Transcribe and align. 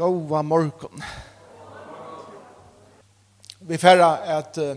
Gåa 0.00 0.42
morgon. 0.42 1.02
Vi 3.60 3.76
færre 3.76 4.06
at 4.24 4.58
uh, 4.58 4.76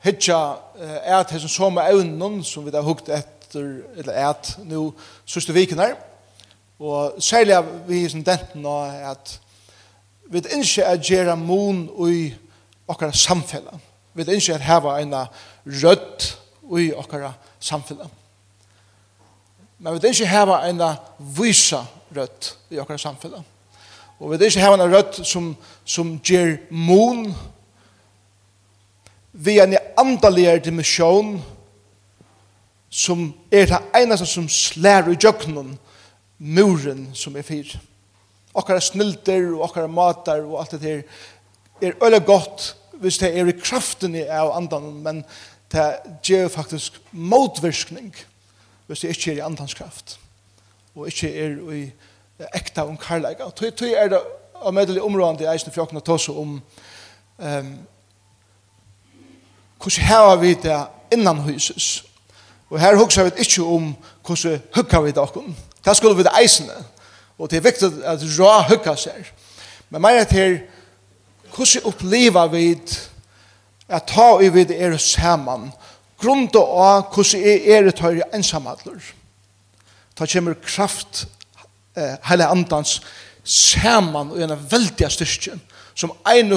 hitja 0.00 0.38
uh, 0.56 0.94
at 1.04 1.34
hesson 1.34 1.50
som 1.52 1.80
evnen 1.82 2.38
som 2.44 2.64
vi 2.64 2.72
da 2.72 2.80
hukt 2.80 3.10
etter, 3.12 3.66
eller 4.00 4.16
et 4.30 4.54
nu 4.64 4.94
sørste 5.28 5.52
viken 5.52 5.82
her. 5.82 5.98
Og 6.80 7.20
særlig 7.20 7.58
vi 7.90 8.06
som 8.08 8.24
denten 8.24 8.64
er 8.64 9.10
at 9.10 9.34
vi 10.32 10.40
ikke 10.40 10.82
er 10.82 10.96
gjerra 10.96 11.36
mon 11.36 11.84
i 12.08 12.32
okkara 12.88 13.12
samfella. 13.12 13.76
Vi 14.14 14.24
ikke 14.32 14.56
er 14.56 14.64
heva 14.64 14.96
eina 14.96 15.26
rødt 15.66 16.30
i 16.78 16.88
okkara 16.96 17.34
samfella. 17.60 18.08
Men 19.78 19.92
vi 20.00 20.08
ikke 20.08 20.32
heva 20.32 20.62
eina 20.64 20.94
vysa 21.36 21.84
rødt 22.16 22.54
i 22.70 22.80
okkara 22.80 22.98
samfella. 22.98 23.44
Og 24.18 24.30
vi 24.30 24.36
vil 24.36 24.50
ikke 24.50 24.64
ha 24.64 24.74
en 24.74 24.94
rødt 24.94 25.20
som, 25.26 25.52
som 25.84 26.16
gjør 26.24 26.56
mon, 26.70 27.28
vi 29.32 29.58
er 29.58 29.68
en 29.68 29.76
andaligere 29.98 30.58
dimensjon, 30.58 31.36
som 32.90 33.28
er 33.52 33.68
det 33.70 33.78
eneste 33.94 34.26
som 34.26 34.48
slær 34.50 35.10
i 35.12 35.18
jøkkenen, 35.20 35.76
muren 36.38 37.08
som 37.14 37.36
er 37.36 37.46
fyr. 37.46 37.76
Okkara 38.58 38.80
snilter 38.82 39.52
og 39.52 39.68
okkara 39.68 39.90
matar 39.90 40.42
og 40.42 40.58
alt 40.62 40.74
det 40.74 40.82
her 40.82 41.02
er 41.82 41.98
øyla 42.02 42.18
godt 42.18 42.74
hvis 42.98 43.18
det 43.18 43.30
er 43.38 43.46
i 43.46 43.54
kraften 43.54 44.16
av 44.26 44.50
andan, 44.56 44.90
men 45.04 45.20
det 45.70 45.86
gjør 46.26 46.48
faktisk 46.50 46.98
motvirkning 47.12 48.10
hvis 48.86 49.04
det 49.04 49.12
ikke 49.14 49.32
er 49.32 49.36
i 49.36 49.44
andans 49.46 49.76
kraft 49.78 50.16
og 50.96 51.06
ikke 51.06 51.30
er 51.30 51.58
i 51.76 51.82
ekta 52.54 52.84
om 52.86 52.96
karlæga. 52.96 53.44
Og 53.44 53.54
tøy 53.54 53.92
er 53.96 54.08
det 54.08 54.20
av 54.54 54.74
medelig 54.74 55.02
områdende 55.02 55.44
i 55.44 55.50
eisen 55.52 55.72
fjokkene 55.72 56.00
tås 56.00 56.28
om 56.28 56.60
um, 57.38 57.72
hvordan 59.78 60.06
heva 60.06 60.36
vi 60.36 60.54
det 60.54 60.78
innan 61.12 61.42
huset. 61.46 62.04
Og 62.70 62.80
her 62.80 62.96
hugsa 62.96 63.22
vi 63.22 63.30
ikke 63.38 63.62
om 63.62 63.92
hvordan 64.26 64.62
hugga 64.74 65.00
vi 65.00 65.10
det 65.10 65.22
okken. 65.22 65.56
Det 65.84 65.96
skulle 65.96 66.16
vi 66.16 66.22
det 66.22 66.34
eisene. 66.40 66.84
Og 67.38 67.50
det 67.50 67.56
er 67.56 67.66
viktig 67.68 67.92
at 68.04 68.24
rå 68.38 68.50
hugga 68.68 68.96
seg. 68.96 69.30
Men 69.90 70.02
mer 70.02 70.20
at 70.20 70.32
her, 70.32 70.58
hvordan 71.54 71.86
oppleva 71.88 72.46
vi 72.46 72.74
at 73.88 74.04
ta 74.10 74.38
i 74.42 74.48
vi 74.48 74.64
det 74.64 74.82
er 74.82 74.96
saman. 74.96 75.72
grunnt 76.18 76.56
og 76.56 76.80
av 76.82 77.14
hvordan 77.14 77.42
er 77.46 77.82
det 77.86 77.94
tøyre 77.94 78.26
ensamadler. 78.34 78.98
Ta 80.16 80.26
kommer 80.26 80.54
kraft 80.54 81.28
eh, 81.98 82.16
hele 82.30 82.46
andans 82.46 83.00
saman 83.44 84.30
og 84.30 84.42
en 84.42 84.56
veldig 84.70 85.10
styrke 85.10 85.58
som 85.98 86.12
ein 86.30 86.52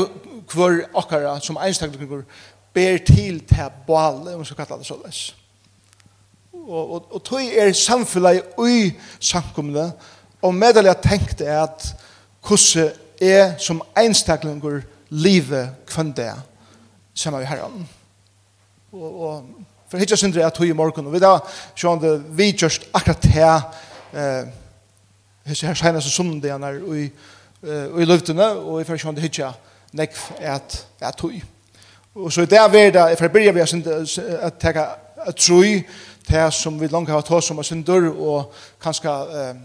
kvar 0.48 0.84
akkara, 0.96 1.40
som 1.42 1.58
einstaklinger 1.58 2.24
ber 2.74 2.98
til 3.06 3.40
til 3.48 3.70
bale 3.88 4.36
om 4.36 4.40
vi 4.40 4.46
skal 4.46 4.66
kalla 4.66 4.78
det 4.78 4.88
såleis. 4.88 5.36
Og, 6.54 6.94
og, 6.94 7.08
og 7.16 7.24
tog 7.24 7.42
er 7.42 7.74
samfunnet 7.74 8.44
i 8.70 8.92
samkommende 9.20 9.92
og 10.42 10.56
medelig 10.56 10.90
jeg 10.90 11.02
tenkte 11.06 11.50
at 11.50 11.88
hvordan 12.48 12.92
er 13.22 13.58
som 13.62 13.82
einstaklinger 13.98 14.82
livet 15.10 15.70
kvann 15.88 16.14
det, 16.18 16.32
sammen 17.14 17.40
med 17.42 17.48
herren. 17.48 17.90
Og, 18.92 19.22
og 19.22 19.44
for 19.92 19.98
hitja 19.98 20.16
syndre 20.16 20.46
at 20.46 20.54
tog 20.54 20.68
i 20.68 20.74
morgen, 20.74 21.06
og 21.06 21.14
vi 21.14 21.20
da, 21.20 21.36
sånn 21.76 22.02
det, 22.02 22.16
vi 22.38 22.54
just 22.56 22.88
akkurat 22.94 23.28
her, 23.34 23.62
eh, 24.14 24.48
hese 25.46 25.68
her 25.68 25.78
seneste 25.78 26.10
sundene 26.10 26.72
og 26.86 26.98
i, 26.98 27.10
og 27.64 28.02
i 28.02 28.06
løftene, 28.06 28.48
og 28.52 28.82
i 28.82 28.86
fersjon 28.88 29.16
det 29.16 29.26
hitja 29.26 29.52
nekv 29.98 30.22
et, 30.40 30.78
et 31.02 31.18
tøy. 31.18 31.42
Og 32.16 32.32
så 32.32 32.42
i 32.44 32.50
det 32.50 32.60
er 32.60 32.92
det, 32.92 33.18
for 33.18 33.26
jeg 33.26 33.32
begynner 33.32 33.56
vi 33.56 33.64
å 33.64 34.50
tenke 34.60 34.88
et 35.28 35.40
tøy, 35.40 35.84
det 36.28 36.48
som 36.54 36.80
vi 36.80 36.90
langt 36.92 37.10
har 37.10 37.24
tås 37.26 37.52
om 37.52 37.62
og 37.62 37.66
synder, 37.66 38.10
og 38.12 38.52
kanskje 38.82 39.12
um, 39.12 39.62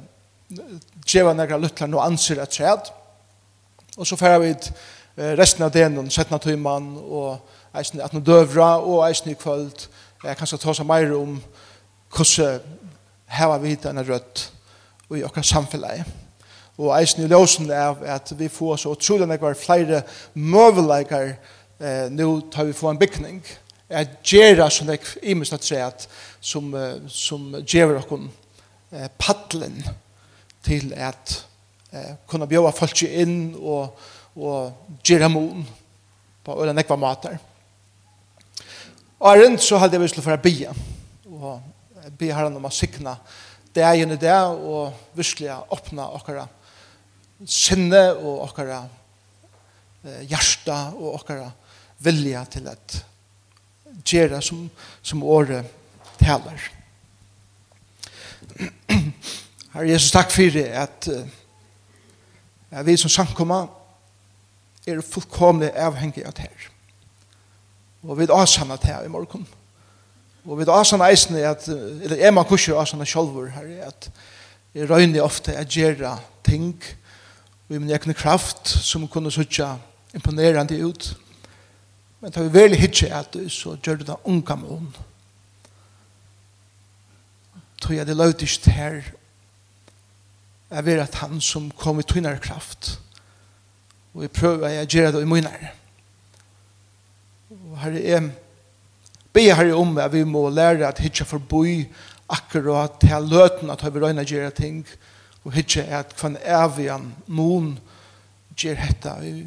djeva 1.07 1.35
nekra 1.35 1.59
luttlar 1.61 1.91
no 1.91 2.01
anser 2.03 2.41
et 2.43 2.55
træd. 2.55 2.91
Og 3.97 4.07
så 4.07 4.17
færer 4.17 4.43
vi 4.43 4.55
resten 5.39 5.65
av 5.65 5.73
denen, 5.75 6.11
17 6.11 6.39
tøyman, 6.43 6.91
og 6.97 7.39
eisen 7.77 8.03
at 8.05 8.15
no 8.15 8.21
døvra, 8.21 8.77
og 8.81 9.07
eisen 9.09 9.31
i 9.31 9.39
kvöld, 9.39 9.89
jeg 10.25 10.37
kanskje 10.37 10.59
ta 10.59 10.73
om 10.81 10.87
meir 10.89 11.13
om 11.15 11.37
hvordan 12.11 12.61
heva 13.37 13.59
vi 13.63 13.75
hit 13.75 13.85
enn 13.87 14.01
rødt 14.07 14.47
i 15.15 15.23
okkar 15.27 15.45
samfellet. 15.47 16.07
Og 16.77 16.93
eisen 16.99 17.25
i 17.25 17.29
låsen 17.31 17.71
er 17.71 18.03
at 18.17 18.33
vi 18.37 18.49
får 18.53 18.83
så 18.83 18.93
utrolig 18.93 19.29
nekvar 19.29 19.57
flere 19.57 20.03
møveleikar 20.35 21.31
eh, 21.81 22.11
nu 22.13 22.43
tar 22.53 22.69
vi 22.69 22.77
få 22.77 22.91
en 22.91 23.01
bygning. 23.01 23.41
At 23.89 24.19
gjerra 24.27 24.69
som 24.71 24.91
nek 24.91 25.07
imes 25.23 25.55
at 25.55 25.65
seg 25.65 25.85
at 25.87 26.09
som, 26.41 26.75
som 27.09 27.55
gjerra 27.63 28.03
okkon 28.03 28.29
eh, 28.93 29.09
paddelen 29.19 29.79
til 30.67 30.93
at 30.99 31.39
eh, 31.95 32.13
kunna 32.29 32.49
bjøve 32.51 32.75
folk 32.77 33.07
inn 33.07 33.55
og, 33.57 33.97
og 34.37 35.01
gjerra 35.07 35.31
mon 35.33 35.65
på 36.45 36.61
øyne 36.61 36.77
nekva 36.77 36.99
matar. 37.01 37.39
Og 39.17 39.41
rundt 39.41 39.63
så 39.65 39.79
hadde 39.81 39.97
jeg 39.97 40.03
vi 40.03 40.13
skulle 40.13 40.29
få 40.29 40.37
bia 40.43 40.75
og 41.25 41.63
bia 42.19 42.37
herren 42.37 42.59
om 42.59 42.69
å 42.69 42.75
sikna 42.75 43.17
eh, 43.17 43.46
det 43.77 43.97
i 43.97 44.05
och 44.05 44.67
og 44.77 44.93
virkelig 45.15 45.53
åpne 45.71 46.03
okkara 46.03 46.47
sinne 47.45 48.15
og 48.15 48.43
okkara 48.49 48.89
hjärsta 50.25 50.93
og 50.97 51.15
okkara 51.15 51.51
vilja 51.99 52.45
til 52.45 52.69
at 52.69 53.05
gjøre 54.07 54.41
som, 54.43 54.71
som 55.03 55.23
året 55.23 55.67
taler. 56.19 56.71
Herre 59.73 59.91
Jesus, 59.91 60.11
takk 60.11 60.31
for 60.33 60.57
at 60.57 61.09
uh, 61.13 62.87
vi 62.87 62.97
som 62.97 63.13
samkommer 63.13 63.69
er 64.87 65.03
fullkomlig 65.03 65.73
avhengig 65.75 66.25
av 66.25 66.33
det 66.37 66.49
her. 66.49 66.73
Og 68.07 68.19
vi 68.19 68.25
er 68.25 68.33
avsamlet 68.33 68.87
her 68.87 69.05
i 69.05 69.13
morgen. 69.13 69.45
Takk 69.47 69.66
Og 70.47 70.61
vi 70.61 70.65
da 70.65 70.79
asan 70.79 71.03
eisne, 71.03 71.43
at, 71.43 71.67
eller 71.69 72.21
er 72.23 72.31
man 72.31 72.47
kursi 72.47 72.71
asan 72.71 73.03
sjolvur 73.07 73.49
her, 73.51 73.89
at 73.89 74.11
jeg 74.75 74.91
røyner 74.91 75.25
ofte 75.25 75.57
at 75.57 75.73
gjerra 75.73 76.19
ting, 76.47 76.77
vi 77.69 77.79
min 77.79 77.91
egne 77.91 78.15
kraft, 78.15 78.69
som 78.69 79.09
kunne 79.11 79.33
sutja 79.35 79.73
imponerande 80.15 80.79
ut. 80.87 81.17
Men 82.21 82.33
tar 82.33 82.47
vi 82.47 82.55
veldig 82.55 82.79
hitje 82.79 83.11
at 83.11 83.35
du 83.35 83.49
så 83.51 83.75
gjør 83.83 84.01
det 84.01 84.09
da 84.13 84.21
unga 84.25 84.55
mån. 84.61 84.87
Tror 87.83 87.99
jeg 87.99 88.07
det 88.07 88.17
løytist 88.17 88.71
her, 88.71 89.03
jeg 90.71 90.87
vet 90.87 91.03
at 91.03 91.21
han 91.23 91.41
som 91.41 91.69
kom 91.79 91.99
i 92.01 92.07
tunnare 92.07 92.39
kraft, 92.43 92.97
og 94.15 94.23
vi 94.23 94.29
prøver 94.29 94.69
at 94.69 94.75
jeg 94.81 94.95
gjør 94.95 95.11
det 95.17 95.23
i 95.23 95.29
munnare. 95.29 95.75
Og 97.51 97.79
her 97.83 97.99
er 97.99 98.31
be 99.37 99.47
her 99.53 99.73
om 99.77 99.99
at 100.01 100.13
vi 100.13 100.25
må 100.25 100.49
lære 100.51 100.89
at 100.89 101.03
hitje 101.05 101.27
forboi 101.29 101.85
akkurat 102.33 102.97
til 103.01 103.29
løten 103.31 103.71
at 103.71 103.85
vi 103.85 104.03
røyna 104.03 104.25
gjerra 104.27 104.51
ting 104.51 104.83
og 105.45 105.53
hitje 105.55 105.85
at 105.85 106.17
kvann 106.17 106.39
evian 106.43 107.13
mun 107.27 107.77
gjer 108.57 108.81
hetta 108.81 109.19
i, 109.23 109.45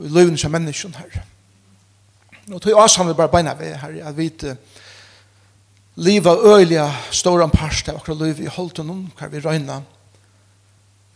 i 0.00 0.08
løyven 0.08 0.38
som 0.38 0.54
menneskjon 0.54 0.96
her 0.96 1.22
og 2.50 2.62
tog 2.62 2.78
oss 2.80 2.98
vi 2.98 3.14
bare 3.14 3.32
beina 3.32 3.54
vi 3.58 3.74
her 3.82 4.02
at 4.08 4.16
vi 4.16 4.30
liva 6.00 6.36
øyliga 6.54 6.88
stora 7.10 7.48
parst 7.52 7.88
av 7.88 7.98
akkurat 7.98 8.22
løyv 8.22 8.44
i 8.44 8.52
holden 8.52 8.90
om 8.90 9.08
hver 9.18 9.28
vi 9.28 9.42
røyna 9.44 9.82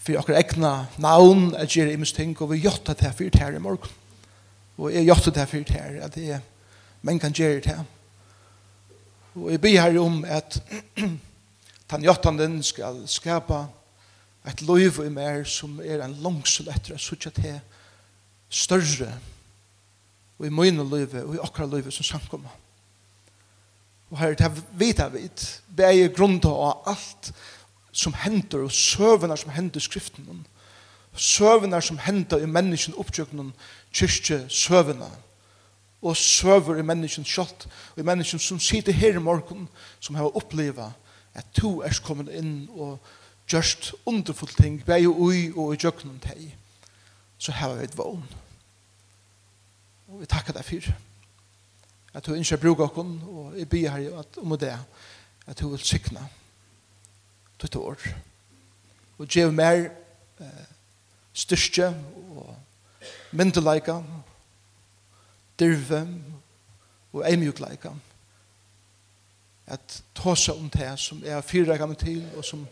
for 0.05 0.19
akkurat 0.21 0.43
egna 0.43 0.73
navn 1.01 1.55
at 1.56 1.73
gjerra 1.73 1.94
imens 1.94 2.12
ting 2.12 2.35
og 2.37 2.50
vi 2.53 2.61
jotta 2.65 2.93
det 2.93 3.06
her 3.06 3.15
fyrt 3.17 3.38
her 3.41 3.55
i 3.56 3.62
morgen. 3.62 3.88
Og 4.77 4.93
jeg 4.93 5.06
jotta 5.09 5.31
det 5.31 5.41
her 5.41 5.49
fyrt 5.49 5.71
her 5.73 6.03
at 6.05 6.19
er 6.19 6.43
men 7.05 7.21
kan 7.21 7.33
gjøre 7.37 7.61
det 7.61 7.67
her. 7.67 7.85
Og 9.35 9.51
jeg 9.51 9.61
ber 9.61 9.81
her 9.81 10.01
om 10.01 10.25
at 10.25 10.62
tanjottanden 11.91 12.62
skal 12.62 13.03
skapa 13.11 13.67
et 14.49 14.62
liv 14.62 15.01
i 15.05 15.12
mer 15.12 15.45
som 15.49 15.81
er 15.85 16.05
en 16.05 16.17
langsel 16.25 16.69
etter 16.73 16.97
at 16.97 17.03
suttje 17.03 17.33
til 17.37 17.61
større 18.49 19.12
og 20.39 20.47
i 20.47 20.53
mine 20.53 20.85
liv 20.85 21.17
og 21.25 21.35
i 21.35 21.43
akkurat 21.43 21.75
liv 21.75 21.91
som 21.91 22.09
samkommer. 22.09 22.53
Og 24.11 24.19
her 24.19 24.37
det 24.39 24.65
vita 24.79 25.09
vid 25.12 25.45
beie 25.77 26.09
grunda 26.09 26.49
av 26.49 26.89
alt 26.95 27.33
som 27.93 28.15
hender 28.25 28.65
og 28.65 28.73
søvende 28.73 29.37
som 29.37 29.53
hender 29.53 29.81
i 29.81 29.85
skriften 29.85 30.45
Søvende 31.15 31.79
som 31.83 31.99
hender 31.99 32.43
i 32.43 32.47
menneskene 32.50 32.99
opptjøkken 32.99 33.53
kyrkje 33.95 34.41
søvende 34.49 35.07
og 36.05 36.17
søver 36.17 36.79
i 36.79 36.85
menneskens 36.87 37.31
kjøtt, 37.33 37.67
og 37.95 38.03
i 38.03 38.06
mennesken 38.06 38.39
som 38.43 38.61
sitter 38.61 38.93
her 38.93 39.17
i 39.17 39.23
morgen, 39.23 39.69
som 40.01 40.19
har 40.21 40.37
opplevet 40.37 40.93
at 41.35 41.47
to 41.56 41.81
er 41.83 42.01
kommet 42.05 42.29
inn 42.31 42.69
og 42.77 42.99
gjørst 43.51 43.95
underfull 44.06 44.53
ting, 44.55 44.79
vei 44.87 45.06
og 45.09 45.21
ui 45.21 45.41
og 45.51 45.75
i 45.75 45.81
djøkkenen 45.81 46.21
teg, 46.23 46.45
så 47.39 47.53
har 47.53 47.75
vi 47.75 47.89
et 47.89 47.97
vogn. 47.99 48.23
Og 50.12 50.21
vi 50.21 50.31
takker 50.31 50.55
deg 50.55 50.69
for 50.69 50.93
at 52.15 52.27
du 52.27 52.35
ikke 52.35 52.61
bruker 52.62 52.85
oss, 52.85 53.17
og 53.27 53.59
jeg 53.59 53.69
blir 53.69 53.91
her 53.91 54.21
at, 54.21 54.39
om 54.39 54.55
det, 54.59 54.77
at 55.47 55.61
du 55.61 55.69
vil 55.73 55.83
sikne 55.83 56.23
ditt 57.61 57.77
år. 57.77 57.99
Og 59.19 59.27
gjør 59.27 59.50
mer 59.50 59.89
eh, 60.41 60.69
styrke 61.33 61.91
og 62.37 62.55
myndelager, 63.33 64.05
dirvem 65.59 66.23
og 67.12 67.31
eimjukleikam. 67.31 68.01
At 69.67 70.03
tåsa 70.15 70.53
om 70.53 70.71
det 70.71 70.99
som 71.01 71.23
er 71.25 71.41
fyrreikam 71.41 71.95
til, 71.97 72.25
og 72.37 72.45
som, 72.45 72.67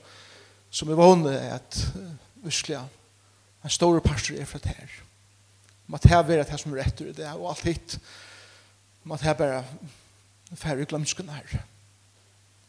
som 0.70 0.90
er 0.90 0.99
vanlig 0.99 1.38
at 1.38 1.79
uh, 1.96 2.44
virkelig 2.44 2.79
en 3.64 3.70
stor 3.70 4.00
pastor 4.00 4.34
er 4.37 4.44
fra 4.44 4.58
det 4.58 4.75
her. 4.76 4.88
Om 5.88 5.94
at 5.94 6.05
her 6.05 6.23
vera 6.23 6.44
det 6.44 6.61
som 6.61 6.73
er 6.75 6.84
etter 6.84 7.12
det, 7.12 7.26
og 7.32 7.49
alt 7.50 7.64
hitt. 7.64 7.99
Om 9.05 9.12
at 9.12 9.23
her 9.23 9.32
bare 9.32 9.64
færre 10.55 10.85
glemsken 10.85 11.28
her. 11.28 11.62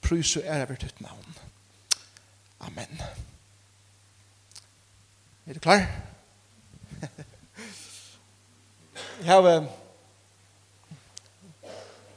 Prys 0.02 0.36
og 0.38 0.44
ære 0.46 0.66
hvert 0.66 0.84
ut 0.84 1.02
navn. 1.02 1.38
Amen. 2.60 3.02
Er 5.46 5.54
du 5.54 5.60
klar? 5.60 5.88
Jeg 9.24 9.32
har 9.32 9.68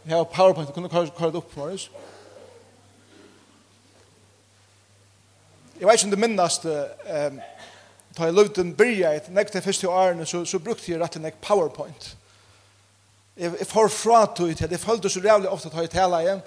her 0.07 0.17
har 0.17 0.25
PowerPoint, 0.25 0.73
kunne 0.73 0.89
du 0.89 1.11
køre 1.19 1.33
det 1.33 1.41
opp, 1.41 1.53
for 1.53 1.73
oss? 1.73 1.91
Jeg 5.81 5.89
vet 5.89 5.99
ikke 5.99 6.07
om 6.07 6.11
du 6.11 6.17
minnast, 6.17 6.65
um, 6.65 7.41
da 8.17 8.29
jeg 8.29 8.35
løvde 8.35 8.61
en 8.61 8.77
byrja, 8.77 9.11
et 9.13 9.29
nek 9.29 9.51
til 9.53 9.63
første 9.63 9.89
årene, 9.89 10.27
så, 10.27 10.45
så 10.45 10.59
brukte 10.59 10.93
jeg 10.93 11.01
rett 11.03 11.19
og 11.19 11.27
nek 11.27 11.41
PowerPoint. 11.43 12.17
Jeg, 13.37 13.53
jeg 13.59 13.67
får 13.67 13.89
fra 13.93 14.23
tog 14.27 14.57
til, 14.57 14.71
jeg 14.71 14.81
følte 14.81 15.11
så 15.11 15.21
rævlig 15.25 15.49
ofte 15.49 15.69
at 15.69 15.83
jeg 15.83 15.91
tala 15.91 16.23
igjen, 16.25 16.41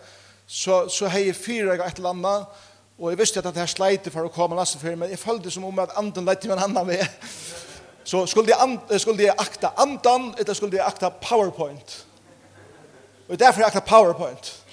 så, 0.48 0.88
så 0.90 1.08
har 1.08 1.20
jeg 1.20 1.36
fyra 1.36 1.76
et 1.76 2.02
eller 2.02 2.10
annet, 2.10 2.66
og 3.00 3.12
jeg 3.12 3.20
visste 3.20 3.40
at 3.40 3.46
det 3.46 3.62
her 3.62 3.70
sleite 3.70 4.12
for 4.12 4.26
å 4.26 4.34
komme 4.34 4.58
nesten 4.58 4.82
fyrir, 4.82 4.98
men 4.98 5.12
jeg 5.12 5.22
følte 5.22 5.52
som 5.52 5.68
om 5.68 5.80
at 5.80 5.94
anden 6.00 6.26
leit 6.26 6.42
til 6.42 6.56
en 6.56 6.64
annan 6.64 6.88
vei. 6.88 7.04
Så 8.10 8.26
skulle 8.26 8.50
jeg, 8.50 8.58
and, 8.64 9.00
skulle 9.00 9.24
jeg 9.24 9.36
akta 9.38 9.70
andan, 9.78 10.34
eller 10.40 10.56
skulle 10.58 10.80
jeg 10.80 10.88
akta 10.88 11.12
PowerPoint? 11.22 12.06
Og 13.30 13.40
derfor 13.40 13.62
er 13.62 13.70
det 13.70 13.84
PowerPoint. 13.84 14.66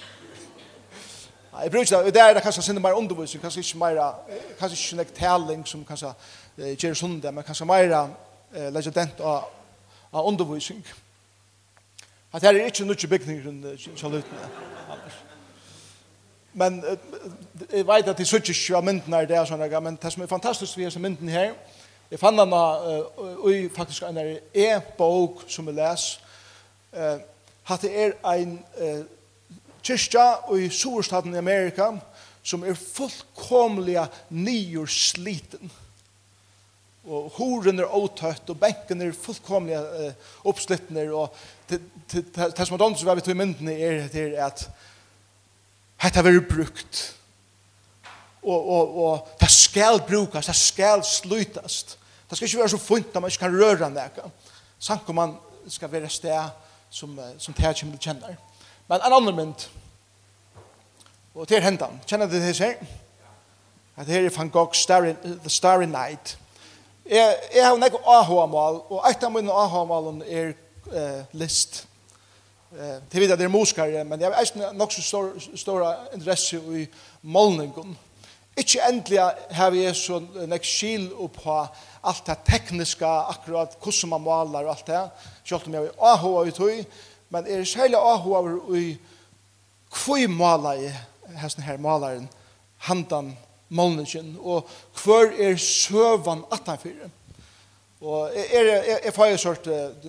Nei, 1.53 1.63
jeg 1.63 1.71
bruker 1.71 1.85
det, 1.85 1.97
og 1.97 2.15
det 2.15 2.23
er 2.23 2.35
det 2.35 2.43
kanskje 2.43 2.63
sinne 2.63 2.81
mer 2.81 2.93
undervisning, 2.93 3.43
kanskje 3.43 3.61
ikke 3.61 3.79
mer, 3.79 4.15
kanskje 4.59 4.77
ikke 4.77 4.97
nek 4.97 5.13
taling 5.15 5.69
som 5.69 5.85
kanskje 5.85 6.13
eh, 6.59 6.73
gjør 6.77 6.95
sundet, 6.95 7.35
men 7.35 7.45
kanskje 7.45 7.65
mer 7.65 7.93
eh, 7.93 8.73
legendent 8.73 9.21
av, 9.21 9.45
av 10.13 10.27
undervisning. 10.29 10.87
At 12.33 12.43
her 12.43 12.55
er 12.55 12.69
ikke 12.69 12.85
noe 12.85 13.09
bygning 13.09 13.45
rundt 13.47 13.89
kjallutene. 13.97 14.51
Men 16.53 16.83
jeg 17.73 17.87
vet 17.87 18.09
at 18.09 18.19
jeg 18.19 18.27
sitter 18.27 18.53
ikke 18.53 18.77
av 18.77 18.85
mynden 18.85 19.15
her, 19.15 19.29
det 19.29 19.37
er 19.37 19.49
sånn, 19.49 19.65
men 19.85 19.99
det 20.03 20.13
som 20.13 20.23
er 20.25 20.33
fantastisk 20.33 20.77
ved 20.77 20.89
disse 20.89 21.01
mynden 21.01 21.29
her, 21.29 21.53
jeg 22.11 22.21
fann 22.21 22.39
henne 22.39 22.57
uh, 22.57 23.49
i 23.51 23.69
faktisk 23.77 24.05
en 24.07 24.21
e-bok 24.55 25.43
som 25.49 25.69
jeg 25.69 25.77
leser, 25.77 26.21
uh, 26.97 27.19
at 27.67 27.83
det 27.83 27.93
er 27.93 28.15
ein 28.31 28.59
eh, 28.79 29.03
kyrkja 29.87 30.27
i 30.55 30.69
Sorstaden 30.71 31.35
i 31.35 31.41
Amerika 31.41 31.93
som 32.47 32.63
er 32.63 32.79
fullkomliga 32.79 34.07
nyor 34.31 34.87
sliten. 34.91 35.71
Og 37.07 37.31
horen 37.39 37.83
er 37.83 37.91
åtøtt, 37.95 38.49
og 38.51 38.59
benken 38.59 39.03
er 39.03 39.15
fullkomliga 39.15 39.83
eh, 39.99 40.33
oppslittner, 40.47 41.11
og 41.15 41.35
det 41.71 42.67
som 42.67 42.77
er 42.77 42.83
dånd 42.83 42.99
som 42.99 43.11
vi 43.11 43.25
tog 43.27 43.35
i 43.35 43.39
myndene 43.39 43.75
er, 43.75 44.07
er 44.11 44.37
at 44.47 44.67
dette 45.97 46.21
har 46.21 46.27
vært 46.27 46.51
brukt, 46.51 47.03
og, 48.47 48.59
og, 48.61 48.99
og 49.03 49.31
det 49.41 49.49
skal 49.51 49.99
brukast, 50.07 50.53
det 50.53 50.59
skal 50.59 51.03
slutast. 51.07 51.97
Det 52.31 52.37
skal 52.39 52.47
ikke 52.47 52.61
være 52.61 52.75
så 52.75 52.79
funt 52.83 53.15
at 53.15 53.23
man 53.23 53.31
ikke 53.31 53.43
kan 53.43 53.59
røre 53.59 53.91
nekka. 53.91 54.31
om 55.07 55.15
man 55.15 55.35
skal 55.69 55.93
være 55.93 56.09
sted 56.11 56.51
som, 56.91 57.21
som 57.39 57.55
det 57.55 57.63
här 57.63 57.75
kommer 57.75 57.97
kjenner. 57.97 58.37
Men 58.87 59.01
en 59.01 59.13
annan 59.13 59.37
mynd, 59.37 59.69
og 61.35 61.49
det 61.49 61.57
er 61.57 61.67
hentan, 61.67 62.01
kjenner 62.07 62.27
du 62.27 62.39
det 62.39 62.57
her? 62.57 62.77
At 63.97 64.07
her 64.07 64.25
er 64.25 64.31
Van 64.37 64.51
Goghs 64.51 64.79
Starry, 64.79 65.15
The 65.23 65.51
Starry 65.51 65.87
Night. 65.87 66.39
Jeg, 67.11 67.37
jeg 67.55 67.67
har 67.67 67.77
nekko 67.77 67.99
AHA-mal, 68.07 68.81
og 68.91 69.05
et 69.11 69.23
av 69.25 69.33
mine 69.33 69.53
AHA-malen 69.53 70.23
er 70.27 70.53
eh, 70.93 71.23
list. 71.33 71.87
Eh, 72.73 72.99
til 73.11 73.21
videre, 73.21 73.39
det 73.39 73.47
er 73.47 73.53
muskare, 73.53 74.05
men 74.05 74.21
jeg 74.21 74.33
har 74.33 74.73
nok 74.73 74.93
så 74.93 75.03
stor, 75.03 75.31
stor 75.55 75.85
interesse 76.15 76.59
i 76.59 76.87
målningen. 77.23 77.97
Ikke 78.57 78.81
endelig 78.89 79.21
har 79.51 79.71
vi 79.71 79.85
så 79.95 80.19
nek 80.49 80.65
skil 80.65 81.11
på 81.35 81.57
alt 82.05 82.27
det 82.27 82.39
tekniske, 82.49 83.07
akkurat 83.07 83.77
hvordan 83.83 84.11
man 84.15 84.25
maler 84.25 84.65
og 84.65 84.77
alt 84.77 84.87
det 84.87 85.03
Kjolt 85.47 85.67
om 85.67 85.75
jeg 85.75 85.87
er 85.87 86.01
ahua 86.03 86.47
i 86.47 86.55
tog, 86.55 86.85
men 87.31 87.47
er 87.47 87.65
særlig 87.65 87.99
ahua 87.99 88.41
i 88.75 88.97
kvøy 89.95 90.27
mala 90.27 90.75
i 90.81 90.91
hesten 91.39 91.63
her 91.63 91.79
malaren, 91.79 92.29
handan 92.89 93.37
målningen, 93.69 94.37
og 94.41 94.69
hver 95.03 95.33
er 95.39 95.57
søvan 95.57 96.45
atanfyrir. 96.53 97.11
Og 98.01 98.31
er, 98.35 98.61
er, 98.61 98.99
er 99.03 99.11
fyrir 99.11 99.37
sort 99.37 99.63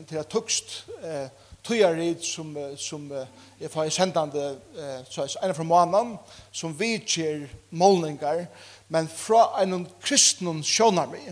til 0.07 0.17
at 0.19 0.27
tukst 0.27 0.85
eh, 1.03 1.29
tøyarit 1.63 2.25
som, 2.25 2.51
som 2.77 3.05
er 3.11 3.69
fyrir 3.71 3.93
sendande 3.93 4.47
eh, 4.77 5.05
sås, 5.09 5.37
en 5.43 5.55
fra 5.55 5.63
manan, 5.63 6.17
som 6.51 6.75
vidkjer 6.79 7.47
molningar, 7.71 8.45
men 8.89 9.07
fra 9.07 9.63
en 9.63 9.87
kristnum 10.03 10.63
sjónarmi. 10.63 11.23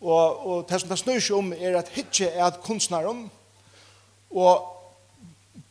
Og, 0.00 0.46
og 0.46 0.64
det 0.68 0.80
som 0.80 0.90
det 0.92 0.98
snur 1.00 1.20
seg 1.20 1.36
om 1.38 1.52
er 1.56 1.78
at 1.78 1.92
hitje 1.94 2.28
er 2.28 2.44
at 2.46 2.60
kunstneren 2.64 3.26
og 4.30 4.72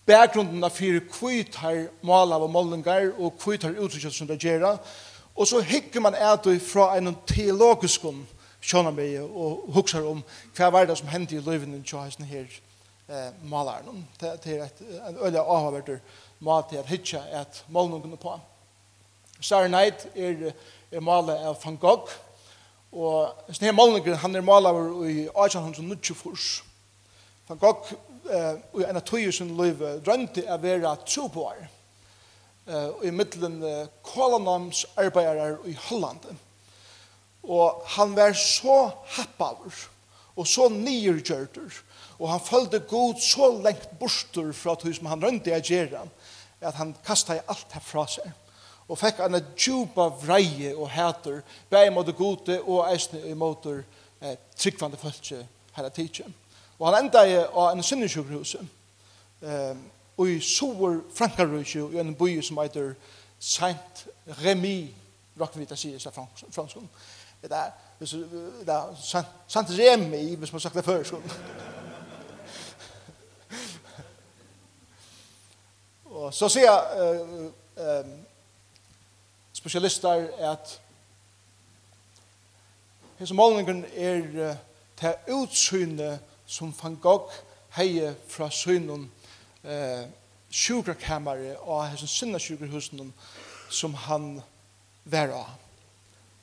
bakgrunden 0.06 0.64
av 0.66 0.74
fire 0.74 1.02
kvitt 1.10 1.60
har 1.62 1.86
maler 2.06 2.42
og 2.42 2.50
målingar 2.54 3.12
og 3.18 3.38
kvitt 3.42 3.68
har 3.68 3.78
uttrykket 3.78 4.14
som 4.14 4.30
det 4.30 4.40
gjør 4.42 4.66
og 5.36 5.48
så 5.48 5.60
hikker 5.62 6.02
man 6.02 6.16
et 6.16 6.50
fra 6.64 6.96
en 6.98 7.16
teologisk 7.28 8.08
skjønner 8.66 8.96
meg 8.96 9.20
og 9.22 9.66
hukser 9.76 10.06
om 10.10 10.24
hva 10.58 10.72
var 10.74 10.88
det 10.90 10.98
som 10.98 11.12
hendte 11.12 11.38
i 11.38 11.44
løyven 11.44 11.84
til 11.84 12.02
hesten 12.02 12.26
her 12.26 12.46
eh, 13.10 13.32
maleren 13.44 14.08
det, 14.20 14.34
det 14.44 14.58
er 14.58 14.66
et, 14.66 14.82
en 15.10 15.22
øye 15.22 15.42
avhverter 15.42 16.00
mat 16.40 16.70
til 16.70 16.82
at 16.82 16.90
hitje 16.90 17.22
er 17.30 17.46
at 17.46 17.64
målningene 17.70 18.18
på 18.18 18.40
Sarah 19.42 19.68
Knight 19.68 20.08
er, 20.16 20.54
er 20.92 21.04
malet 21.04 21.42
av 21.44 21.58
Van 21.64 21.78
Gogh. 21.78 22.14
Og 22.96 23.52
sånn 23.52 23.68
her 23.68 23.76
målninger, 23.76 24.16
han 24.22 24.38
er 24.38 24.46
malaver 24.46 24.94
i 25.12 25.26
1894. 25.28 26.64
Van 27.50 27.60
Gogh, 27.60 27.92
i 28.26 28.86
en 28.88 28.98
av 28.98 29.04
tøyer 29.06 29.34
sin 29.36 29.52
løyve, 29.58 29.98
drømte 30.06 30.46
å 30.48 30.56
være 30.64 30.94
uh, 32.66 33.04
i 33.06 33.12
middelen 33.14 33.60
kolonamsarbeiderer 34.08 35.60
i 35.70 35.76
Holland. 35.90 36.24
Og 37.46 37.84
han 37.98 38.16
var 38.18 38.34
så 38.40 38.80
happaver 39.18 39.84
og 40.36 40.48
så 40.48 40.66
nyrgjørter, 40.72 41.76
og 42.20 42.28
han 42.28 42.42
følte 42.44 42.82
god 42.90 43.22
så 43.24 43.52
lengt 43.64 43.88
borster 44.00 44.50
fra 44.56 44.74
tøy 44.80 44.92
som 44.96 45.08
han 45.08 45.24
rønte 45.24 45.54
å 45.56 45.62
gjøre, 45.64 46.02
at 46.60 46.76
han 46.80 46.96
kastet 47.06 47.46
alt 47.52 47.76
herfra 47.76 48.04
seg 48.18 48.34
og 48.88 49.00
fikk 49.02 49.20
en 49.26 49.40
djupa 49.58 50.10
vreie 50.22 50.76
og 50.78 50.90
hæter, 50.90 51.42
bæg 51.70 51.94
mot 51.94 52.06
det 52.06 52.16
gode 52.16 52.62
og 52.62 52.86
eisne 52.92 53.22
i 53.30 53.34
motor 53.34 53.82
eh, 54.22 54.38
tryggvande 54.58 54.98
følse 54.98 55.48
hele 55.76 55.90
tiden. 55.90 56.36
Og 56.80 56.88
han 56.88 57.06
enda 57.06 57.24
i 57.24 57.38
en 57.74 57.84
sinnesjukhus 57.84 58.56
eh, 59.42 59.76
og 60.18 60.30
i 60.30 60.40
sover 60.40 61.00
Frankarøysjø 61.16 61.90
i 61.92 62.00
en 62.00 62.16
by 62.16 62.42
som 62.42 62.58
heter 62.58 62.94
Saint 63.40 64.08
Remy, 64.44 64.94
råkker 65.40 65.60
vi 65.60 65.66
til 65.66 65.76
å 65.76 65.80
si 65.80 65.92
det 65.92 66.14
fransk. 66.14 66.78
Det 67.42 67.52
er, 67.52 67.72
det 68.00 68.74
er 68.74 69.26
Saint 69.48 69.70
Remy, 69.70 70.36
hvis 70.36 70.54
man 70.54 70.62
sagt 70.64 70.76
det 70.76 70.86
før, 70.86 71.04
sånn. 71.04 71.26
og 76.16 76.34
så 76.34 76.48
sier 76.50 76.70
jeg, 76.70 76.84
eh, 77.04 77.84
eh, 77.84 78.35
spesialistar 79.66 80.28
at 80.38 80.82
hans 83.18 83.32
målningen 83.34 83.86
er 83.96 84.58
til 84.98 85.34
utsynet 85.34 86.20
som 86.46 86.74
Van 86.84 86.98
Gogh 87.02 87.34
heie 87.74 88.12
fra 88.30 88.52
synen 88.54 89.08
eh, 89.64 90.06
sjukrakamere 90.54 91.56
og 91.64 91.88
hans 91.90 92.06
sinne 92.14 92.38
sjukrahusen 92.40 93.10
som 93.74 93.98
han 94.06 94.36
var 95.04 95.34
av. 95.34 95.50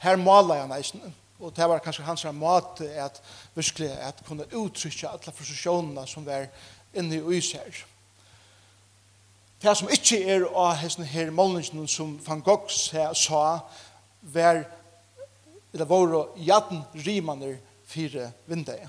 Her 0.02 0.18
maler 0.18 0.64
han 0.64 0.74
eisen, 0.74 1.14
og 1.38 1.54
det 1.54 1.68
var 1.70 1.84
kanskje 1.84 2.08
hans 2.08 2.26
mat 2.34 2.82
at 2.82 3.22
virkelig 3.54 3.92
at 4.02 4.26
kunne 4.26 4.50
uttrykke 4.50 5.14
alle 5.14 5.36
frustrasjonene 5.38 6.08
som 6.10 6.26
var 6.26 6.50
inne 6.90 7.20
i 7.20 7.22
uiser. 7.22 7.86
Det 9.62 9.76
som 9.78 9.90
ikke 9.94 10.18
er 10.26 10.44
av 10.58 10.72
hesten 10.74 11.04
her 11.06 11.30
målningen 11.30 11.86
som 11.88 12.16
Van 12.26 12.40
Gogh 12.42 12.70
sa, 13.14 13.60
var 14.22 14.64
eller 15.72 15.86
våre 15.86 16.24
jaden 16.36 16.82
rimene 17.06 17.58
fire 17.86 18.32
vinduet. 18.46 18.88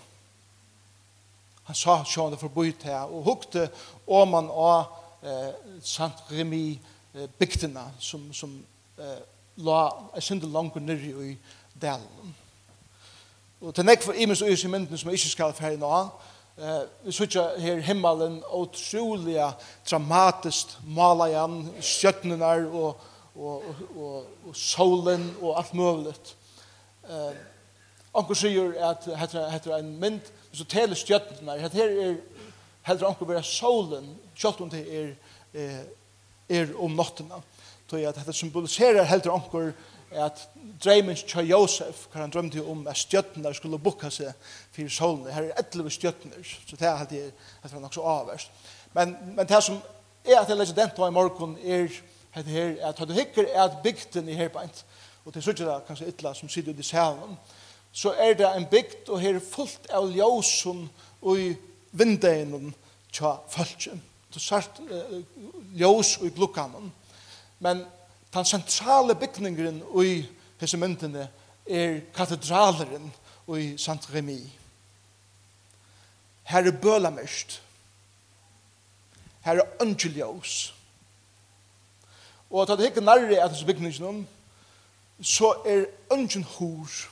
Han 1.63 1.75
sa 1.75 1.99
sjående 2.03 2.39
forbudt 2.41 2.83
her, 2.83 3.05
og 3.05 3.23
hukte 3.23 3.69
om 4.07 4.33
man 4.33 4.49
av 4.49 4.89
eh, 5.23 5.53
Sant 5.85 6.25
Remi 6.31 6.73
eh, 7.13 7.29
bygdene 7.39 7.85
som, 7.99 8.25
som 8.33 8.57
eh, 8.97 9.21
la 9.63 9.79
en 10.15 10.25
synde 10.25 10.49
langt 10.51 10.75
nyrre 10.75 11.29
i 11.29 11.37
delen. 11.81 12.35
Og 13.61 13.75
til 13.75 13.85
nekk 13.85 14.03
for 14.03 14.17
imens 14.17 14.41
og 14.41 14.49
i 14.49 14.67
mynden 14.67 14.97
som 14.97 15.09
jeg 15.09 15.21
ikke 15.21 15.35
skal 15.37 15.53
ferdig 15.55 15.79
nå, 15.79 16.07
Eh, 16.57 16.81
vi 17.01 17.11
sykja 17.11 17.47
her 17.57 17.79
himmelen 17.81 18.35
utroliga 18.53 19.53
dramatiskt 19.89 20.75
mala 20.85 21.25
igjen 21.31 21.55
skjøtnenar 21.81 22.67
og, 22.69 22.99
og, 23.33 23.63
og, 23.97 24.27
og 24.45 24.57
solen 24.57 25.31
og 25.41 25.57
alt 25.57 25.73
møvlet. 25.73 26.35
Eh, 27.09 27.31
onkel 28.13 28.37
sier 28.37 28.77
at 28.85 29.07
hetta 29.17 29.47
hetta 29.49 29.73
ein 29.79 29.95
mynd, 29.97 30.29
så 30.53 30.67
telir 30.69 30.99
stjørnurnar. 30.99 31.63
Hetta 31.63 31.81
her 31.81 31.97
er 32.03 32.15
heldur 32.85 33.09
onkel 33.09 33.31
vera 33.33 33.41
solen, 33.47 34.11
sjálvt 34.37 34.61
om 34.61 34.69
det 34.69 34.85
er 34.85 35.15
er, 35.53 35.83
er 36.49 36.73
om 36.77 36.93
nottina. 36.97 37.41
Tøy 37.89 38.05
at 38.07 38.17
hetta 38.17 38.33
symboliserar 38.33 39.09
heldur 39.09 39.35
onkel 39.37 39.73
at 40.15 40.49
dreimen 40.83 41.15
tja 41.15 41.41
Josef, 41.41 42.07
hva 42.11 42.21
han 42.21 42.33
drømte 42.33 42.63
om 42.63 42.85
at 42.87 42.97
stjøttene 42.97 43.53
skulle 43.53 43.79
bukka 43.81 44.11
seg 44.13 44.33
for 44.73 44.89
solen. 44.91 45.29
Her 45.33 45.49
er 45.49 45.59
etleve 45.59 45.91
stjøttene, 45.93 46.43
så 46.43 46.77
det 46.77 46.87
er 46.87 46.95
alltid 46.95 47.31
at 47.63 47.75
nok 47.81 47.93
så 47.93 48.05
avverst. 48.07 48.51
Men, 48.93 49.15
men 49.35 49.47
det 49.49 49.63
som 49.63 49.79
er 50.25 50.39
at 50.41 50.49
jeg 50.49 50.57
leser 50.57 50.77
den 50.77 50.93
tog 50.95 51.07
i 51.07 51.15
morgen 51.15 51.57
er 51.63 51.89
at 52.33 52.45
her, 52.49 52.75
at 52.89 52.97
du 52.97 53.13
hikker 53.13 53.45
er 53.53 53.63
at 53.67 53.81
bygden 53.83 54.29
i 54.29 54.37
herbeint, 54.37 54.85
og 55.25 55.33
til 55.33 55.43
suttet 55.43 55.67
er 55.69 55.83
kanskje 55.87 56.09
ytla 56.11 56.33
som 56.35 56.49
sitter 56.49 56.73
ut 56.73 56.79
i 56.79 56.85
salen, 56.87 57.37
så 57.93 58.13
er 58.17 58.33
det 58.33 58.47
en 58.49 58.65
bygd 58.65 59.09
og 59.09 59.21
her 59.21 59.37
er 59.37 59.45
fullt 59.45 59.91
av 59.93 60.09
ljøsum 60.09 60.87
og 61.21 61.39
i 61.39 61.53
vindeinen 61.91 62.73
tja 63.13 63.37
Det 63.53 64.39
er 64.39 64.41
sart 64.41 64.79
uh, 64.81 65.19
ljøs 65.77 66.17
og 66.17 66.25
i 66.25 66.33
glukkanen. 66.33 66.91
Men 67.59 67.85
den 68.33 68.45
sentrale 68.45 69.15
bygningen 69.15 69.83
i 70.03 70.25
disse 70.61 70.77
myndene 70.77 71.27
er 71.69 71.99
katedraleren 72.15 73.13
i 73.57 73.77
Sant 73.77 74.09
Remi. 74.13 74.39
Her 76.43 76.67
er 76.67 76.71
bølamest. 76.81 77.61
Her 79.41 79.59
er 79.59 79.81
ønskjeljøs. 79.81 80.73
Og 82.49 82.61
at 82.61 82.77
det 82.77 82.85
ikke 82.85 83.01
nærre 83.01 83.35
er 83.35 83.47
disse 83.47 83.65
bygningene, 83.65 84.25
så 85.21 85.55
er 85.65 85.85
ønsken 86.13 86.43
hos 86.43 87.09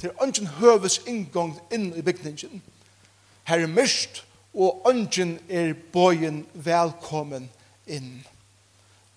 til 0.00 0.10
ønsken 0.22 0.46
høves 0.46 1.00
inngang 1.06 1.58
inn 1.72 1.90
i 1.96 2.02
bygningen. 2.02 2.62
Her 3.44 3.60
er 3.60 3.66
mist, 3.66 4.24
og 4.54 4.86
ønsken 4.88 5.38
er 5.48 5.74
bøyen 5.92 6.46
velkommen 6.54 7.50
inn 7.86 8.24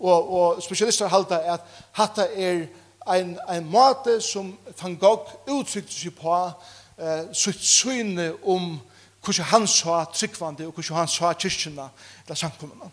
og, 0.00 0.32
og 0.32 0.62
spesialister 0.62 1.08
halda 1.08 1.38
at 1.54 1.60
hatta 1.92 2.26
er 2.34 2.66
ein, 3.06 3.38
ein 3.48 3.70
måte 3.70 4.20
som 4.20 4.58
Van 4.82 4.96
Gogh 4.96 5.34
uttrykte 5.50 5.92
seg 5.92 6.16
på 6.18 6.34
eh, 6.98 7.30
sitt 7.32 7.60
syne 7.60 8.32
om 8.42 8.78
hvordan 9.24 9.48
han 9.52 9.66
sa 9.66 10.04
tryggvande 10.12 10.66
og 10.66 10.74
hvordan 10.74 11.04
han 11.04 11.08
sa 11.08 11.32
kyrkjene 11.32 11.88
eller 12.24 12.36
samkommene. 12.36 12.90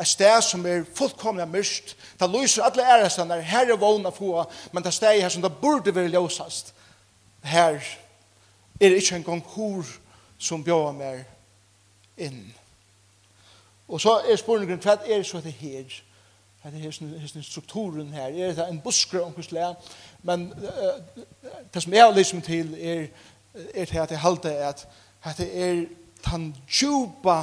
Et 0.00 0.08
sted 0.08 0.42
som 0.42 0.64
er 0.66 0.86
fullkomlig 0.94 1.46
myrst, 1.48 1.96
det 2.20 2.30
lyser 2.30 2.64
alle 2.64 2.84
ærestene, 2.84 3.42
her 3.42 3.72
er 3.72 3.76
vågna 3.76 4.10
få, 4.10 4.44
men 4.72 4.84
det 4.84 4.94
sted 4.94 5.20
her 5.20 5.28
som 5.28 5.42
det 5.42 5.52
burde 5.60 5.94
være 5.94 6.08
løsast, 6.08 6.74
her 7.42 7.80
er 8.80 8.88
det 8.88 9.02
ikke 9.02 9.16
engang 9.16 9.44
hur 9.54 9.86
som 10.38 10.64
bjør 10.64 10.92
mer 10.92 11.22
inn. 12.16 12.54
Og 13.88 14.00
så 14.00 14.22
er 14.26 14.36
spørningen, 14.36 14.80
hva 14.80 14.96
er 15.06 15.22
så 15.22 15.40
det 15.40 15.52
her? 15.52 15.84
Det 16.62 16.86
er 17.36 17.42
strukturen 17.42 18.12
her. 18.12 18.22
Er 18.22 18.54
det 18.54 18.68
en 18.70 18.80
busker 18.80 19.20
omkring 19.20 19.44
slag? 19.44 19.74
Men 20.22 20.52
det 21.74 21.82
som 21.82 21.92
jeg 21.92 22.04
har 22.04 22.14
lyst 22.14 22.34
til 22.44 22.74
er, 22.80 23.06
er 23.74 23.84
til 23.84 23.98
at 23.98 24.10
jeg 24.10 24.20
halte 24.20 24.56
at 24.56 24.86
det 25.38 25.62
er 25.62 25.84
den 26.30 26.56
djupa 26.70 27.42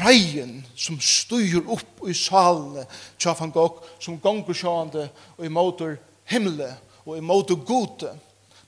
vreien 0.00 0.66
som 0.76 1.00
styr 1.00 1.60
opp 1.68 2.08
i 2.08 2.14
salene 2.16 2.86
til 3.18 3.36
Van 3.40 3.52
Gogh 3.52 3.84
som 4.00 4.18
gonger 4.20 4.56
sjående 4.56 5.08
og 5.36 5.44
imotor 5.44 5.96
himmelen 6.24 6.72
og 7.04 7.22
motor 7.22 7.64
gode 7.64 8.14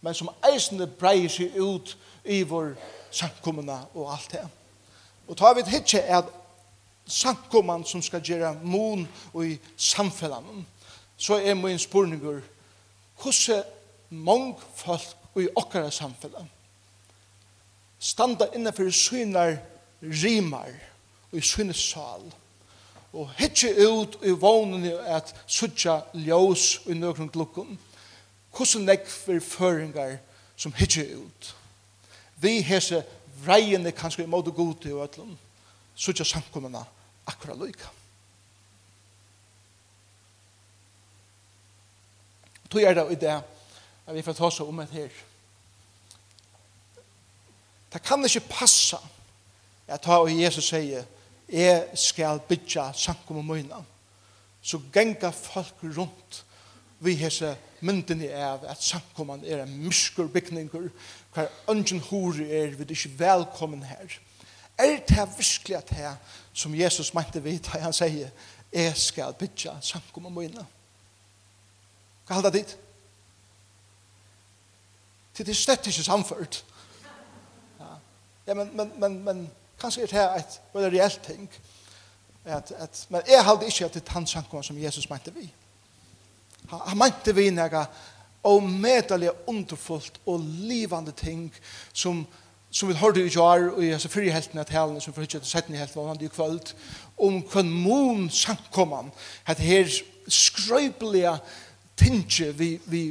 men 0.01 0.15
som 0.15 0.29
eisende 0.53 0.87
breier 0.87 1.31
seg 1.33 1.57
ut 1.57 1.97
i 2.25 2.43
vår 2.47 2.75
samkommende 3.11 3.79
og 3.95 4.13
alt 4.13 4.33
det. 4.33 4.45
Og 5.27 5.37
tar 5.39 5.57
vi 5.57 5.65
hittje 5.71 6.03
at 6.05 6.29
sankoman 7.07 7.85
som 7.85 8.03
skal 8.03 8.23
gjøre 8.23 8.57
mon 8.63 9.09
og 9.33 9.47
i 9.47 9.59
samfellene, 9.77 10.65
så 11.17 11.39
er 11.41 11.55
min 11.55 11.79
spurningur, 11.79 12.41
hvordan 13.23 13.65
mange 14.11 14.55
folk 14.75 15.17
i 15.37 15.49
okkara 15.57 15.91
samfellet 15.91 16.47
standa 17.99 18.49
innenfor 18.55 18.91
synar 18.91 19.57
rimar 20.03 20.71
og 21.33 21.39
i 21.39 21.45
synesal 21.45 22.25
og 23.13 23.31
hitje 23.39 23.73
ut 23.89 24.19
i 24.25 24.35
vånen 24.37 24.85
at 25.09 25.33
sutja 25.47 26.01
ljós 26.15 26.83
i 26.87 26.97
nøkron 26.97 27.33
glukkun 27.33 27.79
hvordan 28.57 28.89
nekver 28.89 29.41
føringar 29.41 30.19
som 30.57 30.75
hitje 30.77 31.09
ut 31.17 31.55
vi 32.41 32.61
hese 32.65 33.03
vreiene 33.45 33.93
kanskje 33.93 34.25
i 34.25 34.31
måte 34.31 34.51
god 34.51 34.75
til 34.83 34.99
og 34.99 35.09
ætlum 35.09 35.37
sutja 35.95 36.25
samkommena 36.25 36.85
akkurat 37.27 37.59
lykka. 37.59 37.91
Tog 42.71 42.83
er 42.83 42.95
det 42.95 43.07
i 43.13 43.21
det 43.21 43.37
at 44.07 44.15
vi 44.15 44.23
får 44.23 44.37
ta 44.39 44.47
oss 44.47 44.61
om 44.63 44.81
et 44.81 44.95
her. 44.95 45.11
Det 47.93 48.03
kan 48.03 48.25
ikke 48.25 48.49
passa 48.51 48.99
at 49.87 50.03
ta 50.03 50.19
og 50.23 50.31
Jesus 50.31 50.69
sier 50.69 51.07
jeg 51.47 51.85
skal 51.95 52.41
bytja 52.49 52.91
sankum 52.95 53.39
og 53.39 53.47
møyna 53.47 53.79
så 54.67 54.81
genga 54.93 55.31
folk 55.31 55.85
rundt 55.95 56.43
vi 56.99 57.15
hese 57.21 57.53
mynden 57.87 58.25
i 58.25 58.31
av 58.33 58.65
at 58.67 58.83
samkomman 58.83 59.45
er 59.45 59.63
en 59.63 59.75
myskur 59.85 60.27
bygninger 60.33 60.89
hver 61.35 61.51
ungen 61.71 62.01
hore 62.09 62.49
er 62.49 62.75
vi 62.75 62.83
er 62.83 62.95
ikke 62.97 63.19
velkommen 63.21 63.85
her 63.87 64.19
Er 64.79 64.99
det 65.09 65.39
virkelig 65.39 65.77
at 65.77 65.91
det 65.91 66.17
som 66.53 66.75
Jesus 66.75 67.15
mente 67.15 67.43
vidt, 67.43 67.67
han 67.67 67.93
sier, 67.93 68.29
jeg 68.73 68.97
skal 68.97 69.35
bytja 69.35 69.77
samkommet 69.81 70.33
mine. 70.33 70.67
Hva 72.27 72.35
halda 72.35 72.51
dit? 72.51 72.77
Til 75.35 75.47
det 75.47 75.53
er 75.53 75.61
slett 75.61 75.87
ikke 75.87 76.03
samført. 76.05 76.65
Ja, 77.81 77.93
ja 78.47 78.55
men, 78.55 78.73
men, 78.77 78.93
men, 79.01 79.19
men 79.25 79.43
kanskje 79.81 80.03
er 80.03 80.13
det 80.13 80.25
et 80.41 80.61
veldig 80.75 80.93
reelt 80.99 81.21
ting. 81.25 81.49
At, 82.45 82.71
at, 82.71 83.07
men 83.09 83.23
jeg 83.29 83.45
halda 83.45 83.67
ikke 83.67 83.85
at 83.85 83.95
det 83.95 84.05
er 84.07 84.13
han 84.13 84.27
samkommet 84.27 84.67
som 84.67 84.83
Jesus 84.83 85.11
mente 85.11 85.35
vi. 85.35 85.47
Han, 86.69 86.81
han 86.87 86.99
mente 86.99 87.35
vi 87.35 87.51
nega 87.51 87.85
og 88.47 88.63
medelig 88.63 89.31
underfullt 89.47 90.21
og 90.27 90.41
livande 90.41 91.13
ting 91.13 91.49
som 91.93 92.21
Jesus 92.21 92.46
som 92.71 92.89
vi 92.89 92.99
hørte 92.99 93.23
i 93.25 93.31
kjær, 93.33 93.71
og 93.73 93.85
i 93.85 93.93
så 93.99 94.11
fyrir 94.13 94.35
helten 94.35 94.61
av 94.61 94.69
talene 94.69 95.01
som 95.01 95.15
fyrir 95.15 95.31
helten 95.37 95.49
setten 95.49 95.77
i 95.77 95.81
helten 95.81 96.01
var 96.01 96.11
han 96.13 96.25
i 96.25 96.33
kvöld, 96.33 96.73
om 97.17 97.39
kvann 97.49 97.71
mån 97.71 98.27
samkomman, 98.31 99.13
at 99.47 99.63
her 99.63 99.89
skrøypelige 100.29 101.39
tinge 101.97 102.51
vi, 102.59 102.77
vi 102.87 103.05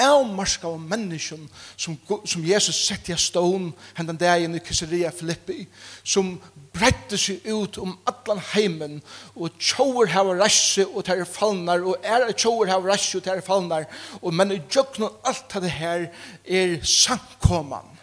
avmarska 0.00 0.68
av 0.70 0.78
menneskjen 0.80 1.42
som, 1.76 1.96
som 2.24 2.44
Jesus 2.46 2.78
sett 2.86 3.10
i 3.10 3.16
stån 3.18 3.70
hendan 3.98 4.18
dagen 4.20 4.54
i 4.56 4.62
Kisseria 4.64 5.10
Filippi, 5.12 5.64
som 6.02 6.36
bredde 6.72 7.18
seg 7.18 7.44
ut 7.50 7.76
om 7.82 7.96
allan 8.08 8.40
heimen, 8.52 8.98
og 9.34 9.58
tjauer 9.58 10.12
hava 10.14 10.36
rasse 10.38 10.86
og 10.86 11.04
ter 11.08 11.24
fallnar, 11.28 11.84
og 11.84 12.00
er 12.06 12.30
tjauer 12.32 12.70
hava 12.70 12.94
rasse 12.94 13.18
og 13.18 13.26
tar 13.26 13.42
fallnar, 13.44 13.88
og 14.22 14.34
men 14.34 14.54
i 14.56 14.62
jøkna 14.70 15.10
alt 15.26 15.56
av 15.58 15.66
det 15.66 15.74
her 15.76 16.06
er 16.46 16.78
samkomman 16.86 17.99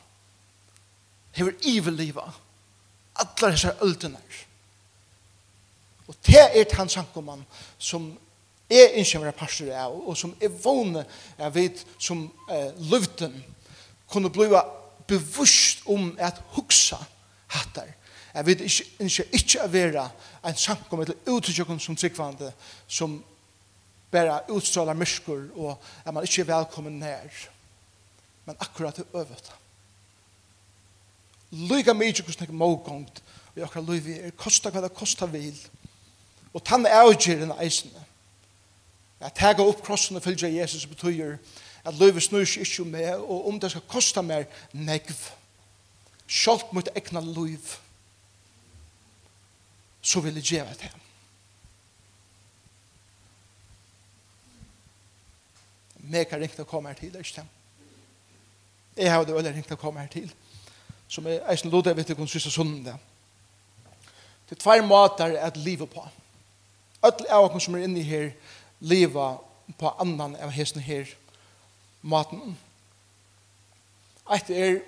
hever 1.38 1.56
ivelliva 1.64 2.26
allar 3.18 3.54
hessar 3.54 3.76
öldunar. 3.82 4.46
Og 6.08 6.16
det 6.26 6.40
er 6.40 6.76
han 6.78 6.90
sankumann 6.90 7.44
som 7.78 8.12
er 8.70 8.96
innkjømmer 9.00 9.36
pastor 9.36 9.72
av, 9.76 9.96
og 10.08 10.18
som 10.18 10.34
er 10.44 10.52
vågne 10.64 11.04
jeg 11.38 11.54
vet 11.56 11.84
som 12.00 12.26
eh, 12.52 12.72
løvden 12.92 13.36
kunne 14.12 14.32
bliva 14.32 14.64
bevust 15.08 15.86
om 15.88 16.14
at 16.20 16.40
hugsa 16.56 17.00
hattar. 17.48 17.90
Jeg 18.34 18.46
vet 18.46 18.62
ikke, 18.68 18.86
ikke, 19.00 19.26
ikke 19.40 19.64
å 19.64 19.72
være 19.72 20.08
en 20.46 20.58
sankum 20.60 21.02
eller 21.02 21.32
uttrykken 21.32 21.80
som 21.82 21.96
tryggvande 21.98 22.52
som 22.88 23.18
bare 24.12 24.42
utstrålar 24.54 24.96
myrskur 24.96 25.48
og 25.58 25.74
at 26.04 26.14
man 26.14 26.28
ikke 26.28 26.44
er 26.44 26.52
velkommen 26.52 27.00
nær. 27.02 27.48
Men 28.46 28.60
akkurat 28.64 28.96
det 28.96 29.08
øvet. 29.14 29.52
Lyga 31.52 31.94
mykje 31.94 32.24
hvordan 32.24 32.48
jeg 32.48 32.60
mågångt 32.60 33.22
i 33.56 33.64
okra 33.64 33.82
lyvi 33.82 34.18
er 34.20 34.36
kosta 34.38 34.70
hva 34.70 34.84
det 34.84 34.94
kosta 34.96 35.26
vil. 35.32 35.56
Og 36.54 36.64
tann 36.66 36.86
er 36.86 37.00
avgjeren 37.06 37.56
eisene. 37.62 38.04
At 39.20 39.38
tega 39.40 39.66
opp 39.66 39.82
krossen 39.86 40.20
og 40.20 40.24
fylgja 40.26 40.50
Jesus 40.52 40.86
betyr 40.86 41.38
at 41.88 41.98
lyvi 41.98 42.22
snur 42.22 42.46
seg 42.46 42.66
ikkje 42.66 42.86
med 42.86 43.10
og 43.16 43.48
om 43.50 43.60
det 43.60 43.72
skal 43.72 43.88
kosta 43.90 44.22
mer 44.22 44.46
negv. 44.74 45.16
Sjalt 46.28 46.74
mot 46.76 46.90
egna 46.96 47.24
lyv 47.24 47.78
så 50.08 50.22
vil 50.24 50.38
jeg 50.40 50.54
gjeva 50.54 50.76
det. 50.80 50.92
Mega 56.08 56.38
ringt 56.40 56.60
å 56.64 56.68
komme 56.68 56.94
her 56.94 57.00
til, 57.00 57.16
ikke 57.16 57.42
det? 57.42 57.48
Jeg 58.98 59.12
har 59.12 59.26
det 59.28 59.36
veldig 59.36 59.52
ringt 59.58 59.74
å 59.76 59.80
komme 59.80 60.00
her 60.00 60.12
til 60.12 60.30
som 61.08 61.28
er 61.28 61.44
eisen 61.52 61.72
lodet 61.72 61.96
vitt 61.98 62.16
kun 62.18 62.28
sista 62.28 62.50
sunnende. 62.50 62.98
Det 64.50 64.50
Det 64.50 64.58
er 64.58 64.62
tvær 64.64 64.82
måter 64.82 65.40
at 65.40 65.58
livet 65.58 65.90
på. 65.90 66.08
Alle 67.04 67.32
av 67.32 67.56
oss 67.56 67.64
som 67.64 67.76
er 67.76 67.84
inne 67.84 68.04
her 68.04 68.32
liva 68.80 69.38
på 69.78 69.90
annan 70.00 70.36
av 70.36 70.50
hesten 70.50 70.82
her 70.82 71.06
maten. 72.02 72.58
Eit 74.32 74.50
er 74.50 74.80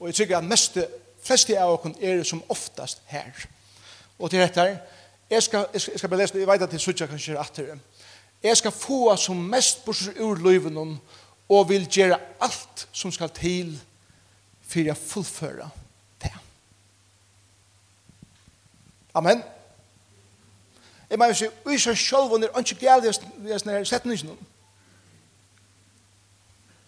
og 0.00 0.08
jeg 0.08 0.14
tykker 0.14 0.38
at 0.38 0.44
mest 0.44 0.78
flest 1.20 1.50
av 1.50 1.74
oss 1.74 1.98
er 2.00 2.22
som 2.24 2.42
oftast 2.48 3.02
her. 3.06 3.46
Og 4.18 4.30
til 4.30 4.40
dette 4.40 4.78
jeg 5.30 5.42
skal, 5.42 5.66
jeg 5.72 5.80
skal, 5.80 5.92
jeg 5.92 5.98
skal 5.98 6.08
bare 6.08 6.20
lese, 6.20 6.38
jeg 6.38 6.46
vet 6.46 6.62
at 6.62 6.70
det 6.70 6.78
er 6.78 6.82
suttja 6.82 7.06
kanskje 7.06 7.38
atter. 7.38 7.76
Jeg 8.42 8.56
skal 8.56 8.72
få 8.72 9.16
som 9.16 9.36
mest 9.36 9.84
bors 9.84 10.08
ur 10.18 10.38
løyven 10.42 10.98
og 11.48 11.68
vil 11.68 11.86
gjøre 11.90 12.18
alt 12.40 12.88
som 12.92 13.12
skal 13.12 13.30
til 13.30 13.76
för 14.70 14.80
jag 14.80 14.98
fullföra 14.98 15.70
det. 16.22 16.32
Amen. 19.12 19.42
Jeg 21.10 21.18
mener 21.18 21.34
seg, 21.34 21.50
vi 21.66 21.78
ser 21.78 21.94
selv 21.98 22.32
under 22.36 22.52
ikke 22.60 22.76
gale 22.84 23.10
vi 23.42 23.50
er 23.50 23.58
sånne 23.58 23.80
setningene. 23.84 24.36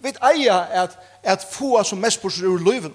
Vi 0.03 0.13
eier 0.31 0.71
at, 0.85 0.95
at 1.23 1.47
få 1.51 1.83
som 1.83 1.99
mest 1.99 2.23
på 2.23 2.31
seg 2.31 2.47
ur 2.47 2.63
løyven. 2.63 2.95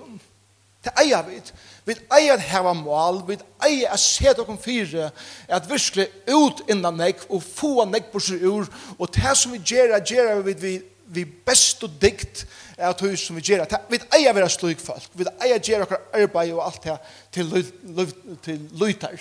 Det 0.83 0.93
eier 1.03 1.27
vi. 1.27 1.41
Vi 1.87 1.95
eier 2.15 2.37
at 2.37 2.47
heva 2.47 2.71
mål, 2.73 3.25
vi 3.27 3.35
eier 3.67 3.91
at 3.91 3.99
se 3.99 4.31
dere 4.31 4.57
fire, 4.63 5.09
at 5.47 5.67
virkelig 5.69 6.07
ut 6.31 6.63
innan 6.71 6.95
nek, 6.99 7.27
og 7.27 7.43
få 7.43 7.83
nek 7.91 8.07
på 8.11 8.23
seg 8.23 8.47
ur, 8.47 8.71
og 8.95 9.11
det 9.15 9.35
som 9.35 9.51
vi 9.51 9.59
gjør, 9.59 9.99
gjør 9.99 10.41
vi 10.47 10.55
vi, 10.63 10.73
vi 11.07 11.23
best 11.25 11.83
og 11.83 11.93
dikt 12.01 12.45
er 12.77 12.89
at 12.89 13.01
hus 13.01 13.27
som 13.27 13.37
vi 13.37 13.41
gjør. 13.41 13.65
Vi 13.89 13.99
eier 14.17 14.35
være 14.35 14.49
slik 14.51 14.81
folk. 14.83 15.07
Vi 15.13 15.27
eier 15.43 15.61
gjør 15.63 15.85
okkar 15.85 16.03
arbeid 16.19 16.53
og 16.53 16.65
alt 16.65 16.83
det 16.83 16.97
til, 17.31 17.53
til, 17.53 18.13
til 18.43 18.67
lytar. 18.81 19.15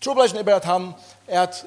Trobladjen 0.00 0.38
er 0.38 0.46
bare 0.46 0.62
at 0.62 0.70
han 0.70 0.92
er 1.26 1.42
at 1.42 1.64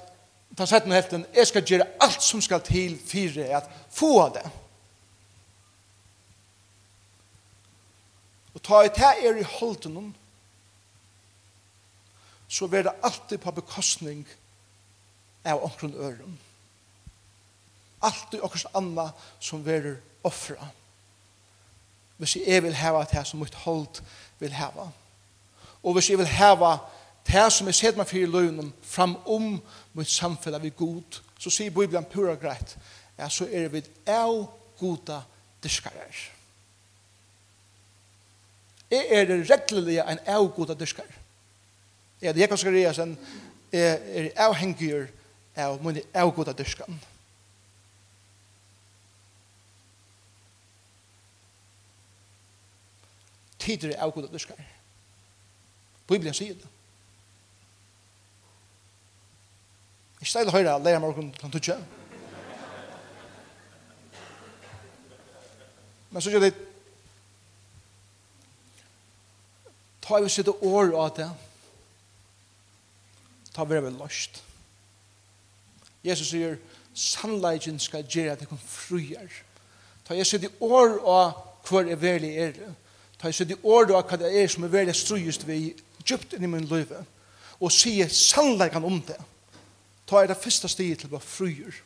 ta 0.58 0.68
sett 0.68 0.88
noe 0.88 0.98
helten, 1.00 1.26
jeg 1.36 1.48
skal 1.48 1.68
gjøre 1.68 1.88
alt 2.04 2.24
som 2.24 2.42
skal 2.44 2.64
til 2.64 2.98
fire, 3.08 3.48
at 3.56 3.70
få 3.92 4.12
av 4.24 4.34
det. 4.36 4.48
Og 8.54 8.64
ta 8.64 8.82
i 8.84 8.92
det 8.92 9.14
er 9.24 9.40
i 9.40 9.48
holden 9.60 10.12
så 12.52 12.68
vil 12.68 12.84
det 12.84 13.00
alltid 13.04 13.40
på 13.40 13.52
bekostning 13.52 14.26
av 15.48 15.64
omkring 15.64 15.96
øren 15.96 16.40
alt 18.02 18.34
i 18.34 18.42
okkurs 18.42 18.66
anna 18.76 19.10
som 19.40 19.66
verur 19.66 19.98
offra. 20.24 20.68
Hvis 22.18 22.36
jeg 22.36 22.64
vil 22.64 22.76
heva 22.78 23.04
det 23.10 23.26
som 23.28 23.40
mitt 23.42 23.56
hold 23.64 24.02
vil 24.40 24.54
heva. 24.54 24.90
Og 25.84 25.94
hvis 25.94 26.10
jeg 26.10 26.18
vil 26.18 26.28
heva 26.30 26.78
det 27.28 27.48
som 27.54 27.68
jeg 27.70 27.78
sett 27.78 27.98
meg 27.98 28.10
fyrir 28.10 28.30
løgnen 28.30 28.74
fram 28.86 29.16
om 29.26 29.56
mitt 29.98 30.10
samfunn 30.10 30.58
av 30.58 30.66
god, 30.78 31.22
så 31.40 31.50
sier 31.50 31.74
Bibelen 31.74 32.06
pura 32.06 32.36
greit, 32.38 32.76
ja, 33.18 33.30
så 33.30 33.48
er 33.50 33.70
vi 33.74 33.82
av 34.10 34.44
goda 34.80 35.22
diskarer. 35.64 36.22
Jeg 38.92 39.06
er 39.10 39.26
det 39.26 39.40
reglelige 39.50 40.04
en 40.04 40.20
av 40.28 40.50
goda 40.56 40.76
dyskar. 40.78 41.08
Jeg 42.22 42.30
er 42.30 42.34
det 42.34 42.42
jeg 42.44 42.50
kan 42.50 42.58
skrive, 42.58 42.82
jeg 43.72 43.96
er 44.12 44.30
avhengig 44.36 45.08
av 45.56 45.80
mine 45.84 46.04
av 46.14 46.34
goda 46.36 46.54
diskarer. 46.54 47.11
tider 53.62 53.96
av 54.02 54.14
god 54.16 54.30
dyrkar. 54.34 54.60
Bibelen 56.10 56.36
sier 56.36 56.58
det. 56.58 56.70
Ikke 60.22 60.30
steil 60.30 60.52
høyre, 60.54 60.76
leir 60.84 61.00
morgen 61.02 61.32
kan 61.40 61.54
tutja. 61.54 61.80
Men 66.12 66.22
så 66.22 66.34
gjør 66.34 66.44
det 66.44 66.52
ta 70.02 70.20
vi 70.20 70.30
sitte 70.30 70.52
år 70.52 70.92
av 71.00 71.16
det 71.16 71.30
ta 73.56 73.64
vi 73.68 73.80
det 73.80 73.94
løst. 73.96 74.42
Jesus 76.04 76.32
sier 76.32 76.58
sannleggen 76.98 77.80
skal 77.80 78.06
gjøre 78.08 78.36
at 78.36 78.44
det 78.44 78.50
kan 78.50 78.60
fruer. 78.60 79.32
Ta 80.08 80.16
jeg 80.18 80.28
sitte 80.28 80.52
år 80.64 80.98
av 81.08 81.42
hver 81.68 81.92
er 81.92 82.00
veldig 82.00 82.32
er 82.42 82.56
det 82.58 82.70
ta 83.22 83.30
i 83.30 83.36
sitt 83.36 83.54
i 83.54 83.60
året 83.62 83.94
av 83.94 84.08
hva 84.10 84.18
det 84.18 84.32
er 84.34 84.50
som 84.50 84.66
er 84.66 84.74
veldig 84.74 84.96
strøyest 84.98 85.46
vi 85.46 85.76
djupt 86.02 86.34
inn 86.34 86.48
i 86.48 86.50
min 86.50 86.66
løyve, 86.70 87.04
og 87.62 87.74
sier 87.74 88.10
sannleggen 88.10 88.86
om 88.88 88.98
det, 89.06 89.20
ta 90.10 90.24
er 90.24 90.32
det 90.32 90.40
første 90.42 90.70
stiget 90.72 91.04
til 91.04 91.12
å 91.12 91.16
være 91.20 91.30
fryer. 91.30 91.80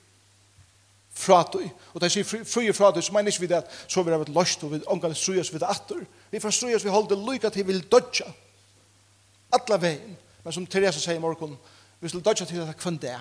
Fratøy. 1.15 1.63
Og 1.93 2.01
da 2.01 2.07
jeg 2.09 2.17
sier 2.17 2.47
fryer 2.47 2.75
fratøy, 2.75 3.01
så 3.03 3.13
mener 3.15 3.31
ikke 3.31 3.45
vi 3.45 3.51
det 3.51 3.61
at 3.61 3.75
så 3.87 4.03
vil 4.03 4.15
har 4.15 4.23
være 4.23 4.35
løst, 4.35 4.63
og 4.63 4.73
vi 4.73 4.81
omgang 4.91 5.15
strøyest 5.15 5.53
vi 5.53 5.61
det 5.61 5.69
atter. 5.71 6.01
Vi 6.31 6.41
får 6.43 6.55
strøyest 6.57 6.87
vi 6.87 6.91
holder 6.95 7.21
lykke 7.21 7.51
til 7.51 7.63
vi 7.63 7.73
vil 7.73 7.85
dødja. 7.91 8.27
Alla 9.55 9.79
veien. 9.79 10.17
Men 10.43 10.53
som 10.53 10.67
Teresa 10.67 10.99
sier 10.99 11.19
i 11.19 11.23
morgen, 11.23 11.55
vi 11.99 12.07
vil 12.07 12.23
dødja 12.23 12.47
til 12.47 12.63
det 12.63 12.77
kvann 12.79 12.99
det. 13.01 13.15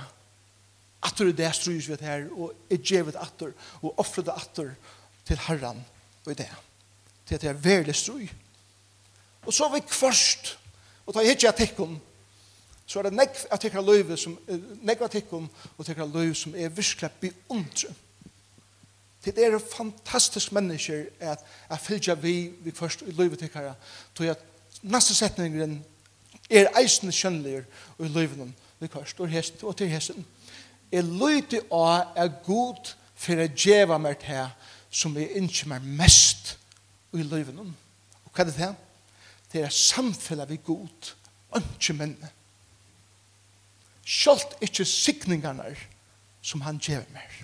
Atter 1.04 1.30
er 1.30 1.38
det 1.38 1.54
strøyest 1.54 1.90
vi 1.90 1.98
det 2.00 2.08
her, 2.08 2.28
og 2.32 2.54
er 2.70 2.82
djevet 2.82 3.18
atter, 3.20 3.54
og 3.82 3.98
offre 3.98 4.24
det 4.26 4.34
atter 4.34 4.74
til 5.28 5.42
Herren 5.46 5.84
og 6.24 6.32
i 6.32 6.38
det 6.38 6.50
til 7.26 7.34
at 7.34 7.42
det 7.42 7.50
er 7.50 7.62
veldig 7.64 7.94
strøy. 7.94 8.28
Og 9.46 9.52
så 9.52 9.64
er 9.64 9.74
vi 9.74 9.80
kvarst, 9.88 10.58
og 11.06 11.14
da 11.14 11.20
er 11.20 11.34
ikke 11.34 11.46
jeg 11.46 11.56
tikkum, 11.56 11.98
så 12.86 12.98
er 12.98 13.08
det 13.08 13.16
nekv 13.16 13.46
at 13.50 13.60
tikkara 13.60 13.82
løyve 13.84 14.16
som, 14.20 14.36
nekv 14.84 15.04
at 15.04 15.14
tikkum 15.16 15.48
og 15.78 15.86
tikkara 15.86 16.06
løyve 16.06 16.34
som 16.36 16.54
er 16.56 16.68
virkelig 16.68 17.10
beundre. 17.20 17.94
Det 19.24 19.38
er 19.38 19.58
fantastisk 19.58 20.52
mennesker 20.52 21.04
at, 21.20 21.40
jeg 21.70 21.80
fylgja 21.80 22.14
vi, 22.14 22.50
vi 22.60 22.70
kvørst 22.70 23.02
i 23.06 23.12
løyve 23.16 23.36
tikkara, 23.36 23.72
tog 24.14 24.26
at 24.26 24.44
neste 24.82 25.14
setningen 25.14 25.78
er 26.50 26.68
eisende 26.80 27.12
kjønnligur 27.12 27.64
i 28.04 28.08
løyve 28.08 28.52
vi 28.80 28.86
kvørst, 28.86 29.20
og, 29.20 29.28
hest, 29.28 29.62
og 29.62 29.76
til 29.76 29.88
hesten. 29.88 30.26
Er 30.92 31.02
løyte 31.02 31.62
av 31.72 32.12
er 32.16 32.28
god 32.44 32.92
for 33.16 33.40
å 33.40 33.48
djeva 33.48 33.96
meg 33.98 34.18
til 34.20 34.44
som 34.94 35.16
er 35.16 35.32
ikke 35.40 35.70
mer 35.72 35.86
mest 35.98 36.33
og 37.14 37.20
i 37.20 37.22
løyven. 37.22 37.58
Og 38.24 38.30
hva 38.34 38.42
er 38.42 38.50
det 38.50 38.56
det? 38.58 38.70
Det 39.52 39.62
er 39.62 39.70
samfunnet 39.70 40.50
vi 40.50 40.58
god, 40.66 41.14
ikke 41.54 41.94
mennene. 41.94 42.30
Sjalt 44.04 44.56
ikke 44.60 44.84
sikningene 44.84 45.70
som 46.44 46.64
han 46.66 46.80
gjør 46.82 47.06
mer. 47.14 47.36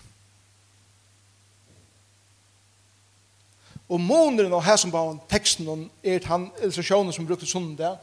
Og 3.90 4.00
måneren 4.00 4.52
og 4.54 4.64
her 4.64 4.76
som 4.78 4.92
var 4.92 5.16
teksten 5.30 5.88
er 6.02 6.26
han 6.26 6.50
illustrasjonen 6.60 7.14
som 7.14 7.26
brukte 7.26 7.46
sundag, 7.46 7.96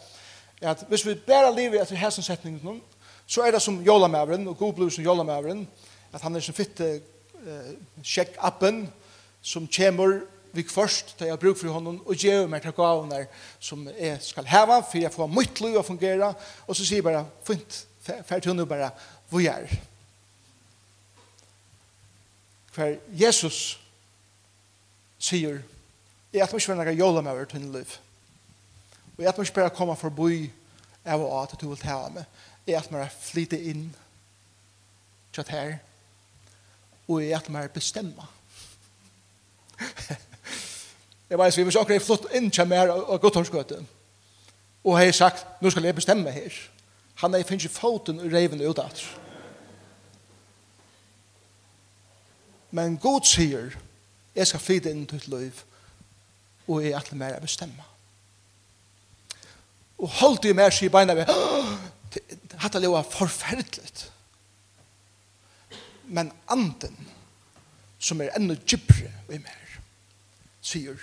er 0.62 0.71
at 0.71 0.86
hvis 0.89 1.06
vi 1.06 1.13
bare 1.27 1.53
lever 1.56 1.82
etter 1.82 1.95
her 1.95 2.10
som 2.10 2.23
setningen, 2.23 2.82
så 3.27 3.43
er 3.43 3.51
det 3.51 3.62
som 3.62 3.84
jolamæveren, 3.84 4.47
og 4.47 4.58
god 4.58 4.73
blod 4.73 4.91
som 4.91 5.03
jolamæveren, 5.03 5.67
at 6.13 6.21
han 6.21 6.36
er 6.36 6.39
som 6.39 6.56
fitte 6.56 7.01
eh, 7.43 7.71
sjekk-appen 8.03 8.88
som 9.41 9.67
kommer 9.67 10.21
vi 10.53 10.63
først 10.69 11.15
til 11.17 11.27
jeg 11.27 11.39
bruker 11.39 11.60
for 11.60 11.75
honom 11.77 11.99
og 12.05 12.15
gjør 12.15 12.47
meg 12.51 12.62
til 12.63 12.75
gavene 12.77 13.25
som 13.60 13.88
jeg 13.99 14.17
skal 14.23 14.47
heve, 14.47 14.79
for 14.89 14.97
jeg 15.01 15.13
får 15.13 15.29
mitt 15.31 15.62
liv 15.62 15.77
å 15.79 15.86
fungere 15.86 16.31
og 16.65 16.75
så 16.75 16.83
sier 16.83 17.01
jeg 17.01 17.07
bare 17.07 17.25
fint, 17.47 17.79
fært 18.03 18.47
hun 18.49 18.65
bare 18.67 18.91
hvor 19.29 19.43
jeg 19.43 19.67
er 19.67 19.79
For 22.77 22.93
Jesus 23.17 23.79
sier 25.17 25.63
jeg 26.33 26.43
at 26.43 26.53
må 26.53 26.62
ikke 26.62 26.75
være 26.75 26.86
noen 26.86 26.99
jola 26.99 27.23
med 27.25 27.33
over 27.33 27.49
tunne 27.49 27.71
liv 27.73 27.97
og 29.17 29.23
jeg 29.23 29.31
at 29.31 29.38
må 29.38 29.47
ikke 29.47 29.60
bare 29.60 29.75
komme 29.75 29.97
forbi 29.97 30.47
av 31.07 31.23
og 31.23 31.36
at 31.41 31.55
du 31.60 31.69
vil 31.69 31.79
ta 31.81 31.95
av 32.03 32.13
meg, 32.13 32.25
jeg 32.67 32.77
at 32.77 32.89
bare 32.91 33.12
flyte 33.12 33.60
inn 33.71 33.88
til 35.33 35.47
her 35.49 35.77
og 37.07 37.21
jeg 37.23 37.38
at 37.38 37.51
bare 37.51 37.71
bestemme 37.73 38.37
Jeg 41.29 41.39
vet, 41.39 41.57
vi 41.57 41.63
vil 41.63 41.77
ikke 41.81 41.99
flott 41.99 42.27
inn 42.35 42.51
til 42.51 42.67
meg 42.67 42.89
og 42.89 43.21
guttorskøte. 43.21 43.81
Og 44.83 44.99
jeg 44.99 45.07
har 45.07 45.15
sagt, 45.15 45.47
nå 45.61 45.69
skal 45.69 45.83
jeg 45.83 45.95
bestemme 45.95 46.31
her. 46.31 46.53
Han 47.15 47.33
har 47.33 47.43
finnet 47.43 47.71
foten 47.71 48.19
og 48.19 48.31
reven 48.31 48.61
ut 48.61 48.79
av. 48.79 49.01
Men 52.71 52.97
god 52.97 53.25
sier, 53.27 53.75
jeg 54.35 54.47
skal 54.47 54.61
flyte 54.61 54.91
inn 54.91 55.05
til 55.09 55.23
liv, 55.31 55.63
og 56.67 56.83
jeg 56.83 56.91
er 56.91 56.99
alltid 56.99 57.19
mer 57.19 57.37
å 57.39 57.43
bestemme. 57.43 57.87
Og 59.97 60.11
holdt 60.19 60.45
i 60.45 60.53
mer, 60.53 60.71
sier 60.71 60.93
beina 60.93 61.15
ved, 61.17 61.31
hatt 62.61 62.79
det 62.83 62.91
var 62.91 63.07
forferdelig. 63.07 64.07
Men 66.07 66.31
anden, 66.47 67.07
som 67.99 68.21
er 68.21 68.35
enda 68.37 68.55
djupere 68.61 69.11
i 69.33 69.41
mer, 69.41 69.79
sier, 70.61 71.01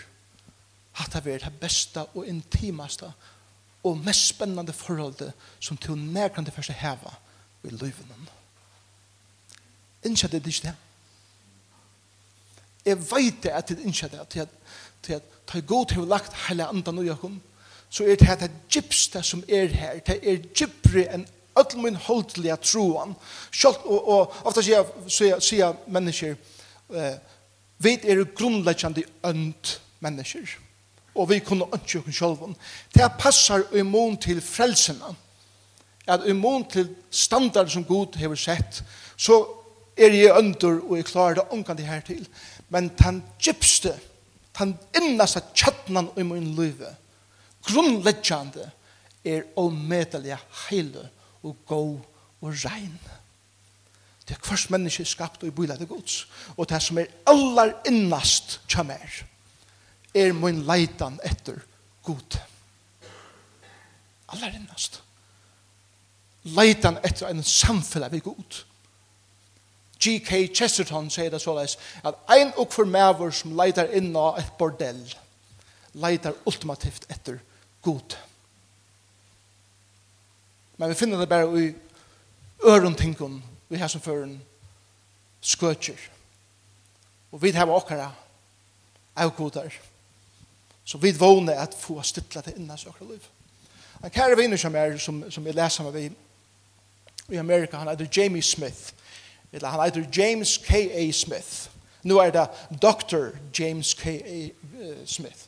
hatt 0.95 1.17
det 1.25 1.35
er 1.35 1.45
det 1.47 1.61
beste 1.61 2.05
og 2.15 2.27
intimaste 2.27 3.11
og 3.85 3.99
mest 4.01 4.29
spennende 4.29 4.73
forholdet 4.73 5.33
som 5.61 5.77
til 5.77 5.99
nærkant 5.99 6.47
det 6.47 6.55
første 6.55 6.73
heva 6.73 7.13
i 7.65 7.69
livet 7.69 7.81
løyvenen. 7.81 8.29
Innskjer 10.05 10.31
det 10.31 10.47
ikke 10.47 10.69
det? 10.69 10.75
Jeg 12.85 12.99
vet 12.99 13.43
det 13.43 13.51
at 13.51 13.69
det 13.69 13.81
innskjer 13.81 14.09
det, 14.09 14.29
til 14.29 14.41
at, 14.41 14.49
til 15.03 15.13
at 15.13 15.23
ta 15.47 15.61
god 15.61 15.87
til 15.87 16.03
å 16.03 16.09
lagt 16.09 16.37
hele 16.49 16.67
andan 16.69 16.99
og 17.01 17.07
jakom, 17.07 17.39
så 17.91 18.05
er 18.05 18.17
det 18.17 18.29
her 18.29 18.37
det 18.41 18.51
gypste 18.71 19.23
som 19.23 19.45
er 19.49 19.73
her, 19.73 20.01
det 20.07 20.19
er 20.23 20.45
gypre 20.57 21.07
enn 21.15 21.27
öll 21.55 21.77
min 21.79 21.97
holdliga 21.97 22.57
troan. 22.57 23.15
Sjálf, 23.53 23.85
og, 23.85 24.09
og 24.09 24.35
ofta 24.45 24.63
sier, 24.63 24.85
sier, 25.09 25.41
sier 25.41 25.77
mennesker, 25.87 26.35
eh, 26.91 27.17
vi 27.79 27.95
er 28.03 28.25
grunnleggjande 28.35 29.05
ønd 29.25 29.77
mennesker 30.01 30.57
og 31.15 31.29
vi 31.31 31.39
kunne 31.39 31.69
ønske 31.73 32.03
oss 32.03 32.19
selv. 32.19 32.55
Det 32.95 33.11
passer 33.19 33.65
imon 33.79 34.17
til 34.17 34.41
frelsene, 34.43 35.15
at 36.07 36.27
imon 36.29 36.67
til 36.71 36.91
standard 37.11 37.71
som 37.73 37.85
Gud 37.85 38.19
har 38.19 38.35
sett, 38.35 38.83
så 39.17 39.45
er 39.97 40.13
jeg 40.13 40.35
under, 40.35 40.81
og 40.83 40.97
jeg 40.97 41.05
klarer 41.05 41.35
det 41.35 41.49
omkring 41.51 41.79
det 41.79 41.87
her 41.87 42.01
til. 42.01 42.27
Men 42.69 42.91
den 42.99 43.23
gypste, 43.39 43.95
den 44.59 44.77
innaste 44.97 45.43
kjøttenen 45.55 46.11
i 46.19 46.23
min 46.23 46.55
liv, 46.59 46.83
grunnleggjande, 47.65 48.71
er 49.25 49.47
omedelig 49.57 50.37
heile 50.69 51.09
og 51.43 51.57
god 51.67 51.99
og 52.43 52.65
rein. 52.65 52.99
Det 54.29 54.37
er 54.37 54.49
hver 54.49 54.67
menneske 54.71 55.05
skapt 55.05 55.43
og 55.43 55.49
i 55.49 55.55
bøyla 55.55 55.77
til 55.77 55.89
gods, 55.89 56.27
og 56.57 56.69
det 56.69 56.83
som 56.83 56.99
er 56.99 57.13
aller 57.29 57.73
innast 57.89 58.61
kjømmer 58.69 59.25
er 60.15 60.33
min 60.33 60.63
leitan 60.67 61.19
etter 61.25 61.59
god. 62.03 62.39
Aller 64.29 64.55
innast. 64.55 65.01
Leitan 66.45 66.99
etter 67.05 67.31
en 67.31 67.43
samfunn 67.43 68.11
vi 68.13 68.23
god. 68.25 68.65
G.K. 70.05 70.47
Chesterton 70.55 71.09
sier 71.11 71.31
det 71.33 71.41
såleis 71.41 71.79
at 72.05 72.19
ein 72.31 72.53
og 72.61 72.73
for 72.75 72.85
mever 72.85 73.31
som 73.33 73.55
leitar 73.57 73.93
inna 73.97 74.35
et 74.39 74.51
bordell 74.59 75.01
leitar 75.95 76.35
ultimativt 76.47 77.07
etter 77.09 77.39
god. 77.83 78.17
Men 80.77 80.91
vi 80.91 80.99
finner 80.99 81.19
det 81.23 81.29
bare 81.31 81.63
i 81.63 81.73
øren 82.67 82.95
tingun 82.95 83.43
vi 83.69 83.79
har 83.79 83.89
som 83.89 84.01
føren 84.01 84.43
skøtjer. 85.41 85.99
Og 87.33 87.43
vi 87.43 87.51
har 87.51 87.71
okkara 87.71 88.11
avgodar. 89.17 89.73
Så 90.85 90.99
vi 90.99 91.13
vågne 91.13 91.55
at 91.55 91.75
få 91.79 92.03
stytla 92.03 92.41
til 92.41 92.57
innan 92.57 92.79
søkra 92.79 93.07
liv. 93.11 93.21
En 94.05 94.11
kære 94.11 94.37
vinner 94.37 94.57
som 94.57 94.75
er, 94.77 94.97
som, 94.99 95.31
som 95.31 95.47
jeg 95.47 95.55
leser 95.55 95.85
med 95.85 96.11
i 97.29 97.37
Amerika, 97.37 97.77
han 97.77 97.89
heter 97.89 98.07
Jamie 98.17 98.43
Smith. 98.43 98.93
Eller 99.53 99.69
han 99.69 99.85
heter 99.85 100.05
James 100.17 100.59
K.A. 100.59 101.13
Smith. 101.13 101.69
Nu 102.03 102.19
er 102.19 102.31
det 102.31 102.49
Dr. 102.83 103.37
James 103.59 103.95
K.A. 103.95 104.49
Smith. 105.07 105.39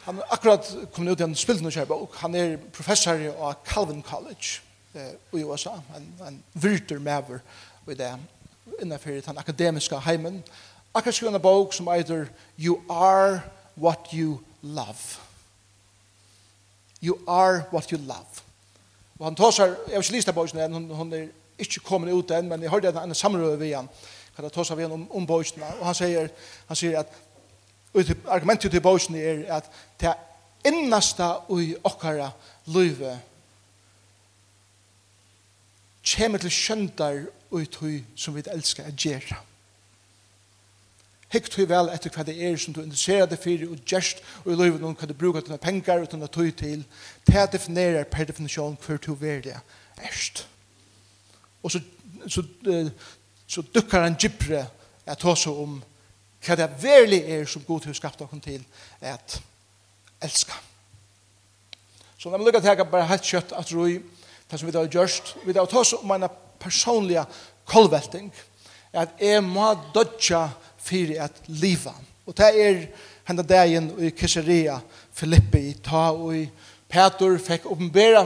Han 0.00 0.18
er 0.18 0.22
akkurat 0.30 0.76
kommet 0.92 1.12
ut 1.12 1.20
i 1.20 1.22
en 1.22 1.34
spiltnåkjærbok. 1.34 2.16
Han 2.16 2.34
er 2.34 2.56
professor 2.72 3.16
av 3.38 3.54
Calvin 3.64 4.02
College 4.02 4.60
eh, 4.94 5.12
i 5.32 5.44
USA. 5.44 5.70
Han, 5.92 6.14
han 6.22 6.42
virter 6.54 6.98
med 6.98 7.16
over 7.16 7.38
i 7.90 7.94
det 7.94 8.16
innenfor 8.82 9.10
den 9.10 9.38
akademiske 9.38 10.00
heimen. 10.00 10.32
Han 10.32 10.42
Akkurat 10.94 11.14
skriva 11.14 11.34
en 11.34 11.42
bok 11.42 11.74
som 11.74 11.88
heter 11.88 12.26
You 12.58 12.80
are 12.90 13.42
what 13.76 14.10
you 14.12 14.40
love. 14.62 15.20
You 17.02 17.18
are 17.28 17.64
what 17.72 17.90
you 17.90 17.98
love. 17.98 18.42
Og 19.18 19.26
han 19.26 19.36
tar 19.36 19.50
seg, 19.52 19.74
jeg 19.86 19.94
har 19.94 20.02
ikke 20.02 20.16
lyst 20.16 20.26
til 20.26 20.34
boken 20.34 20.60
enn, 20.64 20.72
hun, 20.72 20.88
hun 20.96 21.12
er 21.12 21.26
ikke 21.60 21.82
kommet 21.84 22.12
ut 22.12 22.30
enn, 22.32 22.48
men 22.48 22.62
jeg 22.62 22.72
hørte 22.72 22.92
en 22.96 23.14
samråd 23.14 23.58
ved 23.60 23.74
han, 23.76 23.88
kan 24.36 24.46
jeg 24.46 24.52
ta 24.52 24.64
seg 24.64 24.78
ved 24.78 24.88
han 24.88 24.96
om, 24.96 25.02
om 25.12 25.26
boken, 25.28 25.62
og 25.80 25.86
han 25.86 25.96
sier, 25.98 26.30
han 26.68 26.78
sier 26.80 27.02
at 27.02 27.18
argumentet 28.28 28.72
til 28.72 28.80
boken 28.80 29.18
er 29.20 29.44
at 29.58 29.68
det 30.00 30.08
er 30.08 30.70
innasta 30.70 31.34
i 31.56 31.74
okkara 31.84 32.30
løyve 32.72 33.18
kommer 36.16 36.38
til 36.40 36.50
skjøndar 36.50 37.24
ut 37.50 37.76
hui 37.80 38.00
som 38.16 38.34
vi 38.34 38.42
elskar 38.48 38.88
å 38.88 38.94
gjøre. 38.96 39.36
Hikt 41.30 41.54
du 41.54 41.62
vel 41.70 41.92
etter 41.92 42.10
hva 42.10 42.24
det 42.26 42.34
er 42.42 42.56
som 42.58 42.74
du 42.74 42.80
interesserer 42.82 43.28
deg 43.30 43.38
for, 43.38 43.66
og 43.70 43.84
gjerst, 43.86 44.22
og 44.44 44.50
i 44.50 44.56
livet 44.58 44.82
noen 44.82 44.96
hva 44.98 45.06
du 45.06 45.14
bruke 45.14 45.42
dine 45.46 45.60
penger 45.62 46.02
og 46.02 46.10
dine 46.10 46.26
tøy 46.26 46.50
til. 46.58 46.82
Det 47.26 47.44
definerer 47.52 48.08
per 48.10 48.26
definisjon 48.26 48.78
hver 48.82 48.98
du 49.04 49.12
er 49.14 49.44
det 49.44 49.58
erst. 50.02 50.46
Og 51.62 51.70
så, 51.70 51.80
så, 52.26 52.42
så 53.46 53.62
dukker 53.74 54.02
han 54.02 54.18
gypre 54.18 54.64
at 55.06 55.24
også 55.24 55.54
om 55.62 55.78
hva 56.46 56.56
det 56.56 56.68
verlig 56.82 57.20
er 57.28 57.46
som 57.46 57.62
god 57.66 57.84
til 57.84 57.92
å 57.92 57.98
skapte 57.98 58.24
dere 58.24 58.42
til 58.42 58.64
at 59.00 59.40
elska. 60.24 60.56
Så 62.18 62.30
når 62.30 62.38
vi 62.38 62.44
lukker 62.48 62.64
til 62.64 62.84
bare 62.84 63.08
helt 63.08 63.24
kjøtt 63.24 63.52
at 63.56 63.72
roi, 63.72 64.00
det 64.50 64.58
som 64.58 64.66
vi 64.66 64.74
da 64.74 64.82
har 64.82 64.92
gjørst, 64.92 65.36
vi 65.44 65.54
da 65.54 65.62
har 65.62 65.70
tatt 65.70 65.94
om 66.00 66.10
en 66.16 66.26
personlig 66.60 67.22
kolvelting, 67.70 68.32
at 68.92 69.14
jeg 69.20 69.44
må 69.46 69.70
dødja 69.94 70.48
fyrir 70.82 71.22
at 71.22 71.42
liva. 71.46 71.94
Og 72.26 72.36
det 72.36 72.50
er 72.66 72.84
henda 73.28 73.42
dagen 73.42 73.90
i 73.98 74.10
Kisseria 74.10 74.80
Filippi, 75.12 75.72
ta 75.84 76.10
og 76.10 76.36
i 76.36 76.44
Petur 76.90 77.38
fekk 77.38 77.68
oppenbera 77.70 78.24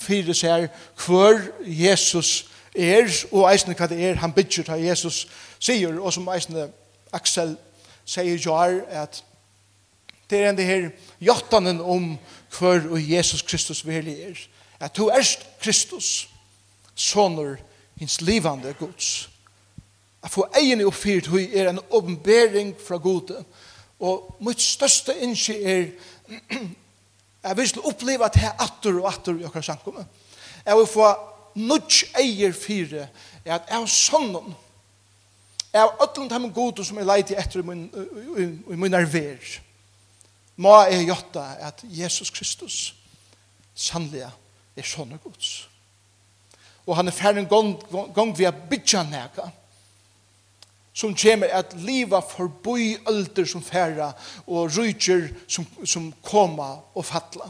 fyrir 0.00 0.34
seg 0.34 0.68
hver 1.04 1.42
Jesus 1.62 2.48
er, 2.74 3.08
og 3.30 3.48
eisne 3.50 3.76
hva 3.76 3.88
det 3.90 4.00
er 4.02 4.20
han 4.22 4.34
bygger 4.34 4.66
ta 4.66 4.78
Jesus 4.80 5.26
sier, 5.58 5.98
og 6.00 6.12
som 6.14 6.28
eisne 6.32 6.68
Axel 7.12 7.56
sier 8.08 8.38
jo 8.38 8.54
er 8.56 8.82
at 9.04 9.22
det 10.28 10.42
er 10.42 10.50
enn 10.50 10.58
det 10.58 10.66
her 10.68 10.90
jottanen 11.24 11.80
om 11.80 12.10
hver 12.58 12.84
og 12.90 13.00
Jesus 13.00 13.42
Kristus 13.42 13.80
virkelig 13.86 14.18
er. 14.26 14.40
At 14.80 14.96
du 14.96 15.08
erst 15.08 15.46
Kristus, 15.60 16.28
sonur 16.94 17.56
hins 17.96 18.20
livande 18.20 18.74
Guds 18.78 19.28
at 20.22 20.30
få 20.30 20.46
egen 20.58 20.82
oppfyrt 20.86 21.26
hui 21.30 21.46
er 21.54 21.70
en 21.70 21.80
åpenbering 21.90 22.74
fra 22.86 22.96
gode. 22.96 23.44
Og 24.00 24.36
mitt 24.40 24.62
største 24.62 25.14
innskje 25.22 25.58
er 25.62 25.84
jeg 27.48 27.56
vil 27.56 27.68
til 27.68 27.86
oppleve 27.86 28.26
at 28.26 28.36
jeg 28.36 28.56
atter 28.60 28.98
og 28.98 29.08
atter 29.08 29.38
i 29.38 29.44
okkar 29.46 29.64
samkommet. 29.64 30.06
Jeg 30.66 30.76
vil 30.76 30.86
få 30.90 31.12
nødt 31.54 32.04
eier 32.18 32.52
fire 32.52 33.08
er 33.44 33.54
at 33.54 33.70
jeg 33.70 33.78
har 33.78 33.86
sånnen 33.86 34.54
jeg 35.72 35.80
har 35.80 36.02
ødelen 36.02 36.28
til 36.28 36.40
min 36.40 36.52
gode 36.52 36.84
som 36.84 36.96
jeg 36.96 37.06
leide 37.06 37.36
etter 37.38 37.60
i 37.60 37.62
min, 37.62 37.90
i, 38.38 38.74
min 38.74 38.90
nerver. 38.90 39.60
må 40.56 40.82
jeg 40.82 41.04
gjøre 41.04 41.56
at 41.60 41.84
Jesus 41.84 42.30
Kristus 42.30 42.94
sannelig 43.74 44.24
er 44.76 44.82
sånne 44.82 45.18
gods. 45.22 45.68
Og 46.86 46.96
han 46.96 47.08
er 47.08 47.14
ferdig 47.14 47.44
en 47.44 47.48
gang, 47.48 48.14
gang 48.14 48.38
vi 48.38 48.44
har 48.44 48.56
bytja 48.70 49.02
nægget 49.02 49.52
som 50.98 51.14
kommer 51.14 51.46
at 51.54 51.76
livet 51.78 52.24
forboi 52.30 52.96
ølter 53.06 53.46
som 53.46 53.62
færre 53.62 54.12
og 54.46 54.72
rujtjer 54.76 55.28
som, 55.46 55.66
som 55.86 56.08
koma 56.22 56.72
og 56.94 57.04
fatla. 57.06 57.46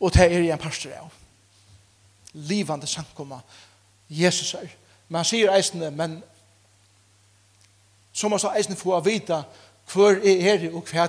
Og 0.00 0.12
det 0.12 0.26
er 0.26 0.44
en 0.52 0.60
pastor 0.60 0.92
av. 0.92 1.08
Livande 2.32 2.86
sankoma 2.86 3.40
Jesus 4.10 4.54
er. 4.54 4.68
Man 5.08 5.24
sier 5.24 5.52
eisende, 5.56 5.90
men 5.90 6.20
så 8.12 8.28
må 8.28 8.38
så 8.38 8.52
eisne 8.56 8.76
få 8.76 9.00
vite 9.00 9.40
hvor 9.92 10.20
er 10.20 10.44
her 10.44 10.68
og 10.68 10.84
hva 10.84 11.08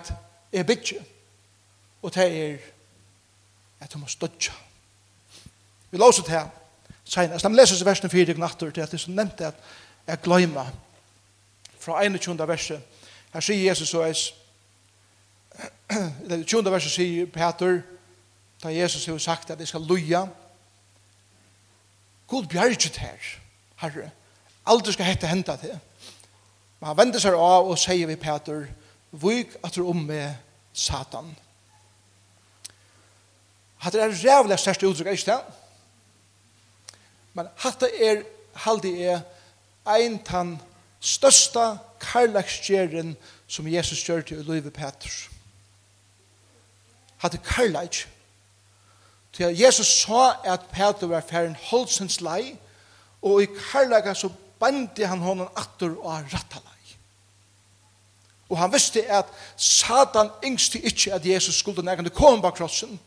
er 0.54 0.64
bygget. 0.64 1.04
Og 2.02 2.16
det 2.16 2.30
er 2.32 2.58
at 3.82 3.94
du 3.94 3.98
må 3.98 4.08
støtja. 4.08 4.54
Vi 5.92 5.98
låser 5.98 6.24
til 6.24 6.61
senast. 7.12 7.46
De 7.46 7.56
leser 7.56 7.80
seg 7.80 7.88
versen 7.88 8.12
4 8.12 8.36
i 8.36 8.40
natter 8.40 8.72
til 8.72 8.86
at 8.86 8.92
det 8.92 9.00
som 9.02 9.16
nevnte 9.16 9.52
at 9.52 9.60
jeg 10.08 10.22
gløyma 10.24 10.66
fra 11.82 12.04
21. 12.06 12.48
verset. 12.48 12.82
Her 13.34 13.44
sier 13.44 13.70
Jesus 13.70 13.90
så 13.90 14.04
eis 14.06 14.30
det 16.30 16.46
20. 16.48 16.72
verset 16.72 16.94
sier 16.94 17.28
Peter 17.28 17.82
da 18.64 18.72
Jesus 18.74 19.06
har 19.06 19.18
sagt 19.18 19.50
at 19.50 19.60
jeg 19.60 19.68
skal 19.68 19.86
loja 19.88 20.26
God 22.28 22.46
bjerget 22.48 22.98
her 22.98 23.32
Herre 23.82 24.12
aldri 24.66 24.94
skal 24.94 25.10
hette 25.10 25.28
henta 25.28 25.56
til 25.60 25.74
men 26.80 26.88
han 26.88 26.98
vender 26.98 27.20
seg 27.20 27.36
av 27.36 27.68
og 27.68 27.80
sier 27.80 28.08
vi 28.08 28.16
Peter 28.16 28.68
vik 29.12 29.58
at 29.64 29.76
du 29.76 29.88
om 29.90 30.06
med 30.08 30.32
Satan 30.74 31.34
Hatt 33.82 33.98
det 33.98 34.04
er 34.04 34.14
rævlig 34.14 34.60
største 34.62 34.88
uttrykk, 34.88 35.08
ikke 35.08 35.32
det? 35.32 35.61
Men 37.34 37.48
hatta 37.58 37.88
er, 37.88 38.24
halde 38.54 38.92
er, 39.04 39.22
ein 39.88 40.20
tann 40.24 40.58
størsta 41.02 41.78
karlagsgjeren 42.02 43.16
som 43.48 43.68
Jesus 43.68 44.04
gjør 44.06 44.22
til 44.22 44.42
Uløyve 44.44 44.72
Peters. 44.72 45.30
Hatta 47.18 47.38
karlaks. 47.38 48.08
Til 49.34 49.56
Jesus 49.56 49.88
sa 49.88 50.36
at 50.44 50.68
Petrus 50.72 51.10
var 51.10 51.24
færen 51.24 51.56
holdsens 51.70 52.22
lei, 52.22 52.58
og 53.22 53.44
i 53.44 53.48
karlaga 53.72 54.14
så 54.14 54.30
bandi 54.60 55.04
han 55.08 55.24
honom 55.24 55.50
attur 55.58 55.96
og 56.04 56.34
rattalai. 56.34 56.72
Og 58.50 58.58
han 58.60 58.74
visste 58.74 59.06
at 59.08 59.26
Satan 59.56 60.30
yngste 60.44 60.80
ikke 60.80 61.14
at 61.14 61.26
Jesus 61.26 61.56
skulle 61.56 61.86
nærkende 61.86 62.10
komme 62.10 62.42
bak 62.42 62.54
krossen. 62.54 63.00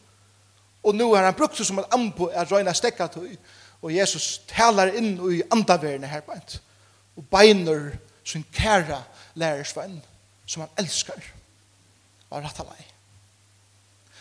Og 0.83 0.95
nu 0.95 1.15
har 1.15 1.25
han 1.25 1.35
brukt 1.35 1.59
det 1.59 1.67
som 1.67 1.79
et 1.79 1.93
ambo 1.93 2.25
at 2.25 2.53
røyna 2.53 2.73
stekka 2.73 3.07
til, 3.07 3.37
Og 3.85 3.93
Jesus 3.93 4.41
talar 4.49 4.95
inn 4.97 5.19
i 5.29 5.43
andaverne 5.53 6.09
her 6.09 6.25
på 6.25 6.37
Og 7.17 7.27
beiner 7.31 7.91
sin 8.25 8.45
kæra 8.53 9.03
lærersvenn 9.35 10.01
som 10.47 10.61
han 10.65 10.71
elskar 10.79 11.21
av 12.31 12.43
retta. 12.43 12.65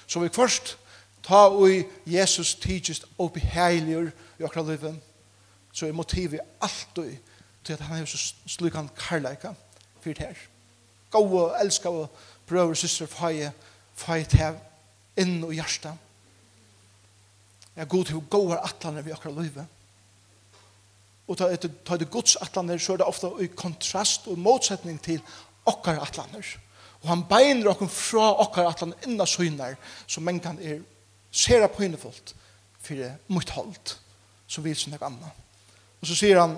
Så 0.07 0.19
vi 0.19 0.29
først 0.29 0.77
ta 1.23 1.47
ui 1.49 1.83
Jesus 2.05 2.55
tidsist 2.55 3.05
oppi 3.17 3.39
beheilir 3.39 4.11
i 4.39 4.43
okra 4.43 4.61
livet, 4.61 4.99
så 5.73 5.87
er 5.87 5.91
motivet 5.91 6.39
alltid 6.61 7.17
til 7.63 7.73
at 7.73 7.79
han 7.79 8.01
er 8.01 8.05
så 8.05 8.33
slukan 8.45 8.89
karlaika 8.97 9.53
fyrt 10.01 10.17
her. 10.17 10.35
Gå 11.09 11.19
og 11.19 11.55
elska 11.61 11.89
og 11.89 12.09
brøver 12.47 12.75
og 12.75 12.77
syster 12.77 13.05
fai 13.05 13.49
fai 13.95 14.23
tev 14.23 14.59
inn 15.17 15.43
og 15.43 15.53
hjertet 15.53 15.97
er 17.75 17.89
god 17.89 18.05
til 18.05 18.21
gode 18.29 18.59
atlaner 18.59 19.01
vi 19.01 19.11
akkurat 19.11 19.35
løyve. 19.35 19.65
Og 21.27 21.39
ta 21.39 21.47
etter 21.53 21.71
ta 21.87 21.97
det 21.97 22.11
Guds 22.11 22.35
atlene, 22.43 22.77
så 22.79 22.93
er 22.93 23.01
det 23.01 23.07
ofte 23.07 23.31
i 23.41 23.47
kontrast 23.47 24.27
og 24.27 24.39
motsetning 24.39 24.99
til 25.01 25.21
okkar 25.65 26.01
atlene. 26.03 26.43
Og 27.03 27.09
han 27.09 27.23
beiner 27.27 27.71
okken 27.71 27.89
fra 27.91 28.33
okkar 28.43 28.67
atlene 28.69 28.97
innan 29.07 29.27
søgnar, 29.27 29.77
som 30.07 30.23
mengan 30.23 30.59
er 30.59 30.81
sera 31.31 31.69
innefullt 31.79 32.35
for 32.83 32.99
det 32.99 33.13
mot 33.27 33.49
holdt, 33.49 33.97
som 34.47 34.63
vil 34.63 34.75
sin 34.75 34.97
gamla. 34.99 35.31
Og 36.01 36.07
så 36.07 36.15
sier 36.15 36.39
han, 36.39 36.57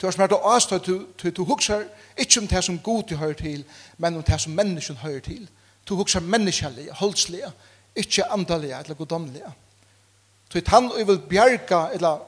Du 0.00 0.06
har 0.06 0.12
smert 0.14 0.32
å 0.32 0.42
avstå 0.46 0.78
til 0.78 1.32
du 1.34 1.42
huksar 1.44 1.82
ikke 2.18 2.40
om 2.40 2.46
det 2.46 2.64
som 2.64 2.78
god 2.78 3.02
du 3.10 3.16
hører 3.16 3.34
til, 3.34 3.64
men 3.98 4.16
om 4.16 4.22
det 4.22 4.40
som 4.40 4.52
mennesken 4.52 4.96
hører 4.96 5.20
til. 5.20 5.48
Du 5.88 5.94
huksar 5.98 6.20
menneskelig, 6.20 6.88
holdslig, 7.00 7.42
ikke 7.96 8.30
andalig 8.30 8.72
eller 8.72 8.94
goddomlig. 8.94 9.42
Så 10.52 10.58
at 10.58 10.72
og 10.72 11.08
vil 11.08 11.18
bjerga, 11.18 11.88
eller 11.92 12.18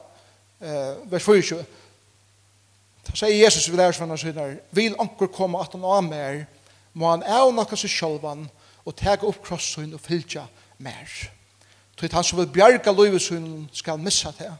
eh, 0.61 1.11
vers 1.11 1.23
24, 1.23 1.63
så 3.03 3.15
sier 3.15 3.43
Jesus 3.43 3.71
vi 3.71 3.77
lærer 3.77 3.95
sånne 3.97 4.17
synder, 4.17 4.55
vil 4.71 4.95
anker 4.99 5.31
komme 5.33 5.59
at 5.61 5.73
han 5.73 5.83
av 5.83 6.03
mer, 6.03 6.43
må 6.93 7.09
han 7.09 7.23
av 7.23 7.53
nakka 7.55 7.79
seg 7.79 7.89
sjølvan 7.89 8.45
og 8.85 8.95
tega 8.97 9.25
opp 9.27 9.41
krossun 9.45 9.93
og 9.95 10.03
fylltja 10.03 10.43
mer. 10.77 11.07
Så 11.97 12.05
at 12.05 12.13
han 12.17 12.25
som 12.25 12.39
vil 12.39 12.51
bjerga 12.51 12.91
løyvesunnen 12.91 13.69
skal 13.73 13.99
missa 14.01 14.33
det, 14.37 14.51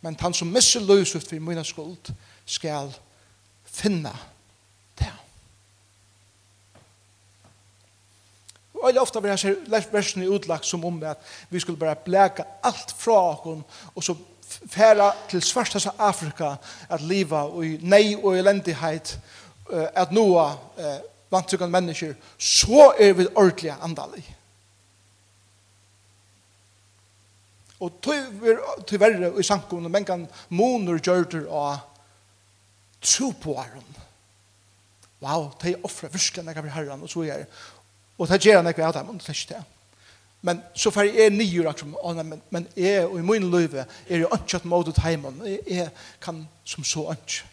men 0.00 0.16
han 0.20 0.34
som 0.34 0.48
missa 0.52 0.80
løyvesunnen 0.80 1.28
for 1.28 1.40
mina 1.40 1.64
skuld, 1.64 2.12
skal 2.46 2.92
finne 3.64 4.12
det. 4.98 5.12
Og 8.82 8.90
jeg 8.92 9.00
ofte 9.00 9.22
blir 9.24 9.36
her 9.36 9.88
versene 9.92 10.28
utlagt 10.28 10.68
som 10.68 10.84
om 10.84 11.02
at 11.08 11.20
vi 11.50 11.60
skulle 11.60 11.80
bare 11.80 11.96
blæka 12.04 12.44
alt 12.62 12.94
fra 12.98 13.18
oss 13.32 13.64
og 13.94 14.04
så 14.04 14.16
færa 14.70 15.10
til 15.30 15.42
svartas 15.42 15.86
av 15.86 15.98
Afrika 15.98 16.56
at 16.88 17.02
liva 17.02 17.44
og 17.48 17.64
i 17.66 17.78
nei 17.82 18.14
og 18.14 18.36
elendighet 18.38 19.16
at 19.72 20.12
noa 20.12 20.52
vantrykkende 21.32 21.72
mennesker 21.72 22.14
så 22.38 22.92
er 23.00 23.12
vi 23.16 23.26
ordentlig 23.34 23.72
andalig. 23.80 24.24
Og 27.80 27.98
tyverre 28.86 29.32
i 29.40 29.42
sankum 29.44 29.88
men 29.90 30.06
kan 30.06 30.28
moner 30.48 31.00
gjørter 31.02 31.48
og 31.48 31.78
tro 33.04 33.30
på 33.40 33.58
Aron. 33.60 33.96
Wow, 35.22 35.52
de 35.62 35.76
offrer 35.84 36.12
virkelig 36.12 36.44
når 36.44 36.52
jeg 36.52 36.66
blir 36.66 36.74
herren, 36.74 37.02
og 37.02 37.10
så 37.10 37.22
gjør 37.24 37.40
jeg. 37.44 37.46
Og 38.18 38.28
det 38.28 38.40
gjør 38.44 38.60
han 38.60 38.68
ikke 38.70 38.84
av 38.84 38.94
dem, 38.96 39.18
det 39.18 39.28
er 39.28 39.38
ikke 39.38 39.54
det. 39.54 39.62
Men 40.44 40.60
så 40.76 40.90
får 40.92 41.08
jeg 41.08 41.30
nye 41.32 41.68
akkurat, 41.68 42.26
men, 42.26 42.42
men 42.50 42.66
jeg 42.76 43.06
og 43.06 43.18
i 43.18 43.24
min 43.24 43.46
liv 43.50 43.74
er 43.74 44.18
jo 44.18 44.28
ikke 44.28 44.58
at 44.60 44.66
måte 44.68 44.92
heimen, 45.00 45.40
jeg, 45.46 45.88
kan 46.20 46.42
som 46.64 46.84
så 46.84 47.06
ikke. 47.14 47.46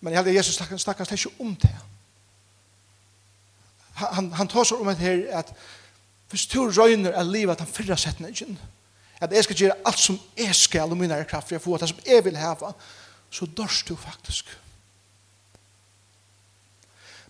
Men 0.00 0.12
jeg 0.12 0.18
hadde 0.22 0.36
Jesus 0.36 0.54
snakker, 0.54 0.76
snakker 0.76 1.12
ikke 1.12 1.34
om 1.40 1.56
det. 1.56 1.76
Han, 3.96 4.32
han 4.32 4.48
tar 4.48 4.64
seg 4.64 4.80
om 4.80 4.88
det 4.88 4.96
her 4.96 5.38
at 5.38 5.52
hvis 6.30 6.46
du 6.46 6.58
røyner 6.64 7.12
av 7.12 7.28
livet 7.28 7.52
at 7.52 7.64
han 7.64 7.70
fyrre 7.70 7.96
setningen, 7.96 8.58
at 9.20 9.32
jeg 9.32 9.44
skal 9.44 9.56
gjøre 9.56 9.76
alt 9.84 10.00
som 10.00 10.18
jeg 10.36 10.54
skal 10.54 10.90
og 10.90 10.98
mine 11.00 11.18
kraft 11.28 11.48
for 11.48 11.60
å 11.60 11.64
få 11.64 11.78
det 11.80 11.88
som 11.92 12.00
jeg 12.06 12.24
vil 12.24 12.36
hava, 12.36 12.72
så 13.30 13.46
dørst 13.46 13.88
du 13.88 13.96
faktisk. 13.96 14.50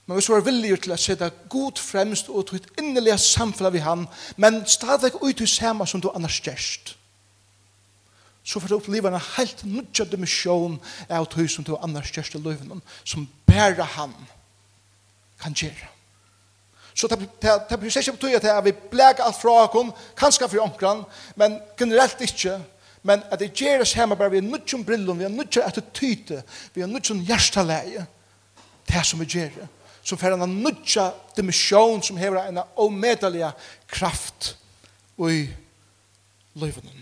Men 0.07 0.15
hvis 0.15 0.27
du 0.27 0.37
er 0.37 0.45
villig 0.47 0.77
til 0.85 0.95
å 0.95 0.99
sette 1.01 1.33
god 1.51 1.81
fremst 1.83 2.29
og 2.31 2.47
til 2.47 2.61
et 2.61 2.69
innelig 2.79 3.17
samfunn 3.25 3.73
vi 3.75 3.83
han, 3.83 4.07
men 4.37 4.63
stadig 4.71 5.17
ut 5.19 5.41
i 5.43 5.49
samme 5.51 5.87
som 5.87 6.01
du 6.01 6.09
annars 6.13 6.39
gjerst, 6.45 6.95
så 8.47 8.61
får 8.63 8.71
du 8.71 8.77
oppleve 8.77 9.11
en 9.11 9.27
helt 9.35 9.65
nødja 9.67 10.07
dimensjon 10.07 10.79
av 11.11 11.27
tog 11.27 11.51
som 11.51 11.67
du 11.67 11.75
annars 11.75 12.13
gjerst 12.15 12.39
i 12.39 12.43
løyven, 12.43 12.79
som 13.03 13.27
bare 13.49 13.83
han 13.97 14.15
kan 15.43 15.57
gjøre. 15.59 15.91
Så 16.97 17.11
det 17.11 17.19
blir 17.81 17.91
ikke 17.91 18.15
betyr 18.15 18.47
at 18.49 18.65
vi 18.65 18.73
blæk 18.73 19.19
alt 19.21 19.37
fra 19.37 19.67
oss, 19.67 19.91
kanskje 20.17 20.49
for 20.49 20.63
omkran, 20.65 21.03
men 21.37 21.59
generelt 21.79 22.23
ikke, 22.25 22.61
men 23.07 23.23
at 23.31 23.41
det 23.41 23.53
gjør 23.55 23.85
oss 23.85 23.95
hjemme 23.95 24.19
bare 24.19 24.35
vi 24.35 24.43
er 24.43 24.49
nødt 24.51 24.67
til 24.67 24.85
brillene, 24.85 25.19
vi 25.19 25.25
er 25.25 25.33
nødt 25.33 25.55
til 25.55 25.63
attityde, 25.63 26.43
vi 26.75 26.83
er 26.83 26.91
nødt 26.91 27.07
til 27.07 27.23
hjerteleie, 27.27 28.07
det 28.87 29.07
som 29.07 29.21
vi 29.23 29.31
gjør 29.31 29.55
det 29.61 29.69
så 30.07 30.15
får 30.17 30.37
han 30.37 30.45
en 30.47 30.61
nudja 30.63 31.09
dimensjon 31.35 32.03
som 32.03 32.19
hever 32.21 32.45
en 32.47 32.61
omedelig 32.79 33.49
kraft 33.91 34.53
i 35.19 35.41
løyvene. 36.55 36.93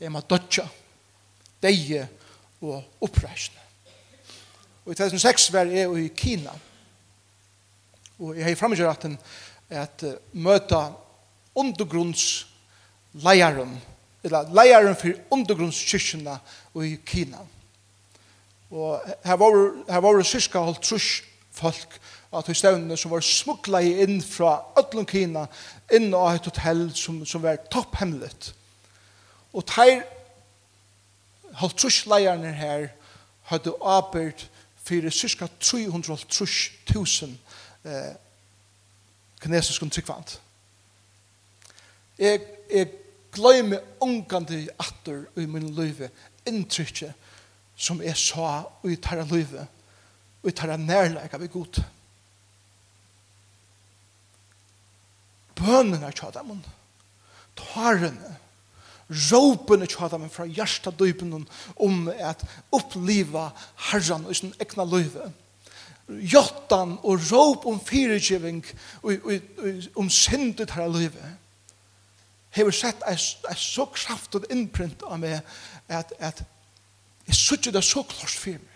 Jeg 0.00 0.10
må 0.10 0.24
dødja, 0.26 0.64
deie 1.62 2.02
og 2.62 2.82
oppreisende. 3.06 3.62
Og 4.86 4.92
i 4.92 4.98
2006 4.98 5.52
var 5.54 5.70
jeg 5.70 5.94
i 6.02 6.10
Kina. 6.18 6.54
Og 8.18 8.34
jeg 8.34 8.46
har 8.46 8.58
fremgjøret 8.58 9.06
at, 9.06 9.18
at 9.70 10.04
møta 10.32 10.82
undergrunds 11.58 12.46
leieren, 13.12 13.76
eller 14.24 14.50
leieren 14.54 14.96
for 14.96 15.14
undergrunnskirkene 15.34 16.38
i 16.84 16.96
Kina. 17.06 17.42
Og 18.70 19.00
her 19.24 19.36
var, 19.40 19.58
her 19.92 20.00
var 20.04 20.22
cirka 20.22 20.58
holdt 20.58 20.82
trus 20.84 21.22
folk 21.52 22.00
at 22.36 22.46
de 22.46 22.54
stevnene 22.54 22.96
som 22.96 23.10
var 23.10 23.24
smukla 23.24 23.80
inn 23.80 24.20
fra 24.22 24.58
Øtlund 24.78 25.08
Kina 25.08 25.46
inn 25.94 26.12
av 26.14 26.34
et 26.34 26.48
hotell 26.50 26.90
som, 26.96 27.22
som 27.26 27.42
var 27.42 27.62
topphemmelig. 27.72 28.52
Og 29.56 29.64
her 29.78 30.02
holdt 31.58 31.78
trus 31.80 32.02
leierne 32.06 32.52
her 32.52 32.90
hadde 33.48 33.72
arbeid 33.80 34.44
for 34.84 35.10
cirka 35.10 35.48
330.000 35.60 37.32
eh, 37.84 38.12
kinesiske 39.40 39.88
tryggvant. 39.88 40.40
Jeg, 42.18 42.40
jeg 42.70 42.88
gløyme 43.32 43.78
ungande 44.00 44.66
atter 44.80 45.24
i 45.38 45.46
min 45.46 45.70
løyve, 45.74 46.10
inntrykje 46.48 47.12
som 47.78 48.00
jeg 48.02 48.18
sa 48.18 48.64
i 48.88 48.96
tarra 48.98 49.26
løyve, 49.28 49.66
i 50.46 50.54
tarra 50.54 50.76
nærleika 50.80 51.38
vi 51.38 51.50
god. 51.52 51.80
Bønene 55.58 56.10
tja 56.14 56.30
dem, 56.34 56.58
tarene, 57.58 58.36
råpene 59.08 59.86
tja 59.90 60.10
dem 60.10 60.28
fra 60.30 60.46
hjärsta 60.46 60.90
døypen 60.94 61.34
om 61.76 62.00
at 62.18 62.42
oppliva 62.74 63.48
herran 63.90 64.26
i 64.30 64.34
sin 64.38 64.54
egna 64.60 64.86
løyve. 64.86 65.30
Jottan 66.08 66.96
og 67.04 67.20
råp 67.30 67.66
om 67.68 67.78
fyrirgiving 67.84 68.64
om 69.98 70.08
syndet 70.10 70.72
herra 70.74 70.88
løyve. 70.90 71.22
Løyve 71.22 71.47
hever 72.50 72.74
sett 72.74 73.02
en 73.06 73.18
så 73.56 73.86
kraftig 73.92 74.46
innprint 74.50 75.02
av 75.06 75.20
meg 75.20 75.40
at, 75.88 76.12
at 76.18 76.42
jeg 77.28 77.36
sitter 77.36 77.74
det 77.76 77.84
så 77.84 78.02
klart 78.02 78.38
for 78.40 78.56
meg. 78.56 78.74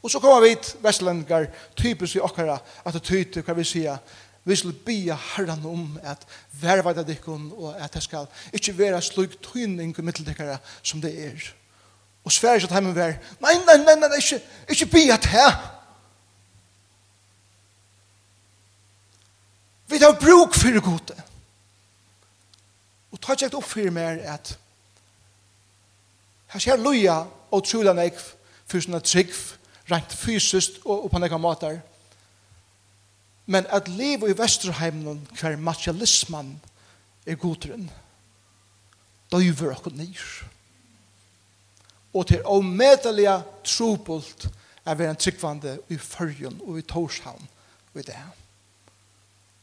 Og 0.00 0.10
så 0.10 0.20
kommer 0.20 0.40
vi 0.40 0.54
til 0.56 0.80
vestlendingar 0.80 1.50
typisk 1.76 2.16
i 2.16 2.24
okkara 2.24 2.56
at 2.84 2.96
det 2.96 3.04
tyter 3.04 3.44
hva 3.44 3.56
vi 3.58 3.66
sier 3.68 4.00
vi 4.48 4.56
skal 4.56 4.72
be 4.72 5.12
herran 5.12 5.66
om 5.68 5.98
at 6.02 6.22
verva 6.62 6.94
det 6.96 7.06
dikken 7.10 7.50
og 7.52 7.74
at 7.76 7.92
det 7.94 8.02
skal 8.02 8.28
ikke 8.56 8.78
være 8.78 9.02
slik 9.04 9.36
tøyning 9.44 9.92
i 9.98 10.02
middeldikkere 10.02 10.56
som 10.82 11.02
det 11.02 11.12
er. 11.26 11.50
Og 12.24 12.32
sverre 12.32 12.56
ikke 12.56 12.70
at 12.70 12.78
heimen 12.78 12.96
vær 12.96 13.12
nei, 13.40 13.52
nei, 13.66 13.76
nei, 13.84 13.98
nei, 14.00 14.16
ikke, 14.16 14.40
ikke 14.72 14.88
bia 14.96 15.20
det 15.20 15.44
Vi 19.90 19.98
tar 19.98 20.18
bruk 20.20 20.54
for 20.54 20.70
det 20.70 20.82
gode. 20.82 21.16
Og 23.10 23.20
tar 23.20 23.34
ikke 23.34 23.58
opp 23.58 23.66
for 23.66 23.90
meg 23.94 24.22
at 24.22 24.54
her 26.50 26.62
skjer 26.62 26.82
loja 26.82 27.16
og 27.50 27.64
trolig 27.66 27.94
nek 27.94 28.18
for 28.70 28.82
sånne 28.82 29.02
trygg, 29.02 29.32
rent 29.90 30.14
fysisk 30.14 30.82
og, 30.84 31.08
på 31.10 31.18
nekka 31.18 31.38
måter. 31.42 31.80
Men 33.50 33.66
at 33.74 33.88
livet 33.90 34.30
i 34.30 34.38
Vesterheimen 34.38 35.24
hver 35.34 35.58
materialismen 35.58 36.54
er 37.26 37.38
godren 37.38 37.88
døyver 39.30 39.74
okkur 39.74 39.94
nyr. 39.94 40.26
Og 42.14 42.26
til 42.30 42.46
å 42.46 42.58
medelige 42.62 43.36
trobult 43.66 44.48
er 44.86 44.98
vi 44.98 45.06
en 45.06 45.18
tryggvande 45.18 45.76
i 45.90 45.98
fyrjun 45.98 46.58
og 46.66 46.80
i 46.80 46.86
torshavn 46.86 47.42
og 47.92 48.00
i 48.00 48.06
det 48.06 48.16
her 48.16 48.39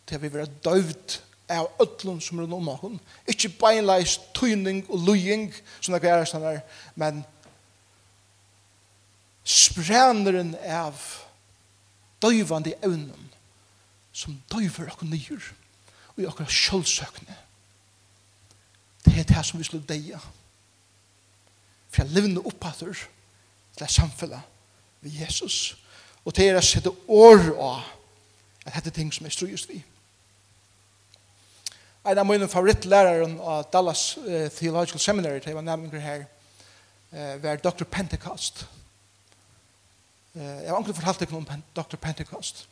til 0.07 0.21
vi 0.21 0.31
vera 0.31 0.47
døvd 0.65 1.17
av 1.51 1.69
öllum 1.83 2.19
som 2.23 2.39
er 2.39 2.47
noen 2.47 2.61
om 2.61 2.73
okkur. 2.73 2.97
Ikki 3.29 3.51
beinleis 3.59 4.17
tøyning 4.35 4.83
og 4.89 5.07
luying 5.07 5.49
som 5.79 5.95
det 5.95 6.11
er 6.11 6.27
sånn 6.27 6.47
men 6.99 7.23
spræneren 9.47 10.55
av 10.67 10.99
døyvande 12.23 12.75
evnen 12.83 13.29
som 14.11 14.35
døyver 14.51 14.91
okkur 14.91 15.07
nyr 15.07 15.51
og 16.15 16.23
i 16.23 16.27
okkur 16.27 16.49
sjølvsøkne. 16.51 17.37
Det 19.05 19.13
er 19.21 19.27
det 19.29 19.43
som 19.45 19.59
vi 19.59 19.67
slår 19.67 19.85
deia. 19.87 20.19
For 21.89 22.03
jeg 22.03 22.11
levner 22.11 22.47
oppater 22.47 22.91
til 22.91 23.79
det 23.79 23.91
samfunnet 23.91 24.41
ved 25.01 25.11
Jesus. 25.21 25.77
Og 26.25 26.35
det 26.35 26.49
er 26.49 26.57
å 26.59 26.65
sette 26.65 26.91
år 27.07 27.53
av 27.55 27.85
at 28.65 28.75
dette 28.75 28.91
ting 28.97 29.13
som 29.13 29.25
er 29.25 29.31
strøyest 29.31 29.69
vi 29.69 29.79
en 32.07 32.21
av 32.21 32.27
mine 32.27 32.47
favorittlærere 32.47 33.27
av 33.43 33.67
Dallas 33.73 34.17
Theological 34.55 35.01
Seminary, 35.01 35.41
det 35.43 35.55
var 35.55 35.65
nærmere 35.65 35.99
her, 35.99 36.25
var 37.43 37.59
Dr. 37.63 37.83
Pentecost. 37.83 38.65
Jeg 40.35 40.69
har 40.69 40.79
ikke 40.79 40.95
fortalt 40.99 41.23
deg 41.23 41.33
om 41.35 41.47
Dr. 41.75 41.97
Pentecost. 41.99 42.67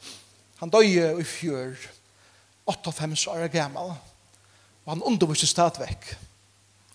Han 0.62 0.72
døde 0.72 1.20
i 1.20 1.28
fjør, 1.28 1.76
85 2.66 3.28
år 3.28 3.48
gammel, 3.54 3.92
og 4.86 4.92
han 4.94 5.04
underviste 5.04 5.50
stadvekk 5.50 6.14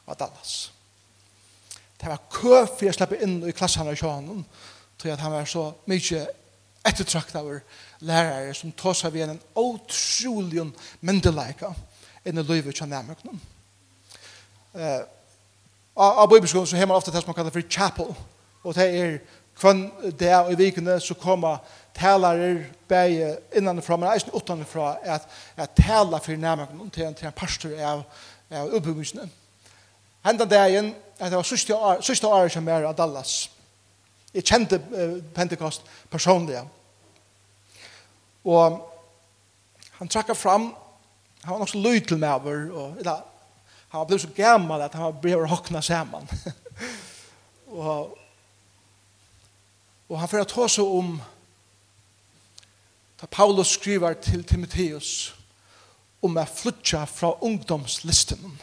av 0.07 0.16
Dallas. 0.18 0.72
Det 2.00 2.09
var 2.09 2.24
kø 2.33 2.64
for 2.64 2.87
jeg 2.87 2.96
slapp 2.96 3.12
inn 3.18 3.42
i 3.44 3.53
klassen 3.57 3.88
av 3.88 3.98
sjånen, 3.98 4.44
til 5.00 5.12
at 5.12 5.20
han 5.20 5.35
var 5.35 5.48
så 5.48 5.68
mye 5.90 6.24
ettertrakt 6.88 7.37
av 7.37 7.50
lærere 8.00 8.55
som 8.57 8.72
tog 8.72 8.96
seg 8.96 9.12
ved 9.12 9.29
en 9.29 9.42
utrolig 9.61 10.64
myndeleika. 11.05 11.74
Og 11.74 11.89
inn 12.26 12.38
i 12.38 12.44
livet 12.44 12.76
kjenn 12.76 12.92
nærmøkene. 12.92 13.38
Eh, 14.74 15.00
av 16.00 16.28
bibelskolen 16.30 16.66
så 16.66 16.76
har 16.76 16.87
man 16.87 16.96
ofte 16.96 17.12
det 17.12 17.22
som 17.22 17.28
man 17.30 17.38
kallar 17.38 17.54
for 17.54 17.68
chapel, 17.68 18.14
og 18.62 18.74
det 18.74 18.87
er 19.00 19.18
kvann 19.61 19.90
det 20.18 20.33
og 20.35 20.52
i 20.52 20.59
vikene 20.61 21.00
så 21.00 21.14
kommer 21.14 21.59
talarer 21.96 22.64
bæge 22.88 23.37
innanfra, 23.56 23.96
men 23.96 24.12
eisen 24.12 24.33
utanfra, 24.35 24.96
at, 25.02 25.28
at 25.56 25.70
tala 25.76 26.18
for 26.18 26.33
nærmøkene 26.33 26.90
til 26.90 27.04
en, 27.04 27.14
til 27.14 27.26
en 27.26 27.37
pastor 27.37 27.74
av, 27.76 28.02
av 28.50 28.74
oppbyggelsene. 28.78 29.28
Hendan 30.24 30.48
dagen, 30.48 30.94
at 31.18 31.30
det 31.30 31.37
var 31.37 31.42
sørste 32.02 32.26
året 32.28 32.52
som 32.52 32.68
er 32.68 32.87
av 32.88 32.96
Dallas. 32.96 33.50
Jeg 34.35 34.44
kjente 34.46 34.78
uh, 34.78 35.18
Pentecost 35.35 35.83
personlig. 36.11 36.61
Og 38.44 38.78
han 39.98 40.09
trakk 40.09 40.35
fram 40.37 40.70
Han 41.42 41.53
var 41.53 41.59
nok 41.59 41.72
så 41.72 41.81
løy 41.81 42.00
til 42.07 42.20
meg 42.20 42.40
over, 42.40 42.64
og 42.76 43.03
da, 43.05 43.20
han 43.90 44.07
ble 44.07 44.20
så 44.22 44.31
gammel 44.37 44.85
at 44.85 44.94
han 44.94 45.18
ble 45.22 45.35
råkna 45.40 45.83
sammen. 45.83 46.29
og, 47.66 48.16
og 50.09 50.18
han 50.20 50.31
får 50.31 50.48
ta 50.50 50.68
seg 50.70 50.96
om 51.00 51.16
da 53.20 53.29
Paulus 53.29 53.74
skriver 53.76 54.14
til 54.14 54.44
Timotheus 54.48 55.35
om 56.24 56.38
å 56.40 56.44
flytja 56.48 57.03
fra 57.09 57.35
ungdomslisten. 57.44 58.55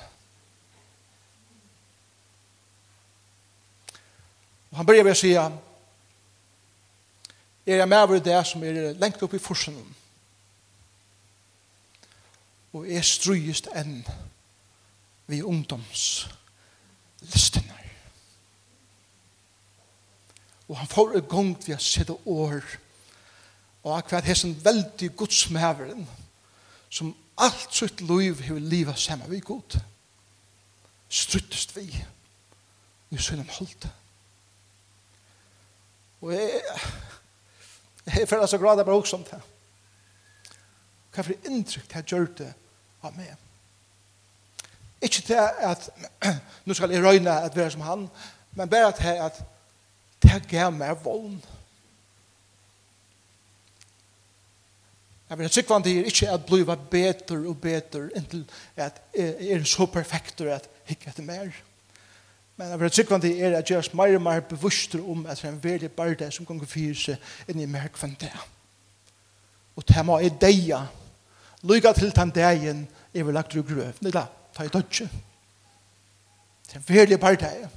Og 4.69 4.79
han 4.79 4.85
börjar 4.85 5.05
med 5.05 5.13
å 5.13 5.19
si 5.19 5.35
er 5.37 5.53
jeg 7.67 7.89
med 7.89 8.01
over 8.01 8.23
det 8.23 8.39
som 8.47 8.63
er 8.63 8.97
lengt 8.97 9.21
opp 9.21 9.33
i 9.35 9.43
forskjellen? 9.43 9.95
og 12.77 12.91
er 12.91 13.01
strøyest 13.05 13.67
enn 13.75 14.07
vi 15.27 15.43
ungdomslistene. 15.43 17.73
Og 20.67 20.77
han 20.77 20.87
får 20.91 21.17
i 21.17 21.21
gang 21.29 21.61
til 21.63 21.75
å 21.75 21.79
sette 21.81 22.13
år 22.27 22.63
og 23.87 23.97
akkurat 23.97 24.27
hessen 24.27 24.57
veldig 24.63 25.15
godsmæveren 25.15 26.07
som 26.89 27.15
alt 27.37 27.75
sitt 27.75 28.01
liv 28.01 28.41
har 28.43 28.59
livet 28.59 28.99
sammen 28.99 29.31
vi 29.31 29.39
god 29.39 29.79
struttest 31.09 31.75
vi 31.75 32.03
i 33.11 33.17
sønnen 33.17 33.49
holdt 33.59 33.87
og 36.21 36.33
jeg 36.33 36.61
jeg 38.07 38.29
føler 38.29 38.45
så 38.45 38.57
glad 38.57 38.77
jeg 38.77 38.85
bare 38.85 38.95
også 38.95 39.19
om 39.19 39.25
det 39.27 39.41
hva 41.13 41.23
for 41.23 41.49
inntrykk 41.49 41.95
jeg 41.95 42.09
gjør 42.11 42.27
det 42.41 42.53
av 43.07 43.17
meg. 43.17 43.33
Ikke 45.01 45.21
til 45.29 45.39
at 45.39 45.89
nå 46.65 46.75
skal 46.77 46.91
jeg 46.91 47.03
røyne 47.03 47.39
at 47.41 47.55
være 47.55 47.75
som 47.75 47.85
han, 47.87 48.07
men 48.57 48.69
bare 48.69 48.91
til 48.97 49.21
at 49.27 49.43
det 50.23 50.41
gav 50.49 50.71
meg 50.73 50.97
volden. 51.03 51.41
Jeg 55.29 55.37
vil 55.37 55.49
sikkert 55.51 55.83
det 55.83 55.99
er 55.99 56.05
ikke 56.07 56.29
at 56.31 56.45
bli 56.45 56.63
bedre 56.63 57.37
og 57.49 57.57
bedre 57.61 58.09
inntil 58.15 58.45
at 58.75 59.01
jeg 59.15 59.51
er 59.51 59.63
så 59.63 59.85
perfekt 59.85 60.41
at 60.41 60.47
jeg 60.47 60.95
ikke 60.95 61.09
etter 61.09 61.23
mer. 61.23 61.51
Men 62.57 62.67
jeg 62.67 62.79
vil 62.79 62.91
sikkert 62.91 63.21
det 63.21 63.33
er 63.43 63.57
at 63.57 63.69
jeg 63.69 63.77
er 63.77 63.95
mer 63.95 64.15
og 64.15 64.21
mer 64.21 64.39
bevisst 64.39 64.95
om 64.95 65.25
at 65.25 65.43
jeg 65.43 65.49
er 65.49 65.53
en 65.53 65.63
veldig 65.63 65.91
barde 65.91 66.31
som 66.31 66.45
kan 66.45 66.61
fyre 66.65 66.95
seg 66.95 67.51
inn 67.51 67.59
i 67.59 67.67
mer 67.69 67.91
kvendt 67.93 68.21
det. 68.21 68.31
Og 69.75 69.83
det 69.87 70.05
må 70.05 70.19
jeg 70.19 70.39
deie. 70.41 70.79
Lyga 71.63 71.91
til 71.93 72.15
den 72.15 72.29
dagen 72.31 72.87
er 73.13 73.23
vi 73.23 73.31
lagt 73.31 73.55
ur 73.55 73.65
grøv. 73.65 73.99
Nei 74.01 74.11
da, 74.11 74.27
ta 74.55 74.65
i 74.65 74.71
dødje. 74.71 75.09
Det 76.67 76.75
er 76.75 76.79
en 76.79 76.87
verlig 76.87 77.19
partei. 77.19 77.67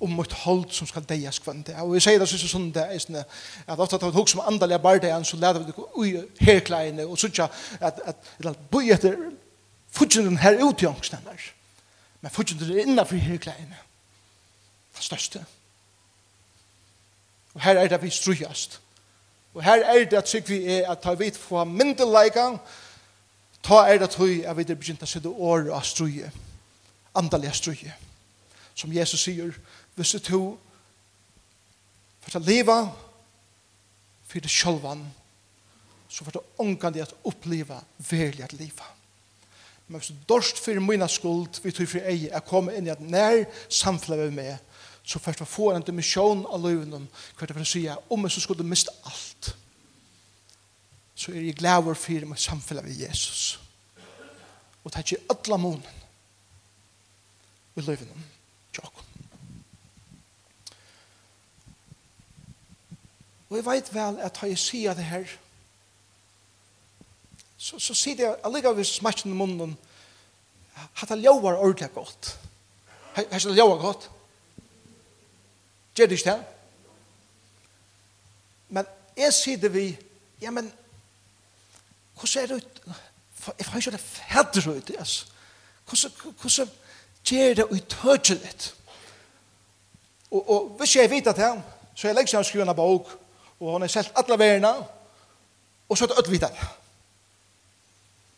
Om 0.00 0.10
mot 0.10 0.32
hold 0.32 0.70
som 0.70 0.86
skal 0.86 1.04
deia 1.08 1.30
skvante. 1.32 1.74
Og 1.80 1.94
vi 1.94 2.00
sier 2.04 2.20
det 2.20 2.28
sånn 2.28 2.48
sånn 2.50 2.70
det 2.72 2.84
er 2.84 3.00
sånn 3.00 3.16
at 3.20 3.80
ofte 3.80 3.96
at 3.96 4.16
hok 4.16 4.28
som 4.28 4.44
andalega 4.44 4.82
partei 4.82 5.12
så 5.24 5.40
leder 5.40 5.62
vi 5.62 5.72
det 5.72 5.86
ui 5.96 6.10
herkleine, 6.40 7.06
og 7.06 7.18
sånn 7.20 7.48
at 7.80 8.00
at 8.04 8.64
boi 8.70 8.90
etter 8.92 9.16
fudgjenden 9.92 10.40
her 10.42 10.60
ut 10.60 10.82
i 10.82 10.88
angstennar. 10.88 11.50
Men 12.20 12.32
fudgjenden 12.32 12.72
er 12.72 12.82
innenfor 12.84 13.16
herkleine. 13.16 13.84
Det 14.96 15.04
største. 15.04 15.44
Og 17.54 17.62
her 17.64 17.80
er 17.80 17.88
det 17.88 18.02
vi 18.02 18.10
strujast. 18.10 18.80
Og 19.54 19.64
her 19.64 19.80
er 19.84 20.04
det 20.04 20.18
at 20.20 20.48
vi 20.48 20.64
er 20.76 20.90
at 20.92 21.06
vi 21.08 21.24
vidt 21.24 21.40
at 21.40 21.48
vi 21.48 21.54
er 21.56 22.12
er 22.12 22.26
at 22.26 22.34
vi 22.34 22.40
er 22.40 22.58
Ta 23.66 23.80
er 23.90 23.98
det 23.98 24.12
tøy, 24.14 24.44
jeg 24.44 24.56
vet 24.56 24.68
det 24.68 24.78
begynt 24.78 25.02
å 25.02 25.08
sitte 25.10 25.30
år 25.30 25.72
av 25.74 25.82
strøye, 25.82 26.28
andalige 27.18 27.56
strøye. 27.58 27.94
Som 28.78 28.92
Jesus 28.94 29.24
sier, 29.26 29.56
hvis 29.96 30.12
du 30.14 30.20
tog 30.22 30.52
for 32.22 32.38
å 32.38 32.44
leve 32.46 32.76
for 34.26 34.44
det 34.44 34.52
sjølvan, 34.52 35.02
så 36.06 36.22
får 36.22 36.36
du 36.36 36.62
ångan 36.62 37.00
at 37.02 37.16
oppleve 37.26 37.80
verlig 38.10 38.44
at 38.46 38.54
leve. 38.54 38.86
Men 39.88 39.98
hvis 39.98 40.12
du 40.14 40.22
dorst 40.28 40.62
for 40.62 40.78
mina 40.82 41.08
skuld, 41.10 41.58
vi 41.62 41.74
tog 41.74 41.90
for 41.90 42.06
ei, 42.06 42.28
jeg 42.28 42.46
kom 42.46 42.70
inn 42.70 42.86
i 42.86 42.94
at 42.94 43.02
nær 43.02 43.48
samfunnet 43.66 44.28
vi 44.28 44.38
med, 44.38 44.62
så 45.06 45.18
først 45.22 45.42
var 45.42 45.50
få 45.50 45.72
en 45.74 45.82
dimensjon 45.86 46.46
av 46.50 46.62
løven, 46.62 47.06
hva 47.38 47.46
det 47.46 47.54
vil 47.58 47.66
si, 47.66 47.86
om 47.90 48.26
jeg 48.26 48.34
så 48.34 48.46
skulle 48.46 48.66
miste 48.66 48.94
alt 49.06 49.54
så 51.16 51.32
er 51.32 51.40
jeg 51.40 51.56
glad 51.56 51.82
for 51.82 51.94
fire 51.94 52.28
med 52.28 52.36
samfunnet 52.36 52.84
med 52.84 53.00
Jesus. 53.00 53.60
Og 54.84 54.92
det 54.92 54.96
er 54.96 54.98
ikke 54.98 55.24
alle 55.30 55.58
månen 55.58 55.86
i 57.76 57.80
livet 57.80 58.10
om 58.12 58.24
tjokk. 58.76 59.02
Og 63.48 63.56
jeg 63.56 63.66
vet 63.66 63.90
vel 63.94 64.20
at 64.20 64.36
har 64.36 64.52
jeg 64.52 64.58
sier 64.58 64.94
det 64.94 65.04
her, 65.04 65.26
så, 67.56 67.78
så 67.78 67.94
sier 67.96 68.20
jeg 68.20 68.38
alligevel 68.44 68.76
hvis 68.82 68.96
smakken 69.00 69.32
i 69.32 69.36
munnen, 69.36 69.76
at 70.76 71.08
det 71.08 71.22
ljøver 71.24 71.56
ordentlig 71.56 71.90
godt. 71.94 72.38
Her 73.16 73.24
er 73.30 73.38
det 73.38 73.56
ljøver 73.56 73.78
godt. 73.80 74.10
Gjør 75.96 76.06
det 76.06 76.18
ikke 76.18 76.30
det? 76.30 76.44
Men 78.68 78.84
jeg 79.16 79.32
sier 79.34 79.60
det 79.62 79.72
vi, 79.72 79.86
ja, 80.42 80.50
men 80.50 80.68
Hvordan 82.18 82.42
er 82.42 82.46
det 82.46 82.56
ut? 82.56 82.82
Jeg 83.58 83.66
får 83.66 83.76
ikke 83.76 83.90
det 83.90 84.00
fædre 84.00 84.76
ut, 84.76 84.90
yes. 85.00 85.26
Hvordan 86.40 86.68
gjør 87.24 87.54
det 87.54 87.64
utødgelig? 87.70 88.72
Og, 90.30 90.50
og 90.50 90.68
hvis 90.78 90.96
jeg 90.96 91.10
vet 91.10 91.26
at 91.26 91.38
han, 91.38 91.62
så 91.94 92.08
jeg 92.08 92.14
legger 92.14 92.30
seg 92.30 92.40
å 92.40 92.48
skrive 92.48 92.66
en 92.66 92.76
bok, 92.76 93.12
og 93.60 93.72
han 93.72 93.84
har 93.86 93.92
sett 93.92 94.12
alle 94.18 94.38
verene, 94.38 94.72
og 95.88 95.98
så 95.98 96.04
er 96.04 96.08
det 96.12 96.18
ødt 96.18 96.30
videre. 96.30 96.70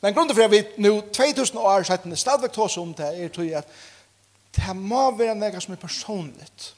Men 0.00 0.14
grunnen 0.14 0.36
for 0.36 0.44
at 0.44 0.50
vi 0.50 0.62
nå 0.78 1.00
2000 1.00 1.58
år 1.58 1.82
siden 1.82 2.16
stadigvæk 2.16 2.52
tås 2.52 2.76
om 2.76 2.94
det, 2.94 3.08
er 3.24 3.28
tog 3.28 3.48
at 3.50 3.66
det 4.56 4.76
må 4.76 5.10
være 5.16 5.34
noe 5.34 5.60
som 5.60 5.74
er 5.74 5.80
personligt. 5.80 6.74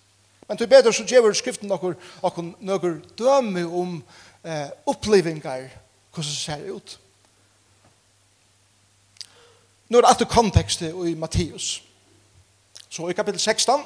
Men 0.49 0.59
til 0.59 0.69
bedre 0.69 0.93
så 0.93 1.05
gjør 1.05 1.33
skriften 1.37 1.69
noen, 1.69 2.55
noen 2.61 2.97
døme 3.19 3.67
om 3.67 4.01
eh, 4.45 4.71
opplevingar 4.87 5.69
hvordan 6.13 6.31
det 6.31 6.37
ser 6.37 6.73
ut. 6.75 7.01
Nå 9.89 9.99
er 9.99 10.03
det 10.03 10.09
alltid 10.09 10.27
kontekstet 10.27 10.95
i 11.07 11.15
Matteus. 11.15 11.83
Så 12.89 13.09
i 13.09 13.15
kapittel 13.15 13.41
16, 13.41 13.85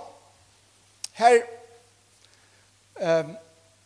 her 1.13 1.35
um, 3.01 3.37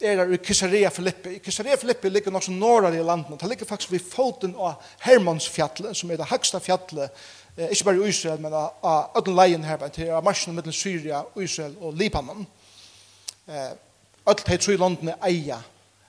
er 0.01 0.17
det 0.25 0.35
i 0.35 0.45
Kisarea 0.47 0.89
Filippi. 0.89 1.35
I 1.37 1.39
Kisarea 1.39 1.77
Filippi 1.77 2.09
ligger 2.09 2.31
noe 2.31 2.43
som 2.43 2.55
norra 2.59 2.91
i 2.95 3.03
landet. 3.03 3.41
Det 3.41 3.49
ligger 3.49 3.67
faktisk 3.67 3.93
ved 3.93 4.07
foten 4.11 4.55
av 4.55 4.83
Hermansfjallet, 5.03 5.97
som 5.97 6.11
er 6.11 6.21
det 6.21 6.31
høgsta 6.31 6.59
fjallet, 6.63 7.11
eh, 7.57 7.71
ikke 7.71 7.85
bare 7.85 8.07
i 8.07 8.09
Israel, 8.09 8.41
men 8.41 8.55
av, 8.55 9.11
ødelen 9.19 9.37
leien 9.37 9.67
her, 9.67 9.89
til 9.89 10.11
av 10.15 10.25
marsjen 10.25 10.55
mellom 10.55 10.73
Syria, 10.73 11.23
Israel 11.37 11.77
og 11.81 11.95
Libanon. 11.99 12.47
Eh, 13.49 13.71
Ødelt 14.29 14.49
her 14.49 14.57
tror 14.57 14.77
landene 14.77 15.15
eier, 15.25 15.63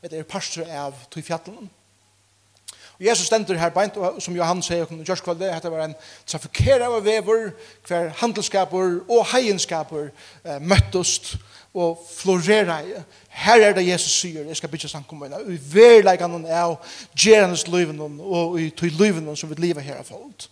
det 0.04 0.18
er 0.20 0.26
parster 0.28 0.68
av 0.68 0.96
to 1.12 1.22
fjallene. 1.24 1.70
Jesus 3.00 3.28
stendur 3.28 3.56
her 3.56 3.70
beint, 3.72 3.96
og 3.98 4.18
som 4.22 4.36
Johan 4.36 4.60
sier, 4.64 4.84
og 4.84 5.06
Gjørskvalde, 5.08 5.48
det 5.64 5.72
var 5.72 5.86
en 5.86 5.96
trafikera 6.28 6.90
av 6.92 7.06
vever, 7.06 7.54
hver 7.88 8.10
handelskaper 8.20 8.98
og 9.08 9.30
heienskaper 9.32 10.10
eh, 10.10 10.60
møttust 10.60 11.38
og 11.74 12.02
florera 12.12 12.82
i. 12.84 12.98
Her 13.40 13.64
er 13.70 13.78
det 13.78 13.88
Jesus 13.88 14.18
sier, 14.20 14.44
jeg 14.44 14.60
skal 14.60 14.72
bytja 14.74 14.92
samkommene, 14.92 15.40
og 15.40 15.54
i 15.54 15.60
verleikene 15.72 16.44
er 16.48 16.74
og 16.74 16.84
gjerandes 17.16 17.68
løyven 17.72 18.02
og 18.20 18.60
i 18.60 18.70
tog 18.70 19.00
løyven 19.00 19.32
som 19.36 19.50
vi 19.50 19.62
lever 19.62 19.86
her 19.86 20.04
av 20.04 20.10
folk. 20.10 20.50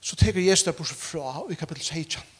Så 0.00 0.16
teker 0.18 0.42
Jesus 0.42 0.66
der 0.66 0.74
bortsett 0.74 0.98
fra 0.98 1.44
i 1.46 1.54
kapitel 1.54 1.84
16 1.84 2.39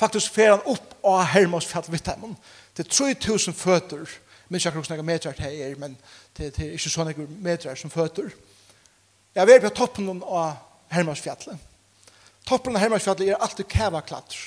Faktisk 0.00 0.32
fer 0.32 0.54
han 0.54 0.64
opp 0.64 0.94
av 1.04 1.22
Hermos 1.34 1.68
fjall 1.68 1.88
vidt 1.92 2.08
dem. 2.08 2.36
Det 2.76 2.86
er 2.86 2.92
3000 2.96 3.56
føtter. 3.56 4.08
Men 4.48 4.58
ikke 4.58 4.72
akkurat 4.72 5.04
meter 5.04 5.34
det 5.38 5.50
er, 5.62 5.74
men 5.78 5.92
det, 6.36 6.56
det 6.56 6.64
er 6.66 6.72
ikke 6.74 6.90
sånne 6.90 7.26
meter 7.38 7.76
som 7.78 7.92
føtter. 7.92 8.32
Jeg 9.34 9.46
er 9.46 9.62
på 9.62 9.70
toppen 9.76 10.08
av 10.26 10.56
Hermos 10.90 11.20
fjallet. 11.22 11.60
Toppen 12.48 12.74
av 12.74 12.82
Hermos 12.82 13.04
fjallet 13.06 13.28
er 13.28 13.38
alltid 13.38 13.68
kævaklatr. 13.70 14.40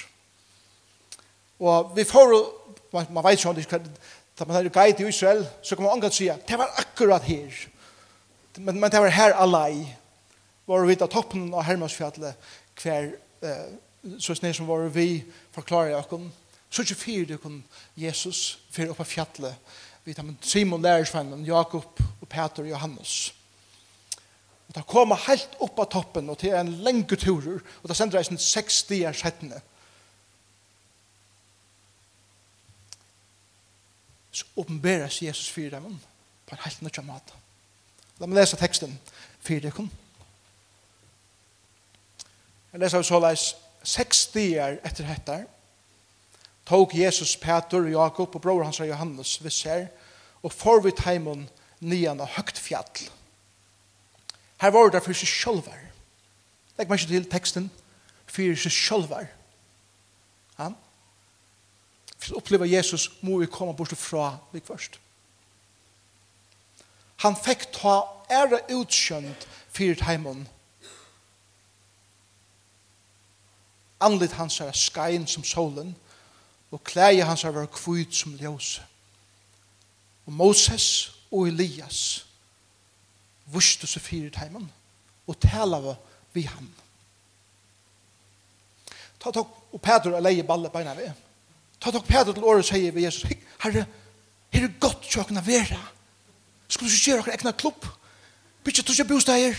Og 1.64 1.94
vi 1.96 2.04
får, 2.04 2.34
man, 2.92 3.08
man 3.16 3.24
vet 3.24 3.40
ikke 3.40 3.54
om 3.54 3.56
det 3.56 3.70
er 3.72 3.88
Da 4.40 4.46
man 4.50 4.58
er 4.58 4.70
guide 4.70 5.04
i 5.04 5.08
Israel, 5.08 5.46
så 5.62 5.76
kan 5.76 5.84
man 5.84 5.94
omgått 5.94 6.14
sige, 6.14 6.34
det 6.48 6.58
var 6.58 6.74
akkurat 6.78 7.22
her. 7.24 7.54
Men, 8.58 8.80
men 8.80 8.92
det 8.92 9.00
var 9.02 9.08
her 9.08 9.34
allai. 9.34 9.86
Var 10.68 10.86
vi 10.86 10.98
av 11.02 11.08
toppen 11.08 11.54
av 11.54 11.64
Hermansfjallet, 11.64 12.34
hver, 12.82 13.12
eh, 13.46 14.18
så 14.20 14.36
sned 14.36 14.56
som 14.58 14.68
var 14.68 14.88
vi 14.90 15.24
forklarer 15.54 15.94
jeg 15.94 16.10
dere, 16.12 16.32
så 16.74 16.82
ikke 16.82 17.00
fyrer 17.00 17.26
dere 17.34 17.56
Jesus 17.98 18.60
fyrer 18.74 18.94
opp 18.94 19.04
av 19.04 19.10
fjallet, 19.10 19.74
vi 20.04 20.14
tar 20.14 20.26
med 20.28 20.42
Simon 20.44 20.82
lærersvennen, 20.84 21.46
Jakob 21.46 22.00
og 22.22 22.28
Peter 22.28 22.64
og 22.64 22.70
Johannes. 22.70 23.34
Og 24.68 24.76
da 24.76 24.82
kommer 24.88 25.22
helt 25.30 25.56
opp 25.64 25.80
av 25.80 25.88
toppen, 25.94 26.30
og 26.30 26.40
til 26.42 26.56
en 26.58 26.74
lenge 26.84 27.16
turer, 27.16 27.62
og 27.82 27.88
da 27.88 27.96
sender 27.96 28.20
jeg 28.20 28.40
seks 28.42 28.82
stier 28.84 29.16
settene. 29.16 29.62
Så 34.34 34.50
åpenberes 34.58 35.22
Jesus 35.22 35.52
fyrer 35.54 35.80
dem 35.80 36.00
på 36.48 36.56
en 36.56 36.64
helt 36.66 36.82
nødvendig 36.82 37.14
måte. 37.14 37.40
La 38.20 38.28
meg 38.28 38.42
lese 38.42 38.58
teksten. 38.58 38.98
Fyrer 39.46 39.70
dere. 39.70 39.86
Jeg 42.74 42.82
leser 42.82 43.06
så 43.06 43.20
leis 43.22 43.52
seks 43.84 44.26
dagar 44.34 44.80
etter 44.88 45.08
hettar, 45.08 45.46
tog 46.66 46.96
Jesus 46.96 47.36
Peter, 47.36 47.86
Jakob 47.92 48.36
og 48.36 48.42
bror 48.42 48.64
hans 48.64 48.80
Johannes 48.80 49.36
visser, 49.44 49.90
og 50.44 50.54
får 50.54 50.82
vi 50.86 50.96
teimen 50.96 51.48
nian 51.84 52.22
av 52.24 52.32
høgt 52.38 52.60
fjall. 52.60 53.08
Her 54.64 54.72
var 54.72 54.92
det 54.92 55.04
for 55.04 55.16
seg 55.16 55.28
sjølver. 55.28 55.80
Legg 56.78 56.90
meg 56.90 57.02
ikke 57.02 57.12
til 57.12 57.30
teksten, 57.32 57.70
for 58.28 58.60
seg 58.64 58.74
sjølver. 58.74 59.28
Ja. 60.58 60.72
For 62.16 62.34
å 62.34 62.40
oppleve 62.40 62.70
Jesus 62.72 63.10
må 63.22 63.42
vi 63.42 63.52
komme 63.52 63.76
bort 63.76 63.96
fra 64.00 64.38
vi 64.54 64.64
først. 64.64 65.00
Han 67.24 67.36
fikk 67.40 67.70
ta 67.76 68.02
ære 68.32 68.62
utskjønt 68.76 69.48
for 69.72 70.00
teimen 70.00 70.44
nian 70.44 70.63
anlit 74.04 74.36
hans 74.38 74.60
er 74.62 74.72
skain 74.72 75.28
som 75.28 75.44
solen, 75.44 75.96
og 76.72 76.84
klæje 76.84 77.24
hans 77.24 77.44
er 77.44 77.66
kvud 77.66 78.12
som 78.12 78.36
ljøse. 78.36 78.82
Og 80.26 80.34
Moses 80.34 81.16
og 81.32 81.48
Elias 81.48 82.26
vustu 83.46 83.88
seg 83.88 84.02
fyrir 84.02 84.32
teimen 84.32 84.70
og 85.28 85.40
tala 85.40 85.96
vi 86.34 86.46
ham. 86.48 86.70
Ta 89.20 89.32
tok, 89.32 89.52
og 89.72 89.82
Peter 89.82 90.16
er 90.16 90.24
leie 90.24 90.44
balle 90.44 90.72
beina 90.72 90.96
vi. 90.98 91.08
Ta 91.80 91.92
tok 91.92 92.08
Peter 92.08 92.34
til 92.34 92.44
året 92.44 92.66
sier 92.68 92.92
vi 92.92 93.06
Jesus, 93.06 93.28
herre, 93.64 93.86
herre 94.52 94.72
godt 94.80 95.06
tjåkna 95.08 95.44
vera. 95.46 95.80
Skulle 96.68 96.90
du 96.90 96.96
ikke 96.96 97.12
gjøre 97.12 97.24
okkur 97.24 97.34
egna 97.34 97.52
klubb? 97.52 97.88
Bytja 98.64 98.84
tusen 98.84 99.08
bostæger, 99.08 99.56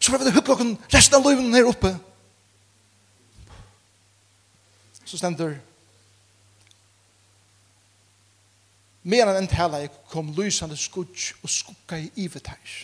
så 0.00 0.12
var 0.12 0.18
vi 0.18 0.28
det 0.28 0.34
hukka 0.34 0.52
okkur 0.52 0.76
resten 0.94 1.18
av 1.18 1.26
løyven 1.26 1.54
her 1.54 1.70
oppe 1.70 1.94
så 5.10 5.18
stendur 5.18 5.56
Medan 9.02 9.36
en 9.36 9.48
tala 9.48 9.78
jeg 9.80 9.90
kom 10.10 10.28
lysande 10.36 10.76
skudj 10.76 11.30
og 11.42 11.48
skukka 11.50 11.96
i 11.96 12.10
ivetærs. 12.20 12.74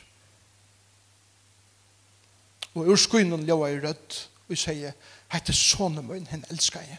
Og 2.72 2.88
ur 2.88 2.96
skynun 2.96 3.44
ljóa 3.44 3.68
i 3.68 3.80
rødt 3.82 4.16
og 4.46 4.54
jeg 4.54 4.62
sier, 4.62 4.94
hette 5.28 5.52
sonen 5.52 6.06
min, 6.08 6.24
henne 6.30 6.48
elskar 6.50 6.86
jeg, 6.86 6.98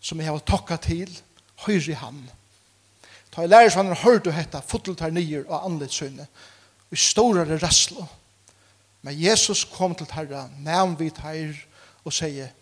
som 0.00 0.20
jeg 0.20 0.30
har 0.30 0.44
tokka 0.46 0.76
til, 0.76 1.10
høyr 1.64 1.88
i 1.90 1.96
han. 1.98 2.20
Ta 3.32 3.42
i 3.42 3.50
lærer 3.50 3.72
svann 3.74 3.90
hør 4.04 4.20
du 4.22 4.30
hetta, 4.30 4.60
foteltar 4.60 5.10
nyer 5.10 5.48
og 5.48 5.64
anledsunne, 5.64 6.28
og 6.90 7.00
stårare 7.00 7.58
rasslo. 7.58 8.06
Men 9.02 9.18
Jesus 9.18 9.64
kom 9.64 9.96
til 9.98 10.12
herra, 10.14 10.46
nevn 10.62 10.94
vi 11.00 11.10
tær 11.10 11.56
og 12.04 12.14
sier, 12.14 12.52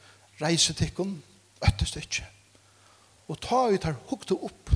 reise 0.41 0.73
tikkun, 0.79 1.19
øttest 1.67 1.97
ikke. 1.97 2.27
Og 3.29 3.41
ta 3.41 3.67
ut 3.71 3.85
her, 3.85 3.95
hukk 4.11 4.29
det 4.29 4.39
opp. 4.39 4.73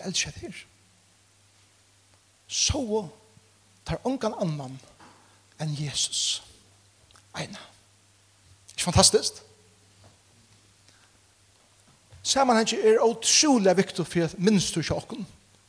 Elskje 0.00 0.32
det 0.34 0.42
her. 0.48 0.64
Så 2.50 3.08
tar 3.86 4.02
ungan 4.04 4.34
annan 4.42 4.78
enn 5.60 5.76
Jesus. 5.78 6.42
Eina. 7.36 7.60
Ikke 8.72 8.84
fantastisk? 8.84 9.42
Saman 12.22 12.56
hans 12.56 12.72
er 12.72 13.00
utrolig 13.04 13.76
viktig 13.76 14.06
for 14.06 14.34
minst 14.38 14.74
du 14.74 14.80
ikke 14.80 15.24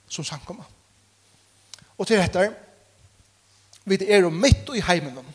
som 0.09 0.23
sankommer. 0.23 0.63
Og 1.97 2.07
til 2.07 2.17
dette, 2.17 2.55
vi 3.85 3.97
er 4.07 4.17
jo 4.17 4.29
midt 4.29 4.69
i 4.75 4.81
heimen. 4.81 5.25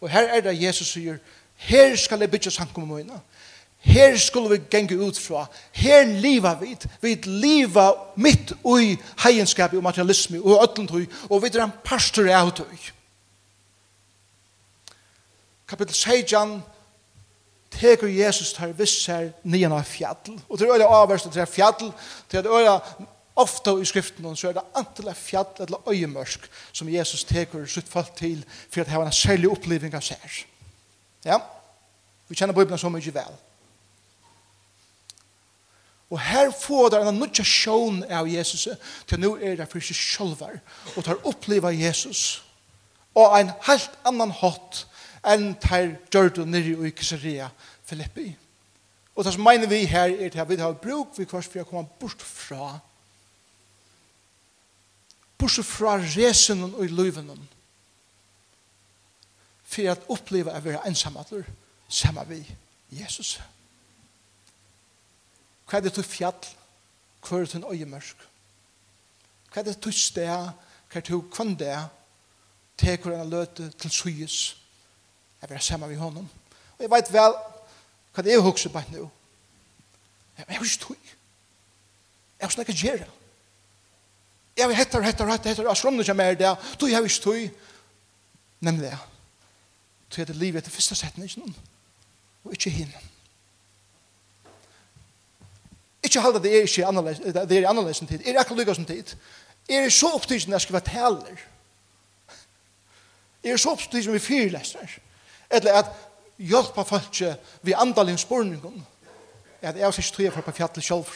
Og 0.00 0.10
her 0.10 0.28
er 0.28 0.40
det 0.40 0.62
Jesus 0.62 0.92
sier, 0.92 1.18
her 1.56 1.96
skal 1.96 2.20
jeg 2.20 2.30
bytja 2.30 2.50
sankommer 2.50 2.96
mine. 2.96 3.20
Her 3.78 4.16
skulle 4.16 4.50
vi 4.50 4.62
genge 4.70 4.96
ut 4.98 5.18
fra. 5.18 5.46
Her 5.72 6.04
liva 6.04 6.54
vi. 6.60 6.76
Vi 7.00 7.14
liva 7.14 7.92
mitt 8.16 8.52
ui 8.64 8.96
heienskap 9.24 9.74
og 9.74 9.82
materialisme 9.82 10.40
og 10.42 10.62
ötlentøy. 10.64 11.06
Og 11.30 11.42
vi 11.42 11.50
er 11.54 11.64
en 11.64 11.76
pastor 11.84 12.28
av 12.30 12.50
tøy. 12.56 12.90
Kapitel 15.68 15.94
16 15.94 16.62
teker 17.70 18.08
Jesus 18.08 18.52
tar 18.56 18.72
visser 18.72 19.30
nian 19.44 19.72
av 19.72 19.84
fjall. 19.86 20.34
Og 20.48 20.58
til 20.58 20.72
øyla 20.72 20.88
avverst 20.88 21.30
til 21.32 21.46
fjall, 21.46 21.92
til 22.30 22.46
øyla 22.46 22.80
ofta 23.38 23.76
i 23.78 23.84
skriften 23.84 24.36
så 24.36 24.48
er 24.48 24.56
det 24.56 24.64
antall 24.74 25.14
fjall 25.14 25.60
eller 25.60 25.90
øyemørsk 25.90 26.48
som 26.72 26.88
Jesus 26.88 27.24
teker 27.24 27.66
sitt 27.66 27.88
fall 27.88 28.08
til 28.16 28.44
for 28.70 28.80
at 28.80 28.88
hava 28.88 29.06
en 29.06 29.12
særlig 29.12 29.50
oppleving 29.50 29.94
av 29.94 30.02
sær. 30.02 30.40
Ja, 31.24 31.38
vi 32.28 32.34
kjenner 32.34 32.54
Bibelen 32.56 32.78
så 32.78 32.88
mye 32.88 33.14
vel. 33.14 33.36
Og 36.10 36.20
her 36.20 36.50
får 36.50 36.88
der 36.88 37.08
en 37.08 37.18
nødja 37.20 37.44
sjån 37.44 38.02
av 38.08 38.28
Jesus 38.28 38.68
til 39.06 39.20
nå 39.20 39.34
er 39.36 39.58
det 39.58 39.68
for 39.68 39.84
seg 39.84 39.96
sjølver 39.96 40.60
og 40.94 41.04
tar 41.04 41.20
oppleva 41.28 41.72
Jesus 41.74 42.42
og 43.18 43.34
en 43.36 43.50
helt 43.66 43.96
annan 44.08 44.32
hot 44.40 44.84
enn 45.26 45.50
tar 45.60 45.90
gjør 46.12 46.46
nyrri 46.46 46.76
og 46.78 46.86
i 46.88 46.94
Kisseria 46.94 47.48
Filippi. 47.84 48.30
Og 49.16 49.24
det 49.26 49.34
som 49.34 49.42
mener 49.42 49.68
vi 49.68 49.82
her 49.90 50.14
er 50.14 50.30
til 50.30 50.40
at 50.40 50.48
vi 50.48 50.60
har 50.60 50.78
bruk 50.78 51.18
vi 51.18 51.26
kvart 51.26 51.48
for 51.50 51.64
å 51.64 51.68
komme 51.68 51.98
bort 52.00 52.22
fra 52.22 52.78
bort 55.38 55.60
fra 55.66 55.98
resen 55.98 56.64
og 56.70 56.80
i 56.86 56.88
løyven 56.88 57.34
for 59.68 59.92
at 59.92 60.08
oppleva 60.08 60.56
å 60.56 60.64
være 60.64 60.86
ensamatler 60.88 61.44
sammen 61.88 62.28
vi 62.30 62.40
Jesus. 62.40 63.36
Jesus. 63.36 63.57
Hva 65.68 65.78
er 65.78 65.84
det 65.84 65.92
til 65.92 66.06
fjall? 66.06 66.48
Hva 67.20 67.36
er 67.36 67.44
det 67.44 67.50
til 67.52 67.66
øyemørk? 67.68 68.24
Hva 69.52 69.60
er 69.60 69.68
det 69.68 69.76
til 69.84 69.92
sted? 69.92 70.28
Hva 70.28 70.96
er 70.96 71.00
det 71.02 71.04
til 71.10 71.22
kvann 71.32 71.54
det? 71.60 71.76
Teker 72.78 73.18
en 73.18 73.30
løte 73.30 73.70
til 73.70 73.90
syes. 73.90 74.56
Jeg 75.42 75.50
vil 75.50 75.58
ha 75.58 75.62
sammen 75.62 75.90
med 75.90 75.98
honom. 75.98 76.28
Og 76.78 76.82
jeg 76.82 76.90
vet 76.90 77.12
vel 77.12 77.36
hva 78.14 78.24
det 78.24 78.32
er 78.32 78.40
å 78.40 78.48
huske 78.48 78.70
på 78.72 78.82
nå. 78.90 79.04
Jeg 80.38 80.46
har 80.48 80.64
ikke 80.64 80.80
tog. 80.82 81.12
Jeg 82.38 82.46
har 82.46 82.54
snakket 82.54 82.82
gjøre. 82.82 83.06
Jeg 84.56 84.66
har 84.66 84.74
hettar, 84.74 85.02
hette 85.02 85.26
hettar, 85.26 85.50
hette 85.50 85.66
og 85.66 85.78
skjønner 85.78 86.06
ikke 86.06 86.16
mer 86.18 86.38
det. 86.38 86.54
Tog 86.78 86.90
jeg 86.90 86.98
har 86.98 87.06
ikke 87.06 87.22
tog. 87.22 87.66
Nemlig 88.60 88.88
det. 88.88 88.98
Tog 90.08 90.22
jeg 90.22 90.30
det 90.30 90.36
livet 90.36 90.64
til 90.64 90.72
første 90.72 90.94
setning. 90.98 91.56
Og 92.44 92.54
ikke 92.54 92.70
hinnen. 92.70 93.14
Ikke 96.02 96.20
halda 96.20 96.38
det 96.38 96.52
er 96.54 96.66
ikke 96.66 96.86
annerledes, 96.86 97.20
det 97.48 97.58
er 97.58 97.68
annerledes 97.68 98.00
enn 98.02 98.10
tid. 98.10 98.26
Er 98.26 98.38
akkurat 98.40 98.60
lykka 98.60 98.74
som 98.74 98.86
tid. 98.86 99.14
Er 99.68 99.88
så 99.90 100.12
opptidsen 100.14 100.54
jeg 100.54 100.64
skal 100.64 100.78
være 100.78 100.90
taler. 100.92 101.40
Er 103.44 103.56
så 103.56 103.74
opptidsen 103.74 104.14
vi 104.14 104.22
fyrlesser. 104.22 104.98
Eller 105.50 105.82
at 105.82 105.90
hjelpa 106.38 106.84
folk 106.86 107.20
vi 107.62 107.72
andal 107.72 107.88
andalin 107.88 108.18
spurningen. 108.18 108.86
At 109.62 109.76
jeg 109.76 109.86
også 109.86 110.00
ikke 110.00 110.16
tog 110.16 110.24
jeg 110.24 110.32
for 110.32 110.46
på 110.46 110.56
fjallet 110.60 110.84
selv. 110.84 111.14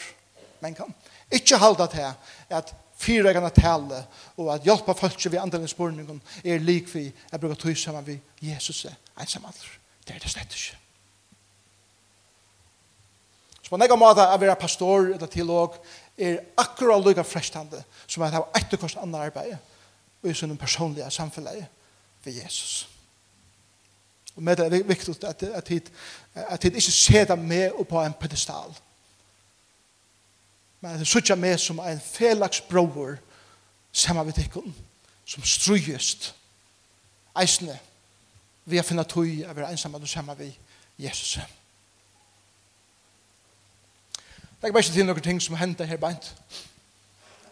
Men 0.61 0.75
kan. 0.75 0.93
Ikke 1.31 1.57
halda 1.57 1.87
det 1.87 1.93
her 1.93 2.13
at 2.49 2.75
fyra 2.97 3.33
kan 3.33 3.51
tale 3.51 4.03
og 4.37 4.53
at 4.53 4.63
hjelpa 4.63 4.93
folk 4.93 5.17
vi 5.17 5.37
andal 5.37 5.43
andalin 5.43 5.67
spurningen 5.67 6.21
er 6.43 6.59
lik 6.59 6.95
vi 6.95 7.11
jeg 7.31 7.39
bruker 7.39 7.55
tog 7.55 7.77
sammen 7.77 8.05
vi 8.07 8.19
Jesus 8.41 8.85
er 8.85 8.95
ensam 9.19 9.45
alder. 9.45 9.79
Det 10.07 10.15
er 10.15 10.19
det 10.19 10.31
slett 10.31 10.51
ikke. 10.53 10.82
Så 13.63 13.71
på 13.71 13.79
nega 13.79 13.95
måte 13.95 14.25
å 14.27 14.39
være 14.39 14.59
pastor 14.59 15.13
eller 15.13 15.29
teolog 15.31 15.77
er 16.19 16.41
akkurat 16.59 17.03
lykka 17.03 17.23
frestande 17.23 17.79
som 18.05 18.25
at 18.25 18.35
hava 18.35 18.51
etterkost 18.59 18.99
anna 18.99 19.23
arbeid 19.23 19.55
og 19.55 20.29
i 20.29 20.35
sånne 20.35 20.59
personlige 20.59 21.09
samfunnet 21.11 21.63
ved 22.23 22.41
Jesus. 22.43 22.87
Og 24.35 24.43
med 24.43 24.57
det 24.57 24.67
er 24.67 24.87
viktig 24.87 25.15
at, 25.23 25.43
at, 25.43 25.67
hit, 25.67 25.91
at 26.35 26.63
hit 26.63 26.75
ikke 26.75 26.91
ser 26.91 27.25
det 27.29 27.39
med 27.39 27.71
på 27.89 28.01
en 28.01 28.15
pedestal. 28.19 28.73
Men 30.81 30.91
at 30.91 30.99
det 30.99 31.07
sutja 31.07 31.35
med 31.35 31.57
som 31.57 31.79
en 31.79 32.01
felags 32.03 32.61
broer 32.67 33.19
saman 33.93 34.27
við 34.27 34.41
tikkun 34.41 34.73
som 35.25 35.43
strujust 35.45 36.33
eisne 37.39 37.77
vi 38.65 38.79
har 38.79 38.87
finna 38.87 39.03
tøy 39.07 39.43
av 39.47 39.57
er 39.57 39.69
einsamma 39.69 40.01
og 40.01 40.09
saman 40.09 40.39
við 40.39 40.51
Jesus. 40.51 40.73
Jesus. 40.97 41.62
Det 44.63 44.69
er 44.69 44.77
ikke 44.77 44.91
til 44.95 45.05
noen 45.05 45.19
ting 45.19 45.41
som 45.43 45.57
hender 45.59 45.85
her 45.85 45.97
beint. 45.99 46.29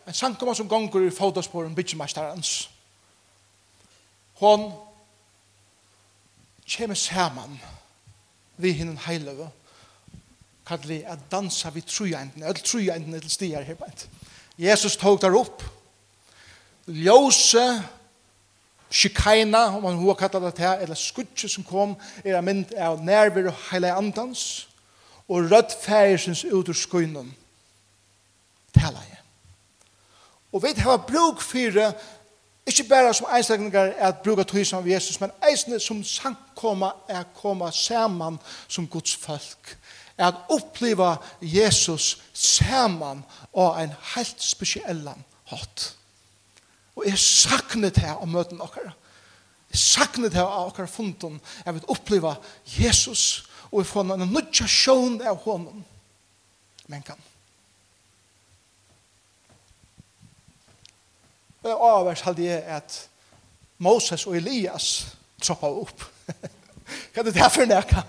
En 0.08 0.16
sankomma 0.16 0.54
som 0.56 0.70
gonger 0.72 1.10
i 1.10 1.12
fotosporen 1.12 1.76
byggmeisterens. 1.76 2.70
Hon 4.40 4.72
kommer 6.78 6.96
saman 6.96 7.60
vi 8.58 8.72
hinnen 8.72 8.98
heiløve 8.98 9.50
kalli 10.66 11.02
at 11.04 11.20
dansa 11.32 11.70
vi 11.76 11.84
trujaendene, 11.84 12.46
eller 12.46 12.64
trujaendene 12.64 13.20
til 13.20 13.36
stier 13.36 13.68
her 13.68 13.76
beint. 13.76 14.08
Jesus 14.58 14.96
tog 14.96 15.20
der 15.22 15.36
opp. 15.36 15.64
Ljose, 16.88 17.84
shikaina, 18.88 19.68
om 19.76 19.84
man 19.84 20.00
hva 20.00 20.16
kallar 20.16 20.48
det 20.48 20.64
her, 20.64 20.80
eller 20.80 20.96
skutje 20.96 21.52
som 21.52 21.68
kom, 21.68 21.98
er 22.24 22.40
en 22.40 22.46
mynd 22.46 22.72
av 22.80 23.04
nærvir 23.04 23.52
og 23.52 23.66
heile 23.68 23.92
andans 24.00 24.71
og 25.28 25.52
rødt 25.52 25.76
færesens 25.84 26.46
ut 26.46 26.70
ur 26.70 26.74
skunnen 26.74 27.36
tala 28.82 29.00
jeg. 29.10 29.20
Og 30.52 30.64
vi 30.64 30.74
har 30.78 30.98
bruk 30.98 31.42
for 31.42 31.94
ikke 32.66 32.84
bare 32.90 33.14
som 33.14 33.28
einstakninger 33.32 33.94
at 33.98 34.22
bruka 34.24 34.44
tog 34.44 34.66
som 34.66 34.90
Jesus, 34.90 35.22
men 35.22 35.32
eisne 35.50 35.80
som 35.80 36.04
sankoma 36.04 36.92
er 37.10 37.24
koma 37.36 37.72
saman 37.72 38.40
som 38.68 38.88
Guds 38.88 39.16
folk. 39.16 39.78
Er 40.18 40.28
at 40.28 40.44
oppleva 40.50 41.16
Jesus 41.42 42.22
saman 42.34 43.24
og 43.54 43.84
en 43.84 43.94
helt 44.16 44.44
spesiellan 44.44 45.24
hatt. 45.50 45.96
Og 46.96 47.08
jeg 47.08 47.20
saknet 47.20 47.98
her 47.98 48.22
om 48.22 48.30
møten 48.30 48.62
okkar. 48.62 48.94
Jeg 49.72 49.80
saknet 49.80 50.34
her 50.34 50.46
av 50.46 50.68
okkar 50.68 50.86
funden. 50.86 51.40
Jeg 51.66 51.74
vil 51.74 51.88
oppleva 51.88 52.36
Jesus 52.66 53.50
og 53.72 53.80
vi 53.80 53.88
får 53.88 54.14
en 54.14 54.28
nødja 54.28 54.68
sjån 54.68 55.22
av 55.22 55.38
honom. 55.46 55.84
Men 56.88 57.02
kan. 57.02 57.20
Og 61.64 61.86
avvers 61.92 62.22
hadde 62.26 62.44
jeg 62.44 62.64
at 62.64 62.98
Moses 63.78 64.26
og 64.28 64.36
Elias 64.36 65.16
troppa 65.42 65.70
opp. 65.70 66.04
Kan 67.14 67.26
det 67.26 67.36
derfor 67.36 67.66
nækka? 67.66 68.02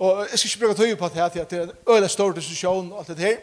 Og 0.00 0.26
jeg 0.30 0.38
skal 0.38 0.48
ikke 0.48 0.66
bruke 0.66 0.78
tøy 0.78 0.94
på 0.96 1.08
det 1.08 1.20
at 1.20 1.50
det 1.50 1.58
er 1.58 1.62
en 1.62 1.72
øyla 1.88 2.08
stor 2.08 2.32
diskusjon 2.32 2.92
og 2.92 2.98
alt 2.98 3.08
det 3.08 3.18
her. 3.18 3.36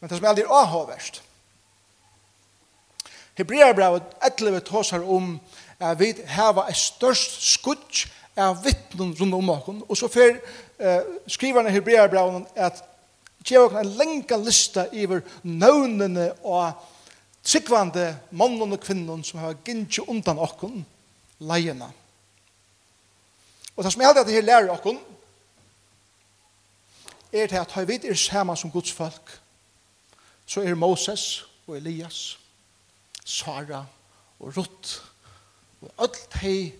Men 0.00 0.10
det 0.10 0.18
som 0.18 0.24
er 0.24 0.28
aldri 0.28 0.42
er 0.42 0.52
avhåverst. 0.52 1.22
Hebreabrevet 3.34 4.02
11 4.40 4.60
tåsar 4.60 5.06
om 5.08 5.40
at 5.80 5.98
vi 5.98 6.12
har 6.26 6.58
et 6.68 6.76
størst 6.76 7.40
skutsk 7.54 8.10
av 8.36 8.62
vittnen 8.64 9.14
rundt 9.14 9.34
om 9.34 9.50
oss. 9.50 9.82
Og 9.88 9.96
så 9.96 10.08
fer 10.08 10.38
eh, 10.78 11.02
skriverne 11.26 11.70
i 11.70 11.76
Hebreabraun 11.76 12.46
at 12.56 12.82
gjør 13.44 13.68
oss 13.70 13.80
en 13.80 13.94
lenge 13.98 14.38
lista 14.44 14.86
over 14.92 15.22
nøvnene 15.42 16.30
og 16.46 16.72
tryggvande 17.42 18.06
mannen 18.30 18.72
og 18.72 18.80
kvinnen 18.80 19.24
som 19.26 19.42
har 19.42 19.58
gynnsi 19.66 20.04
undan 20.06 20.38
oss 20.38 20.84
leiene. 21.42 21.90
Og 23.76 23.84
det 23.84 23.92
som 23.92 24.02
jeg 24.02 24.08
heldig 24.12 24.22
at 24.22 24.34
jeg 24.34 24.44
lærer 24.44 24.70
oss 24.70 25.00
er 27.32 27.46
til 27.48 27.56
at 27.56 27.72
høy 27.72 27.86
vidt 27.88 28.04
er 28.04 28.14
sammen 28.14 28.56
som 28.56 28.70
Guds 28.70 28.92
folk 28.92 29.38
så 30.46 30.60
er 30.60 30.74
Moses 30.74 31.44
og 31.66 31.76
Elias 31.76 32.38
Sara 33.24 33.84
og 34.38 34.56
Rutt 34.56 34.98
og 35.82 35.90
alt 36.04 36.36
hei 36.42 36.74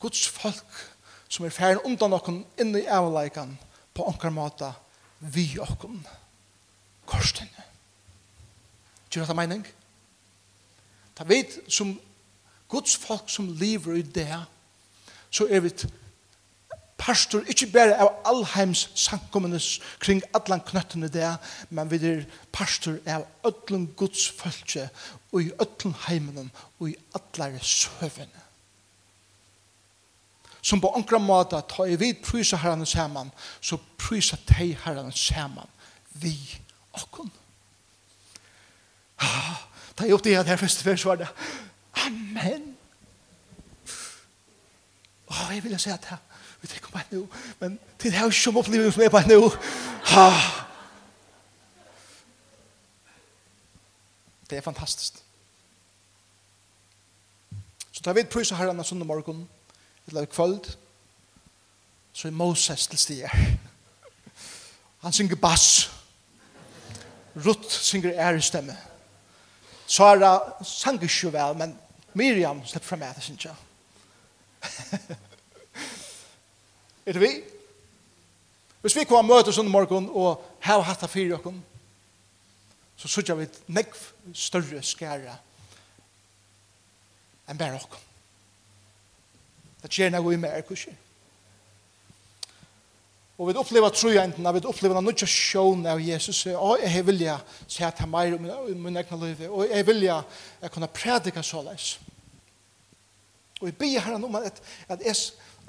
Guds 0.00 0.28
folk 0.28 0.95
som 1.28 1.46
er 1.46 1.54
færen 1.54 1.82
undan 1.84 2.16
okken 2.16 2.44
inn 2.60 2.76
i 2.78 2.86
avleikan 2.86 3.56
på 3.94 4.06
onkar 4.06 4.30
mata 4.30 4.72
vi 5.20 5.48
okken 5.58 6.02
korstinne. 7.06 7.64
Gjør 9.10 9.30
det 9.30 9.36
mening? 9.36 9.66
Ta 11.16 11.24
vet 11.24 11.58
som 11.72 11.94
Guds 12.68 12.96
folk 12.96 13.30
som 13.30 13.48
lever 13.56 13.96
i 13.96 14.02
det 14.02 14.28
så 15.30 15.46
er 15.50 15.60
vi 15.64 15.70
pastor 16.98 17.44
ikke 17.48 17.68
bare 17.72 17.98
av 18.00 18.10
allheims 18.28 18.86
sankommunes 18.98 19.76
kring 20.02 20.22
allan 20.34 20.62
knøttene 20.64 21.10
det 21.12 21.28
men 21.70 21.90
vi 21.90 22.00
er 22.08 22.24
pastor 22.52 22.98
av 23.06 23.26
öllum 23.46 23.86
Guds 23.96 24.26
folke 24.32 24.88
og 25.32 25.42
i 25.42 25.52
öllum 25.62 25.94
heimenen 26.06 26.50
og 26.78 26.90
i 26.90 26.96
allare 27.18 27.60
søvene 27.62 28.45
som 30.66 30.80
på 30.82 30.90
ankra 30.98 31.18
måte 31.22 31.60
ta 31.70 31.84
i 31.86 31.94
vid 31.96 32.24
prysa 32.26 32.58
herren 32.58 32.86
saman, 32.86 33.30
så 33.60 33.78
prysa 33.98 34.36
de 34.48 34.72
herren 34.82 35.12
saman, 35.12 35.68
vi 36.12 36.34
okkon. 36.92 37.30
Ah, 39.22 39.62
ta 39.94 40.06
i 40.06 40.12
opp 40.12 40.24
det 40.24 40.34
her 40.34 40.58
første 40.58 40.84
vers 40.84 41.04
var 41.06 41.22
det, 41.22 41.28
Amen. 42.06 42.74
Åh, 45.28 45.48
oh, 45.48 45.54
jeg 45.54 45.64
vil 45.64 45.78
si 45.78 45.90
at 45.90 46.02
det 46.10 46.18
vi 46.60 46.68
tenker 46.68 46.90
på 46.90 47.00
nå, 47.10 47.22
men 47.60 47.78
til 47.98 48.10
det 48.10 48.18
er 48.18 48.26
jo 48.26 48.34
som 48.34 48.56
opplevelse 48.58 48.94
som 48.96 49.02
er 49.06 49.12
på 49.12 49.22
nå. 49.30 49.40
Ah. 50.18 50.46
Det 54.50 54.58
er 54.58 54.66
fantastisk. 54.66 55.22
Så 57.92 58.02
tar 58.02 58.12
vi 58.12 58.22
prysa 58.22 58.32
prøys 58.32 58.52
av 58.52 58.58
herren 58.58 58.80
av 58.80 58.86
sundag 58.86 59.06
morgen, 59.06 59.46
eller 60.06 60.24
kvöld, 60.24 60.76
så 62.12 62.28
er 62.28 62.32
Moses 62.32 62.86
til 62.86 62.98
stier. 62.98 63.30
Han 65.02 65.12
synger 65.12 65.36
bass. 65.36 65.90
Rutt 67.36 67.72
synger 67.72 68.12
ærestemme. 68.14 68.76
Sara 69.86 70.62
sang 70.64 71.02
ikke 71.02 71.32
vel, 71.32 71.56
men 71.56 71.78
Miriam 72.14 72.62
slipper 72.66 72.88
frem 72.88 73.02
etter, 73.02 73.20
synes 73.20 73.44
jeg. 73.44 73.54
er 77.06 77.12
det 77.12 77.20
vi? 77.20 77.30
Hvis 78.80 78.96
vi 78.96 79.04
kommer 79.04 79.36
møte 79.36 79.48
oss 79.52 79.58
under 79.58 79.72
morgen 79.72 80.08
og 80.10 80.42
har 80.60 80.80
hatt 80.86 81.02
av 81.02 81.12
fire 81.12 81.36
åkken, 81.36 81.60
så 82.96 83.08
synes 83.08 83.28
jeg 83.28 83.38
vi 83.38 83.46
et 83.46 83.62
nekv 83.68 84.02
større 84.34 84.82
skære 84.82 85.36
enn 87.46 87.58
bare 87.58 87.78
åkken. 87.78 88.02
Det 89.86 89.92
skjer 89.94 90.10
noe 90.10 90.32
i 90.34 90.38
mer, 90.40 90.64
kanskje. 90.66 90.90
Og 93.38 93.50
vi 93.50 93.54
opplever 93.60 93.92
trojentene, 93.94 94.52
vi 94.56 94.62
opplever 94.66 94.98
noe 94.98 95.12
ikke 95.14 95.28
sjån 95.30 95.84
av 95.92 96.00
Jesus, 96.02 96.40
og 96.56 96.80
jeg 96.82 97.04
vil 97.06 97.20
ja 97.22 97.36
se 97.68 97.84
at 97.86 98.00
han 98.02 98.10
mer 98.10 98.34
i 98.34 98.74
min 98.74 98.96
egen 98.98 99.20
liv, 99.22 99.44
og 99.46 99.68
jeg 99.70 99.86
vil 99.86 100.02
ja 100.08 100.16
jeg 100.62 100.72
kunne 100.74 100.88
predike 100.90 101.44
så 101.46 101.60
leis. 101.62 101.98
Og 103.60 103.68
jeg 103.68 103.76
ber 103.78 104.00
herren 104.00 104.24
om 104.26 104.40
at, 104.40 104.58
at 104.88 105.04
jeg 105.06 105.14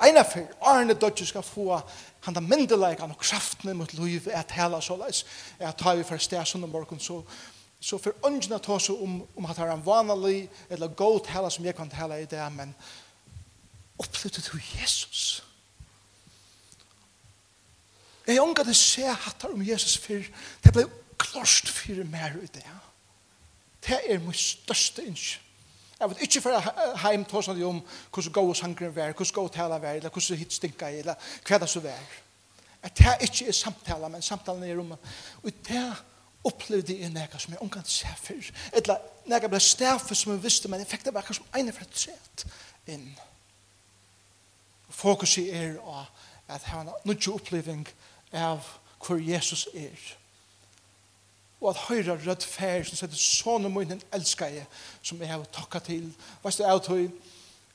ene 0.09 0.23
for 0.25 0.71
Arne 0.71 0.95
Dodge 0.97 1.27
skal 1.29 1.45
få 1.45 1.77
han 2.25 2.33
da 2.33 2.41
myndeleggen 2.41 3.13
og 3.13 3.21
kraftene 3.21 3.75
mot 3.77 3.93
liv 3.99 4.31
at 4.33 4.57
hele 4.57 4.81
så 4.81 4.97
leis. 4.97 5.25
Jeg 5.59 5.77
tar 5.77 5.99
vi 5.99 6.07
for 6.07 6.23
sted 6.23 6.41
sånn 6.41 6.65
om 6.65 6.73
morgen, 6.73 6.99
så 6.99 7.21
så 7.79 7.97
for 8.01 8.15
ungen 8.25 8.53
at 8.55 8.63
ta 8.65 8.79
seg 8.81 8.97
om, 8.97 9.19
om 9.37 9.45
at 9.45 9.57
det 9.57 9.65
er 9.67 9.71
en 9.75 9.85
vanlig 9.85 10.47
eller 10.69 10.95
god 10.97 11.27
hele 11.29 11.51
som 11.53 11.65
jeg 11.65 11.75
kan 11.77 11.91
hele 11.93 12.21
i 12.23 12.25
det, 12.25 12.41
men, 12.55 12.71
opplevde 13.97 14.41
du 14.41 14.59
Jesus. 14.79 15.43
Jeg 18.27 18.41
ånga 18.43 18.63
det 18.67 18.75
se 18.75 19.07
hattar 19.07 19.53
om 19.53 19.63
Jesus 19.63 19.97
for 19.97 20.23
Det 20.63 20.73
ble 20.73 20.85
klart 21.17 21.69
for 21.71 22.03
mer 22.11 22.35
ut 22.35 22.53
det. 22.53 22.65
Det 23.87 23.99
er 24.09 24.19
min 24.19 24.33
største 24.33 25.05
innskyld. 25.05 25.43
Jeg 25.99 26.09
vet 26.09 26.19
ikke 26.21 26.41
for 26.41 26.97
heim 27.01 27.23
tås 27.25 27.47
han 27.49 27.61
om 27.65 27.79
hvordan 28.13 28.31
gå 28.31 28.41
og 28.49 28.55
sangren 28.55 28.95
vær, 28.95 29.15
hvordan 29.17 29.33
gå 29.33 29.43
og 29.47 29.53
tala 29.53 29.79
vær, 29.81 29.95
eller 29.97 30.13
hvordan 30.13 30.37
hitt 30.37 30.53
stinka 30.53 30.91
i, 30.93 30.99
eller 31.01 31.15
hva 31.47 31.57
det 31.57 31.69
så 31.69 31.81
vær. 31.81 32.11
At 32.83 32.97
det 32.97 33.15
ikke 33.25 33.47
er 33.47 33.57
samtala, 33.57 34.07
men 34.07 34.21
samtalen 34.21 34.63
er 34.63 34.79
om 34.79 34.91
og 34.93 35.49
det 35.67 35.87
opplevde 36.45 36.99
jeg 36.99 37.09
nega 37.09 37.39
som 37.39 37.53
jeg 37.53 37.61
omgang 37.61 37.87
se 37.87 38.07
for. 38.21 38.51
eller 38.73 39.01
nega 39.25 39.49
ble 39.49 39.59
stafet 39.59 40.17
som 40.17 40.35
jeg 40.35 40.43
visste, 40.43 40.69
men 40.69 40.79
jeg 40.79 40.91
fikk 40.91 41.07
det 41.07 41.13
bare 41.13 41.33
som 41.33 41.49
ene 41.57 41.73
et 41.73 41.97
sett 42.05 42.45
inn 42.87 43.09
fokuset 44.89 45.53
er 45.55 45.77
å 45.81 46.05
at 46.47 46.63
ha 46.71 46.81
en 46.81 46.89
nødvendig 47.03 47.33
oppleving 47.33 47.87
av 48.31 48.63
hvor 49.03 49.19
Jesus 49.19 49.67
er. 49.75 49.99
Og 51.61 51.69
at 51.69 51.83
høyre 51.87 52.17
rødt 52.21 52.45
fær 52.45 52.85
som 52.85 52.99
sier 52.99 53.19
sånne 53.19 53.69
munnen 53.73 54.01
elsker 54.13 54.53
jeg 54.53 54.67
som 55.01 55.21
jeg 55.21 55.31
har 55.31 55.45
takket 55.53 55.89
til. 55.89 56.09
Hva 56.41 56.51
er 56.51 56.57
det 56.57 56.71
av 56.71 56.83
tog? 56.85 57.23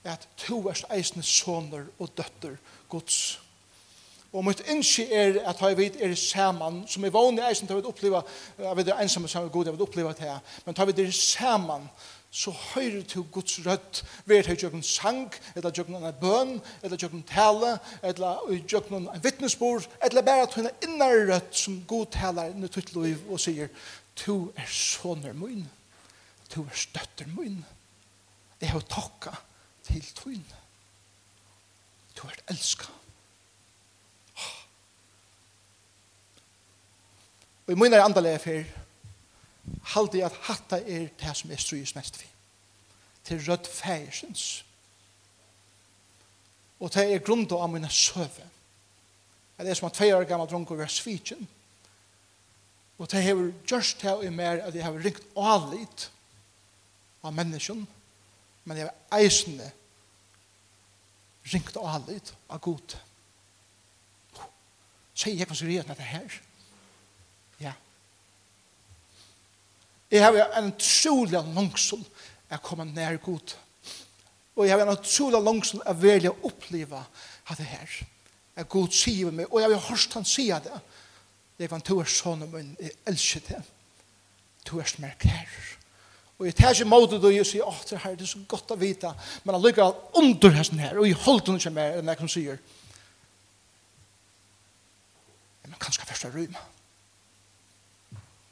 At 0.05 0.27
to 0.39 0.59
er 0.67 0.85
eisende 0.95 1.23
sånner 1.27 1.87
og 1.99 2.11
døtter 2.17 2.57
Guds. 2.91 3.39
Og 4.33 4.45
mitt 4.47 4.63
innskje 4.73 5.05
er 5.13 5.37
at 5.45 5.61
jeg 5.61 5.77
vet 5.77 5.99
er 6.01 6.15
sammen, 6.17 6.83
som 6.89 7.05
er 7.05 7.13
vanlig 7.13 7.45
eisende 7.45 7.75
til 7.75 7.83
å 7.83 7.91
oppleve, 7.93 8.23
jeg 8.59 8.79
vet 8.79 8.89
det 8.89 8.97
ensamme 9.03 9.29
sammen 9.29 9.51
med 9.51 9.53
god, 9.53 9.69
jeg 9.69 9.75
vet 9.77 9.85
oppleve 9.85 10.15
det 10.17 10.25
her, 10.25 10.39
men 10.65 10.75
tar 10.75 10.89
vi 10.89 10.95
det 10.97 11.11
sammen, 11.15 11.85
så 12.33 12.51
høyrer 12.51 13.03
til 13.05 13.27
Guds 13.33 13.59
rødt, 13.67 14.05
ved 14.25 14.45
til 14.45 14.63
jøkken 14.63 14.83
sang, 14.83 15.33
eller 15.57 15.73
jøkken 15.77 15.99
en 16.01 16.15
bøn, 16.21 16.61
eller 16.83 16.97
jøkken 17.03 17.23
tale, 17.29 17.79
eller 18.03 18.41
jøkken 18.73 18.97
en 18.97 19.25
vittnesbord, 19.25 19.85
eller 20.03 20.23
bare 20.23 20.47
at 20.47 20.55
hun 20.55 20.67
er 20.67 20.87
innar 20.87 21.13
rødt 21.33 21.57
som 21.57 21.85
god 21.89 22.07
taler 22.15 22.49
inn 22.55 22.65
i 22.65 22.73
ditt 22.73 22.95
liv 22.97 23.21
og 23.29 23.41
sier, 23.41 23.69
du 24.25 24.49
er 24.57 24.73
soner 24.73 25.37
min, 25.37 25.67
du 26.55 26.63
er 26.63 26.73
støtter 26.73 27.29
min, 27.37 27.61
jeg 28.61 28.73
har 28.73 28.89
takka 28.89 29.37
til 29.85 30.05
tøyn, 30.17 30.49
du 32.17 32.27
er 32.27 32.45
elska». 32.49 32.89
Og 37.67 37.77
i 37.77 37.93
er 37.93 38.03
andre 38.03 38.39
fyrir, 38.39 38.65
halde 39.83 40.25
at 40.25 40.37
hatta 40.49 40.81
er 40.81 41.09
det 41.21 41.37
som 41.37 41.51
er 41.51 41.61
strys 41.61 41.95
mest 41.95 42.21
vi. 42.21 42.29
Til 43.25 43.43
rødt 43.47 43.67
fægersens. 43.67 44.65
Og 46.81 46.91
det 46.95 47.05
er 47.15 47.23
grunda 47.23 47.61
av 47.63 47.71
mine 47.71 47.91
søve. 47.91 48.49
Det 49.59 49.71
er 49.71 49.79
som 49.79 49.87
at 49.87 49.95
tve 49.95 50.17
år 50.17 50.27
gammal 50.27 50.49
dronker 50.51 50.75
var 50.75 50.91
svitjen. 50.91 51.47
Og 52.99 53.11
det 53.11 53.23
har 53.23 53.39
gjørst 53.67 54.03
det 54.03 54.17
i 54.27 54.31
mer 54.35 54.65
at 54.67 54.75
jeg 54.75 54.85
har 54.85 54.99
ringt 55.05 55.23
alit 55.39 56.09
av 57.23 57.35
menneskjen. 57.35 57.87
Men 58.65 58.77
jeg 58.77 58.91
har 58.91 59.21
eisende 59.21 59.71
ringt 61.53 61.79
alit 61.79 62.35
av 62.51 62.59
god. 62.63 62.97
Sier 65.15 65.39
jeg 65.39 65.47
hva 65.47 65.55
som 65.55 65.71
rett 65.71 65.91
dette 65.91 66.11
her? 66.11 66.27
Ja 66.27 66.52
Jeg 70.13 70.25
har 70.25 70.59
en 70.59 70.69
utrolig 70.69 71.41
langsom 71.55 72.03
å 72.53 72.59
komme 72.61 72.85
nær 72.85 73.17
god. 73.25 73.55
Og 74.57 74.67
jeg 74.67 74.77
har 74.77 74.83
en 74.85 74.93
utrolig 74.93 75.41
langsom 75.41 75.81
å 75.89 75.95
velge 75.97 76.29
å 76.29 76.51
oppleve 76.51 77.01
at 77.01 77.59
det 77.59 77.69
her. 77.71 78.01
er 78.57 78.69
god 78.69 78.93
sier 78.93 79.33
meg, 79.33 79.47
og 79.49 79.63
jeg 79.63 79.73
har 79.73 79.87
hørt 79.89 80.15
han 80.19 80.27
sier 80.29 80.61
det. 80.61 80.81
Jeg 81.59 81.71
kan 81.73 81.81
to 81.81 82.01
er 82.03 82.11
sånn, 82.11 82.45
men 82.53 82.75
jeg 82.81 82.93
elsker 83.09 83.47
det. 83.47 83.63
To 84.69 84.83
er 84.83 84.91
smerk 84.91 85.25
her. 85.25 85.55
Og 86.37 86.47
jeg 86.47 86.57
tar 86.59 86.75
ikke 86.75 86.91
måte 86.91 87.21
då 87.23 87.31
jeg 87.33 87.47
sier, 87.49 87.65
åh, 87.65 87.81
det 87.89 88.03
her, 88.03 88.17
det 88.19 88.27
er 88.27 88.33
så 88.35 88.43
godt 88.49 88.75
å 88.75 88.77
vite. 88.77 89.15
Men 89.45 89.57
jeg 89.57 89.65
lykker 89.65 90.21
under 90.21 90.57
hesten 90.59 90.83
her, 90.83 90.99
og 90.99 91.09
jeg 91.09 91.17
holder 91.25 91.47
den 91.49 91.61
ikke 91.63 91.75
mer 91.79 91.99
enn 92.01 92.13
jeg 92.13 92.21
kan 92.21 92.33
sier. 92.37 92.61
Men 95.65 95.81
kanskje 95.81 96.09
først 96.13 96.29
er 96.29 96.37
rymme. 96.37 96.69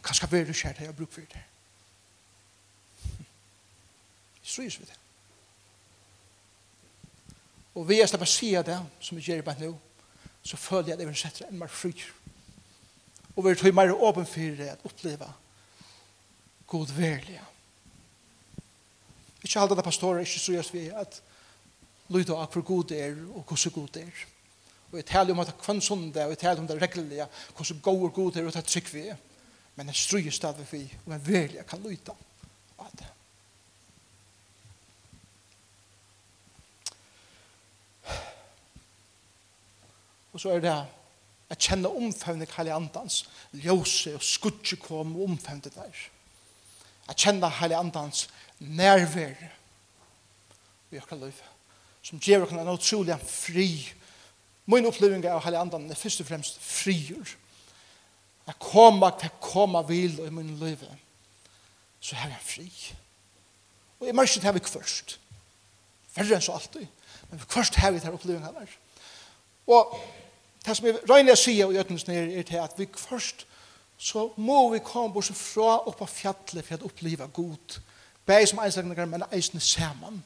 Kanskje 0.06 0.32
være 0.32 0.56
kjært 0.56 0.80
jeg 0.80 0.88
har 0.88 0.96
bruk 0.96 1.12
for 1.12 1.28
det 1.28 1.49
strys 4.50 4.80
vi 4.80 4.88
det. 4.88 4.96
Og 7.78 7.86
vi 7.88 8.00
er 8.00 8.08
slipper 8.10 8.28
sida 8.28 8.64
det, 8.66 8.80
som 9.00 9.18
vi 9.18 9.24
gjør 9.24 9.42
i 9.42 9.46
bare 9.46 9.62
nå, 9.62 9.74
så 10.42 10.56
føler 10.58 10.90
jeg 10.90 10.96
at 10.96 11.04
jeg 11.04 11.10
vil 11.10 11.20
sette 11.20 11.46
en 11.46 11.60
mer 11.60 11.70
fri. 11.70 11.94
Og 13.36 13.44
vi 13.44 13.52
er 13.52 13.60
tog 13.60 13.76
mer 13.76 13.94
åpen 13.94 14.26
for 14.26 14.58
det 14.58 14.72
at 14.72 14.84
oppleve 14.84 15.30
god 16.70 16.92
verlige. 16.96 17.44
Ikke 19.42 19.60
alle 19.60 19.76
det 19.76 19.84
pastorer, 19.84 20.24
ikke 20.24 20.42
så 20.42 20.52
gjørs 20.52 20.72
vi 20.74 20.88
at 20.88 21.22
lyde 22.10 22.36
av 22.36 22.50
hvor 22.52 22.66
god 22.66 22.90
det 22.90 23.00
er, 23.00 23.16
og 23.34 23.44
hvor 23.46 23.56
så 23.56 23.70
god 23.70 23.88
det 23.94 24.02
er. 24.02 24.26
Og 24.90 24.98
jeg 24.98 25.06
taler 25.06 25.32
om 25.32 25.40
at 25.40 25.54
kvann 25.58 25.80
det, 25.80 26.24
og 26.24 26.34
jeg 26.34 26.38
taler 26.38 26.60
om 26.60 26.66
det 26.66 26.82
reglige, 26.82 27.26
så 27.62 27.74
god 27.82 28.04
og 28.08 28.12
god 28.14 28.32
det 28.32 28.42
er, 28.42 28.46
og 28.46 28.52
det 28.52 28.62
er 28.62 28.68
trygg 28.68 28.92
vi 28.92 29.06
er. 29.08 29.16
Men 29.76 29.86
jeg 29.86 29.96
stryr 29.96 30.30
stadig 30.30 30.66
vi, 30.72 30.82
og 31.06 31.12
jeg 31.12 31.26
verlige 31.26 31.64
kan 31.68 31.82
lyde 31.82 32.14
av 32.78 32.90
det. 32.98 33.06
Og 40.32 40.40
så 40.40 40.54
er 40.54 40.64
det 40.64 40.74
at 41.50 41.58
kjenne 41.58 41.90
omfevne 41.90 42.46
Kalle 42.46 42.74
Andans 42.74 43.24
ljøse 43.52 44.14
og 44.14 44.22
skudje 44.22 44.78
kom 44.78 45.16
og 45.16 45.32
omfevne 45.32 45.72
der. 45.74 46.02
At 47.10 47.18
kjenne 47.18 47.50
Kalle 47.58 47.78
Andans 47.78 48.28
nærvær 48.60 49.34
i 50.90 50.98
akkurat 50.98 51.26
liv. 51.26 51.42
Som 52.02 52.20
gjør 52.22 52.46
oss 52.46 52.54
en 52.54 52.72
utrolig 52.72 53.16
fri. 53.26 53.68
Min 54.70 54.86
oppleving 54.86 55.24
av 55.26 55.42
Kalle 55.42 55.60
Andan 55.60 55.90
er 55.90 55.98
først 55.98 56.22
og 56.22 56.30
fremst 56.30 56.60
frier. 56.62 57.36
Jeg 58.46 58.58
kommer 58.62 59.14
til 59.18 59.30
å 59.30 59.42
komme 59.42 59.82
vil 59.88 60.18
i 60.24 60.30
min 60.34 60.56
liv. 60.62 60.82
Så 62.00 62.16
her 62.16 62.30
er 62.30 62.38
jeg 62.38 62.46
fri. 62.46 62.68
Og 64.00 64.08
jeg 64.08 64.16
merker 64.16 64.40
til 64.40 64.50
å 64.50 64.56
vi 64.56 64.62
først. 64.64 65.18
Verre 66.14 66.38
enn 66.38 66.44
så 66.44 66.56
alltid. 66.56 66.86
Men 67.30 67.42
først 67.42 67.76
har 67.78 67.92
vi 67.92 68.00
til 68.00 68.08
tar 68.08 68.16
opplevingen 68.16 68.48
her. 68.48 68.78
Og 69.66 69.94
det 70.64 70.76
som 70.76 70.86
jeg 70.86 71.00
røyner 71.08 71.36
å 71.36 71.40
si 71.40 71.56
gjøttens 71.58 72.06
nere 72.08 72.32
er 72.38 72.46
til 72.48 72.62
at 72.62 72.76
vi 72.78 72.88
først 72.96 73.46
så 74.00 74.30
må 74.40 74.70
vi 74.72 74.80
komme 74.80 75.12
bort 75.12 75.28
fra 75.36 75.76
opp 75.88 76.00
av 76.00 76.08
fjallet 76.08 76.64
for 76.64 76.80
å 76.80 76.88
oppleve 76.88 77.26
god. 77.36 77.80
Beg 78.24 78.46
som 78.48 78.60
einstakninger, 78.62 79.08
men 79.10 79.26
eisene 79.28 79.60
sammen. 79.60 80.22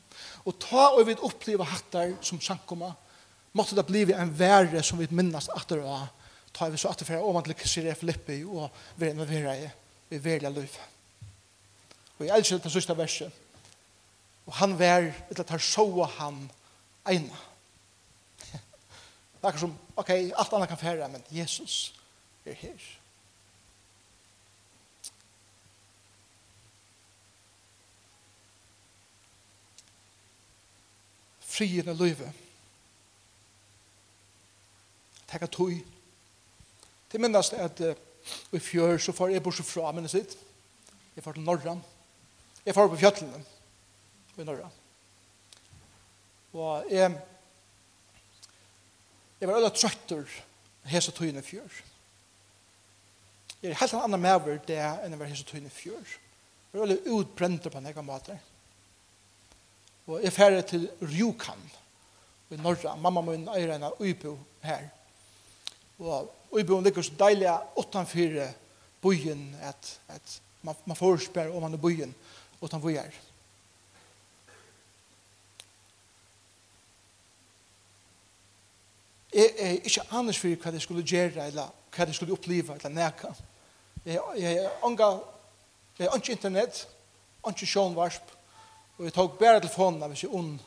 Og 0.46 0.58
ta 0.62 0.90
og 0.92 1.06
vi 1.08 1.16
oppleve 1.26 1.66
hattar 1.66 2.14
som 2.22 2.40
sankomma. 2.42 2.92
Måtte 3.54 3.74
det 3.74 3.86
bli 3.88 4.04
en 4.14 4.30
verre 4.38 4.82
som 4.82 4.98
vi 4.98 5.08
minnast 5.10 5.50
atter 5.54 5.82
av. 5.82 6.06
Ta 6.54 6.68
vi 6.70 6.78
så 6.78 6.92
atterfra 6.92 7.18
ovan 7.22 7.42
til 7.46 7.56
Kisire 7.58 7.94
Filippi 7.98 8.44
og 8.44 8.68
vi 8.96 9.10
involverer 9.10 9.64
i 9.64 9.70
vi 10.08 10.20
verlige 10.22 10.52
liv. 10.54 10.76
Og 12.18 12.26
jeg 12.26 12.36
elsker 12.36 12.62
det 12.62 12.72
siste 12.72 12.94
verset. 12.96 13.32
Og 14.46 14.54
han 14.60 14.78
vær, 14.78 15.08
etter 15.30 15.42
at 15.42 15.50
han 15.50 15.62
så 15.62 15.86
han 16.18 16.38
egnet. 17.10 17.42
Det 19.44 19.50
er 19.52 19.58
som, 19.60 19.72
ok, 19.96 20.10
alt 20.10 20.52
annet 20.56 20.68
kan 20.68 20.78
fære, 20.80 21.08
men 21.12 21.24
Jesus 21.30 21.94
er 22.46 22.54
her. 22.56 22.84
Frien 31.40 31.88
er 31.88 31.98
løyve. 31.98 32.30
Takk 35.28 35.44
at 35.44 35.52
tog. 35.52 35.76
Det 37.12 37.20
minnes 37.20 37.52
at 37.52 37.84
uh, 37.84 37.92
i 38.56 38.62
fjør 38.64 38.96
så 38.96 39.12
får 39.12 39.36
jeg 39.36 39.44
bort 39.44 39.60
fra 39.60 39.92
minnet 39.92 40.14
sitt. 40.14 40.38
Jeg 41.16 41.24
får 41.24 41.36
til 41.36 41.44
Norran. 41.44 41.84
Jeg 42.64 42.74
får 42.74 42.88
på 42.88 43.02
fjøtlene 43.04 43.44
i 44.40 44.48
Norran. 44.48 44.72
Og 46.54 46.90
jeg 46.90 47.12
jeg 49.40 49.48
var 49.48 49.58
øyla 49.58 49.70
trøytter 49.74 50.24
hese 50.88 51.12
tøyne 51.12 51.42
fjør. 51.42 51.82
Jeg 53.62 53.70
er 53.70 53.80
helt 53.80 53.94
en 53.96 54.04
annan 54.04 54.20
mever 54.20 54.58
det 54.68 54.78
enn 54.78 55.14
jeg 55.14 55.20
var 55.20 55.30
hese 55.30 55.46
tøyne 55.48 55.72
fjør. 55.72 56.16
Jeg 56.72 56.80
var 56.80 56.86
øyla 56.86 57.14
utbrenter 57.16 57.70
på 57.70 57.80
en 57.80 57.86
egen 57.92 58.06
måte. 58.06 58.38
Og 60.06 60.22
jeg 60.22 60.32
færre 60.32 60.62
til 60.62 60.88
Rjukan 61.00 61.60
i 62.50 62.56
Norra. 62.60 62.96
Mamma 62.96 63.22
min 63.24 63.48
eier 63.48 63.74
en 63.74 63.88
av 63.88 64.00
Øybo 64.00 64.36
her. 64.62 64.88
Og 65.98 66.30
Øybo 66.52 66.80
ligger 66.80 67.02
så 67.02 67.14
deilig 67.18 67.52
utanfyr 67.78 68.42
byen 69.02 69.56
at, 69.62 70.00
at 70.08 70.40
man, 70.62 70.76
man 70.86 70.96
får 70.96 71.16
spør 71.28 71.56
om 71.56 71.62
han 71.62 71.74
er 71.74 71.80
byen 71.80 72.14
utanfyr 72.60 73.00
her. 73.00 73.16
jeg 79.34 79.54
er 79.58 79.78
ikke 79.82 80.04
annars 80.14 80.38
for 80.38 80.62
hva 80.62 80.72
jeg 80.72 80.84
skulle 80.84 81.02
gjøre, 81.02 81.48
eller 81.48 81.72
hva 81.94 82.06
jeg 82.06 82.14
skulle 82.14 82.36
oppleve, 82.36 82.76
eller 82.76 82.92
neka. 82.94 83.32
Jeg 84.06 84.20
er 84.54 84.84
unga, 84.86 85.10
jeg 85.98 86.06
er 86.06 86.16
ikke 86.16 86.36
internett, 86.36 86.84
ikke 87.48 87.66
sjånvarsp, 87.66 88.30
og 88.98 89.08
jeg 89.08 89.14
tok 89.16 89.38
bare 89.38 89.60
telefonen 89.60 90.06
hvis 90.12 90.24
jeg 90.26 90.34
ond 90.34 90.58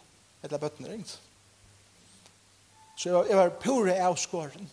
eller 0.44 0.62
bøttene 0.62 0.92
ringt. 0.92 1.20
Så 2.98 3.10
jeg 3.10 3.16
var, 3.16 3.28
jeg 3.30 3.38
var 3.38 3.56
pure 3.62 3.96
avskåren. 4.08 4.70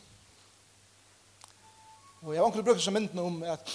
Og 2.24 2.32
jeg 2.34 2.42
var 2.42 2.50
ikke 2.50 2.64
brukt 2.64 2.82
som 2.82 2.96
mynden 2.96 3.20
om 3.20 3.42
at 3.46 3.72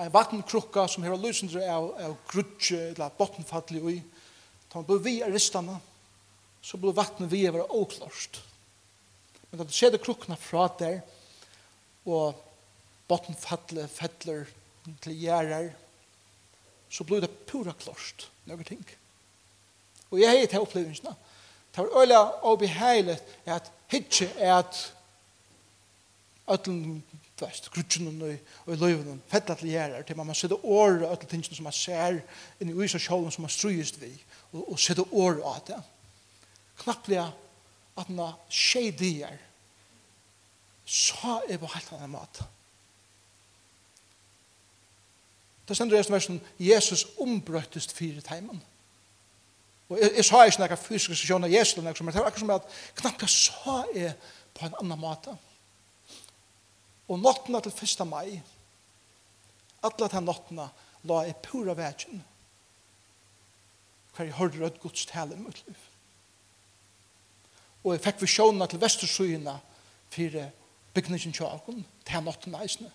en 0.00 0.12
vattenkrukka 0.12 0.86
som 0.90 1.04
her 1.04 1.14
lysendre 1.20 1.62
av, 1.70 1.90
av 2.00 2.16
grudje 2.30 2.80
eller 2.90 3.12
bottenfattelig 3.18 3.82
ui, 3.84 3.98
da 4.72 4.80
man 4.80 4.88
ble 4.88 4.98
vi 5.04 5.14
av 5.22 5.34
ristene, 5.34 5.76
så 6.64 6.80
ble 6.80 6.94
vattnet 6.96 7.30
vi 7.30 7.44
av 7.46 7.60
åklart. 7.68 8.40
Men 9.54 9.60
da 9.62 9.70
du 9.70 9.76
ser 9.76 9.92
det 9.94 10.00
krukkene 10.02 10.34
fra 10.34 10.64
der, 10.80 10.96
og 12.10 12.40
botten 13.06 13.36
fattler, 13.38 13.86
fettler 13.86 14.48
til 15.04 15.14
gjerrer, 15.14 15.68
så 16.90 17.06
blir 17.06 17.22
det 17.22 17.30
pura 17.46 17.70
klost, 17.78 18.26
noen 18.50 18.66
ting. 18.66 18.82
Og 20.10 20.18
jeg 20.18 20.40
har 20.40 20.50
til 20.50 20.66
opplevelsene. 20.66 21.14
Det 21.70 21.84
var 21.84 22.02
øyla 22.02 22.18
og 22.50 22.58
beheilet 22.64 23.22
at 23.46 23.70
hitje 23.94 24.26
er 24.42 24.56
at 24.56 24.80
øtlen 26.50 27.04
fast 27.38 27.70
krutchen 27.70 28.10
og 28.10 28.34
og 28.66 28.82
løven 28.82 29.22
fettlat 29.30 29.62
lærar 29.62 30.02
til 30.02 30.18
man 30.18 30.34
sætta 30.34 30.58
orð 30.58 31.06
og 31.06 31.10
alt 31.14 31.28
tingin 31.30 31.54
som 31.54 31.70
man 31.70 31.78
ser 31.78 32.18
inn 32.58 32.74
i 32.74 32.74
uisa 32.74 32.98
sjålen 32.98 33.30
som 33.30 33.46
man 33.46 33.54
strøyst 33.54 34.02
vi, 34.02 34.10
og 34.52 34.72
og 34.72 34.78
sætta 34.78 35.06
orð 35.12 35.46
at 35.54 35.66
det 35.70 35.82
Knapplega 36.82 37.30
at 37.98 38.10
na 38.10 38.32
tjej 38.50 38.90
dier 38.98 39.38
så 40.84 41.38
er 41.48 41.58
på 41.58 41.70
helt 41.72 41.92
annan 41.96 42.12
mat. 42.12 42.42
Det 45.68 45.76
stender 45.76 45.96
i 45.96 46.12
versen 46.12 46.40
Jesus 46.60 47.06
ombrøttest 47.20 47.94
fire 47.96 48.20
teimen. 48.20 48.60
Og 49.88 50.00
jeg, 50.00 50.12
jeg 50.16 50.26
sa 50.28 50.42
ikke 50.44 50.60
noen 50.60 50.80
fysiske 50.80 51.16
sesjoner 51.16 51.48
av 51.48 51.54
Jesus, 51.54 51.78
men 51.80 52.12
det 52.12 52.20
var 52.20 52.28
akkurat 52.28 52.42
som 52.42 52.52
at 52.52 52.68
knapt 53.00 53.24
jeg 53.24 53.32
sa 53.32 53.78
jeg 53.94 54.12
på 54.54 54.66
en 54.66 54.76
annan 54.82 55.00
måte. 55.00 55.32
Og 57.08 57.20
nottena 57.20 57.60
til 57.64 57.72
1. 57.72 58.04
mai, 58.08 58.42
alle 59.84 60.08
de 60.12 60.22
nottena 60.24 60.68
la 61.04 61.24
jeg 61.28 61.40
pura 61.44 61.76
vegen 61.76 62.22
hver 64.14 64.28
jeg 64.28 64.36
hørte 64.38 64.60
rødt 64.62 64.80
Guds 64.80 65.06
tale 65.10 65.34
i 65.34 65.38
mitt 65.42 65.64
liv 65.66 65.78
og 67.84 67.92
jeg 67.92 68.02
fikk 68.04 68.22
visjonene 68.24 68.66
til 68.68 68.80
Vestersøyene 68.80 69.54
for 70.14 70.38
bygningen 70.94 71.32
til 71.32 71.44
Akon, 71.44 71.84
til 72.06 72.24
nåttene 72.24 72.62
eisene. 72.64 72.90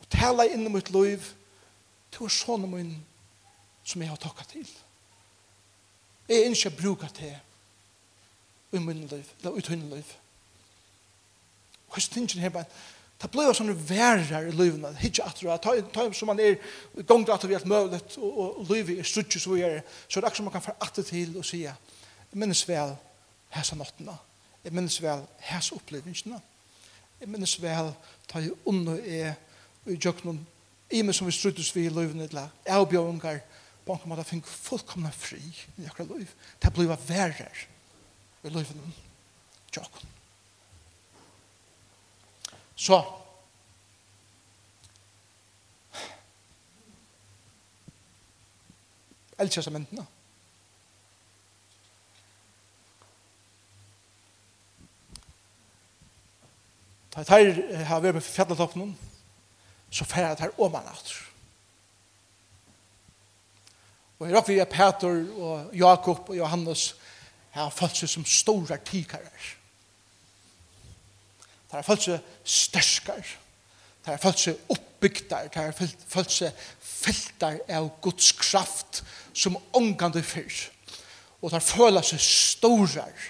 Og 0.00 0.08
tala 0.12 0.46
inn 0.48 0.66
i 0.66 0.72
mitt 0.72 0.90
liv 0.94 1.24
til 2.14 2.26
å 2.26 2.32
sånne 2.32 2.70
min 2.70 2.94
som 3.86 4.02
jeg 4.02 4.10
har 4.10 4.20
takket 4.20 4.54
til. 4.54 4.68
Jeg 6.26 6.42
er 6.42 6.54
ikke 6.54 6.76
bruker 6.80 7.12
til 7.14 7.34
i 8.72 8.82
min 8.82 9.06
liv, 9.06 9.24
eller 9.38 9.58
ut 9.58 9.68
i 9.68 9.76
min 9.76 9.92
liv. 9.94 10.14
Og 11.88 11.96
jeg 11.96 12.02
synes 12.02 12.32
her 12.32 12.48
bare, 12.48 12.64
Det 13.22 13.30
blir 13.32 13.52
sånne 13.56 13.72
værer 13.88 14.50
i 14.50 14.52
livene, 14.52 14.90
at 14.92 15.20
atter, 15.24 15.56
ta, 15.56 15.72
ta 15.80 16.02
som 16.12 16.28
man 16.28 16.40
er 16.40 16.58
gongt 17.08 17.30
at 17.32 17.46
vi 17.48 17.54
alt 17.56 17.64
møvlet, 17.64 18.18
og, 18.20 18.58
og 18.60 18.66
livet 18.68 18.98
er 18.98 19.08
strutt, 19.08 19.32
så, 19.32 19.54
er, 19.56 19.80
så 20.08 20.18
er 20.18 20.26
det 20.26 20.28
akkurat 20.28 20.36
som 20.36 20.44
man 20.44 20.52
kan 20.52 20.64
få 20.66 20.74
atter 20.84 21.02
til 21.02 21.38
og 21.40 21.44
sige, 21.44 21.72
Jeg 22.32 22.40
minnes 22.40 22.68
vel 22.68 22.96
hæsa 23.54 23.76
nottene. 23.76 24.16
Jeg 24.64 24.72
minnes 24.72 25.02
vel 25.02 25.24
hæsa 25.38 25.74
opplevelsene. 25.74 26.40
Jeg 27.20 27.28
minnes 27.28 27.62
vel 27.62 27.92
ta 28.28 28.42
i 28.42 28.50
unna 28.66 28.98
er 29.00 29.34
i 29.86 29.96
jøkkenen 29.96 30.42
i 30.90 31.02
meg 31.02 31.16
som 31.16 31.26
vi 31.26 31.34
struttes 31.34 31.72
vi 31.74 31.86
i 31.86 31.92
løyvene 31.92 32.28
til 32.28 32.38
jeg 32.38 32.78
og 32.78 32.88
bjørnger 32.90 33.40
på 33.86 33.94
en 33.94 34.10
måte 34.10 34.24
fikk 34.26 34.46
fullkomna 34.50 35.10
fri 35.14 35.40
i 35.78 35.86
akkurat 35.86 36.10
løyv. 36.10 36.30
Det 36.62 36.72
blir 36.74 36.90
verre 36.90 37.48
i 38.44 38.50
løyvene 38.50 38.92
jøkken. 39.76 40.12
Så 42.76 43.00
Elkjøsa 49.36 49.70
mentene. 49.70 50.06
Da 57.16 57.38
jeg 57.40 57.86
har 57.88 58.02
vært 58.04 58.18
med 58.18 58.24
fjalletoppen, 58.24 58.90
så 59.90 60.04
færre 60.04 60.34
jeg 60.34 60.40
tar 60.42 60.60
åman 60.60 60.88
atter. 60.90 61.22
Og 64.18 64.26
jeg 64.26 64.36
råkker 64.36 64.56
jeg 64.56 64.68
Peter 64.68 65.22
og 65.40 65.76
Jakob 65.76 66.28
og 66.28 66.36
Johannes 66.36 66.94
har 67.56 67.72
følt 67.72 67.96
seg 67.96 68.10
som 68.12 68.24
store 68.28 68.76
tikarer. 68.84 69.48
De 71.70 71.76
har 71.76 71.84
følt 71.84 72.04
seg 72.04 72.30
størskar. 72.44 73.32
De 74.04 74.12
har 74.12 74.20
følt 74.20 74.40
seg 74.40 74.72
oppbygdere. 74.72 75.48
De 75.52 75.60
har 75.60 75.72
følt 75.76 76.32
seg 76.32 76.66
fyltar 76.80 77.58
av 77.68 77.90
Guds 78.04 78.32
kraft 78.40 79.02
som 79.32 79.58
ångande 79.76 80.22
fyrt. 80.24 80.70
Og 81.40 81.50
de 81.50 81.56
har 81.56 81.64
følt 81.64 82.04
seg 82.12 82.22
storar 82.22 83.28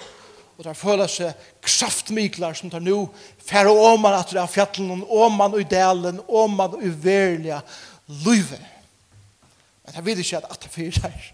og 0.56 0.64
der 0.64 0.76
føler 0.76 1.10
seg 1.10 1.48
kraftmiklar 1.64 2.56
som 2.56 2.70
tar 2.72 2.80
nu 2.80 3.10
færre 3.44 3.70
åman 3.70 4.16
at 4.16 4.32
det 4.32 4.40
er 4.40 4.48
fjallen, 4.48 5.04
åman 5.04 5.58
i 5.60 5.66
delen, 5.68 6.20
åman 6.28 6.78
i 6.80 6.88
verlige 6.88 7.60
løyve. 8.24 8.60
Men 9.84 9.94
jeg 9.94 10.04
vet 10.04 10.22
ikke 10.24 10.40
at 10.40 10.50
at 10.50 10.62
det 10.62 10.72
fyrir 10.72 11.32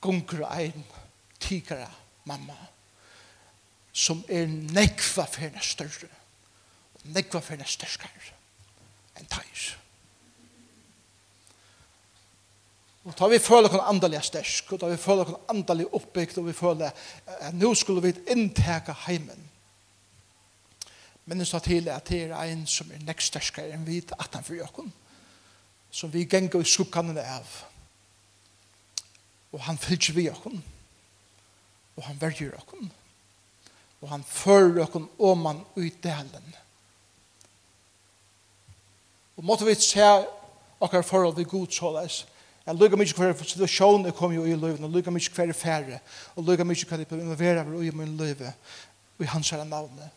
gunker 0.00 0.44
og 0.44 0.60
ein 0.60 0.84
tikara 1.40 1.88
mamma 2.24 2.56
som 3.96 4.20
er 4.28 4.46
nekva 4.46 5.24
fyrir 5.30 5.64
større 5.64 6.10
og 6.94 7.08
nekva 7.16 7.40
fyrir 7.40 7.68
størskar 7.68 8.32
enn 9.16 9.28
teir. 9.32 9.66
Og 13.06 13.14
da 13.14 13.28
vi 13.30 13.38
føler 13.38 13.70
oss 13.70 13.84
andelig 13.86 14.24
stersk, 14.26 14.72
og 14.74 14.80
da 14.82 14.88
vi 14.90 14.98
føler 14.98 15.28
oss 15.28 15.42
andelig 15.52 15.86
oppbygd, 15.94 16.40
og 16.40 16.48
vi 16.48 16.54
føler 16.58 16.90
at 16.90 17.54
nå 17.54 17.70
skulle 17.78 18.02
vi 18.02 18.16
innteka 18.34 18.96
heimen. 19.06 19.44
Men 21.26 21.38
det 21.38 21.46
står 21.46 21.62
til 21.66 21.88
at 21.90 22.08
det 22.08 22.24
er 22.30 22.50
en 22.50 22.66
som 22.70 22.90
er 22.90 23.06
nekst 23.06 23.30
sterskere 23.30 23.74
enn 23.74 23.86
vi 23.86 24.00
at 24.18 24.34
han 24.34 24.46
for 24.46 24.58
jøkken, 24.58 24.92
som 25.90 26.12
vi 26.12 26.26
ganger 26.26 26.62
i 26.62 26.66
skukkene 26.66 27.22
av. 27.22 27.56
Og 29.54 29.62
han 29.62 29.78
fylger 29.78 30.14
vi 30.14 30.26
jøkken, 30.26 30.62
og 31.96 32.04
han 32.10 32.20
verger 32.20 32.56
jøkken, 32.56 32.92
og 34.02 34.08
han 34.10 34.26
fører 34.26 34.80
jøkken 34.82 35.10
om 35.18 35.46
man 35.46 35.64
ut 35.78 36.02
delen. 36.02 36.54
Og 39.36 39.44
måtte 39.44 39.66
vi 39.66 39.74
se 39.78 40.02
akkurat 40.80 41.06
forhold 41.06 41.36
vi 41.36 41.44
god 41.44 41.70
såleis, 41.70 42.24
Jeg 42.66 42.74
lukker 42.74 42.98
mye 42.98 43.14
hver 43.14 43.34
situasjon 43.46 44.08
jeg 44.08 44.14
kom 44.18 44.32
jo 44.34 44.44
i 44.44 44.54
livet, 44.58 44.82
og 44.82 44.90
lukker 44.90 45.14
mye 45.14 45.34
hver 45.34 45.52
færre, 45.54 46.00
og 46.34 46.46
lukker 46.48 46.66
mye 46.66 46.88
hva 46.88 46.98
jeg 46.98 47.08
blir 47.08 47.22
involveret 47.22 47.66
over 47.66 47.82
i 47.86 47.92
min 47.94 48.16
livet, 48.18 48.54
og 49.18 49.24
i 49.24 49.28
hans 49.30 49.50
herre 49.54 49.66
navnet, 49.68 50.10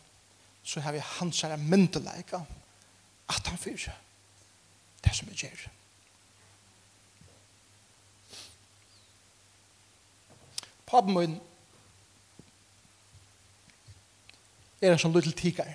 så 0.62 0.82
har 0.82 0.92
vi 0.92 1.04
hans 1.18 1.42
herre 1.46 1.58
myndeleika, 1.58 2.42
at 3.30 3.46
han 3.46 3.58
fyrer 3.58 3.94
det 5.04 5.14
som 5.14 5.30
jeg 5.30 5.46
gjør. 5.46 5.68
Pappen 10.90 11.14
min 11.14 11.38
er 14.82 14.96
en 14.96 14.98
sånn 14.98 15.14
liten 15.14 15.36
tiger. 15.38 15.70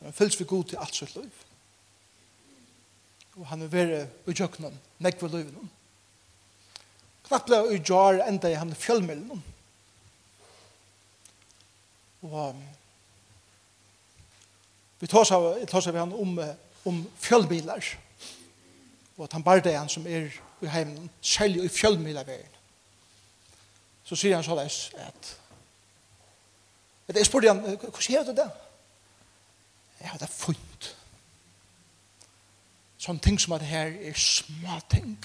Han 0.00 0.16
fylls 0.16 0.38
vi 0.40 0.48
god 0.48 0.70
til 0.70 0.80
alt 0.80 0.96
sitt 0.96 1.12
liv 1.18 1.44
og 3.38 3.46
han 3.46 3.62
er 3.62 3.70
vere 3.70 4.00
i 4.26 4.34
jøknen, 4.34 4.74
nekve 4.98 5.30
løyven. 5.30 5.70
Knapt 7.28 7.46
ble 7.46 7.60
i 7.76 7.78
jar 7.78 8.22
enda 8.26 8.50
i 8.50 8.58
han 8.58 8.74
fjellmellen. 8.74 9.42
Og 12.26 12.58
vi 14.98 15.06
tar 15.06 15.28
seg, 15.28 15.48
tar 15.70 15.84
seg 15.84 15.98
han 16.00 16.14
om, 16.16 16.34
om 16.88 17.02
fjellbilar 17.22 17.94
og 19.18 19.24
at 19.24 19.32
han 19.32 19.42
bare 19.42 19.60
det 19.60 19.74
han 19.74 19.88
som 19.90 20.06
er 20.06 20.30
i 20.62 20.66
heimen, 20.70 21.10
selv 21.20 21.64
i 21.64 21.68
fjellmilaveien. 21.68 22.54
Så 24.06 24.16
sier 24.16 24.34
han 24.34 24.44
så 24.44 24.54
såleis 24.54 24.92
at 24.94 25.34
at 27.08 27.16
jeg 27.16 27.26
spurte 27.26 27.48
han, 27.48 27.60
hvordan 27.64 28.12
gjør 28.12 28.22
du 28.22 28.30
det? 28.36 28.50
Ja, 30.00 30.10
det 30.12 30.22
er 30.22 30.26
funnet. 30.26 30.97
Sånne 32.98 33.22
ting 33.22 33.38
som 33.40 33.54
at 33.54 33.62
her 33.62 33.94
er 34.02 34.18
små 34.18 34.80
ting. 34.90 35.18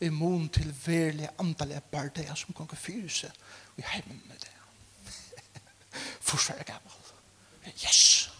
I 0.00 0.08
mån 0.08 0.48
til 0.48 0.74
verlig 0.86 1.28
andalige 1.38 1.82
bardeer 1.92 2.34
som 2.34 2.54
kan 2.54 2.70
fyre 2.76 3.10
seg. 3.10 3.30
i 3.76 3.82
heimen 3.82 4.22
med 4.28 4.36
det. 4.36 4.50
Forsvar 6.28 6.56
er 6.56 6.62
gammel. 6.62 6.92
Yes! 7.66 8.30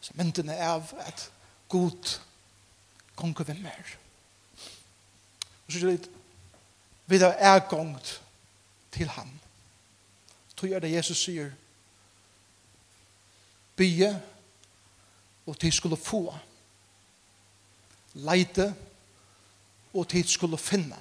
Så 0.00 0.12
myndene 0.14 0.52
er 0.52 0.68
av 0.68 0.94
at 0.98 1.30
god 1.68 2.18
konge 3.16 3.46
vi 3.46 3.62
mer. 3.62 3.96
Og 5.66 5.72
så 5.72 5.78
er 5.78 5.96
det 5.96 6.10
vi 7.06 7.18
da 7.18 7.34
er 7.38 7.58
gongt 7.68 8.22
til 8.92 9.08
han. 9.08 9.40
Så 10.48 10.56
tror 10.56 10.68
jeg 10.68 10.82
det 10.82 10.92
Jesus 10.92 11.24
sier 11.24 11.50
bygge 13.76 14.14
og 15.46 15.58
tid 15.58 15.72
skulle 15.72 15.96
få. 15.96 16.34
Leite 18.14 18.74
og 19.94 20.08
tid 20.08 20.24
skulle 20.24 20.58
finne. 20.58 20.98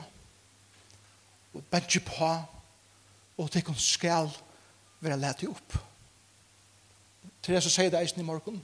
Og 1.53 1.63
bætje 1.63 1.99
på 1.99 2.37
og 3.37 3.51
tid 3.51 3.61
kun 3.61 3.75
skal 3.77 4.29
være 5.01 5.19
lete 5.19 5.49
opp. 5.49 5.75
Therese 7.43 7.69
sier 7.69 7.91
det 7.91 7.99
eisen 7.99 8.21
i 8.21 8.25
morgen. 8.27 8.61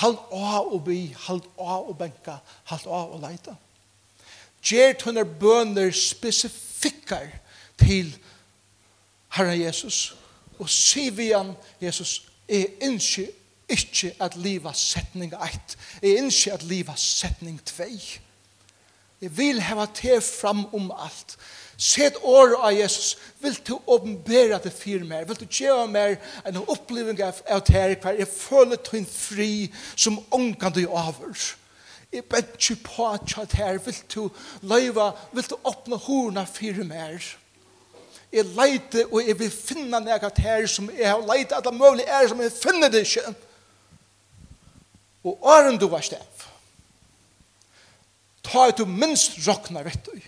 Halt 0.00 0.20
av 0.32 0.70
og 0.70 0.84
by, 0.86 0.98
halt 1.26 1.48
av 1.58 1.88
og 1.90 1.96
benka, 1.98 2.36
halt 2.70 2.86
av 2.86 3.16
og 3.16 3.20
leita. 3.24 3.56
Gjert 4.62 5.02
hun 5.02 5.18
er 5.18 5.24
bøner 5.24 5.90
spesifikker 5.90 7.32
til 7.80 8.12
Herre 9.34 9.56
Jesus. 9.58 10.14
Og 10.60 10.68
sier 10.70 11.14
vi 11.16 11.30
han, 11.32 11.54
Jesus, 11.80 12.20
er 12.48 12.68
ikke 12.86 13.30
ikke 13.70 14.14
at 14.20 14.36
livet 14.36 14.76
setning 14.76 15.34
1. 15.34 15.76
Jeg 16.02 16.18
ønsker 16.22 16.54
at 16.54 16.62
livet 16.62 16.98
setning 16.98 17.60
2. 17.64 17.84
Jeg 19.20 19.36
vil 19.36 19.60
heva 19.62 19.86
te 19.94 20.20
fram 20.24 20.64
om 20.74 20.92
alt. 20.96 21.36
Sett 21.80 22.16
året 22.22 22.58
av 22.60 22.72
Jesus. 22.76 23.16
Vil 23.40 23.56
du 23.64 23.78
åpenbære 23.86 24.58
det 24.64 24.72
fyrir 24.72 25.04
mer? 25.04 25.24
Vil 25.24 25.40
du 25.40 25.46
gjøre 25.48 25.88
mer 25.88 26.16
en 26.46 26.60
oppleving 26.66 27.20
av, 27.24 27.40
det 27.48 27.64
ter 27.68 27.94
hver? 27.94 28.18
Jeg 28.20 28.28
føler 28.28 28.76
til 28.76 29.00
en 29.00 29.08
fri 29.08 29.52
som 29.96 30.18
ångan 30.32 30.76
du 30.76 30.82
over. 30.88 31.36
Jeg 32.12 32.24
bedtje 32.28 32.76
på 32.84 33.06
at 33.08 33.36
jeg 33.36 33.52
her. 33.54 33.78
Vil 33.84 34.00
du 34.14 34.30
løyva? 34.62 35.12
Vil 35.32 35.50
du 35.50 35.56
åpne 35.64 35.96
horna 35.96 36.44
fyrir 36.44 36.84
mer? 36.84 37.20
Jeg 38.32 38.44
leite 38.44 39.06
og 39.10 39.24
jeg 39.26 39.38
vil 39.38 39.50
finne 39.50 40.00
noe 40.00 40.32
her 40.38 40.66
som 40.70 40.90
jeg 40.94 41.08
har 41.08 41.22
leite 41.26 41.56
at 41.56 41.64
det 41.66 41.74
mulig 41.74 42.04
er 42.06 42.28
som 42.28 42.40
jeg 42.40 42.52
finner 42.54 42.92
det 42.92 43.06
ikke. 43.08 43.32
Og 45.24 45.38
åren 45.44 45.78
du 45.78 45.86
var 45.88 46.04
stev, 46.04 46.44
ta 48.42 48.66
et 48.68 48.78
du 48.78 48.86
minst 48.88 49.36
råkna 49.46 49.82
vet 49.84 50.06
du. 50.06 50.20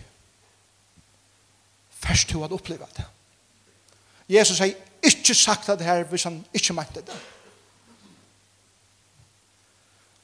først 2.03 2.29
du 2.29 2.41
hadde 2.41 2.55
opplevd 2.55 2.97
det. 2.97 3.05
Jesus 4.29 4.59
har 4.59 4.73
ikke 5.03 5.35
sagt 5.35 5.67
det 5.67 5.85
her 5.85 6.03
hvis 6.03 6.23
han 6.23 6.45
ikke 6.53 6.73
mente 6.73 7.01
det. 7.01 7.15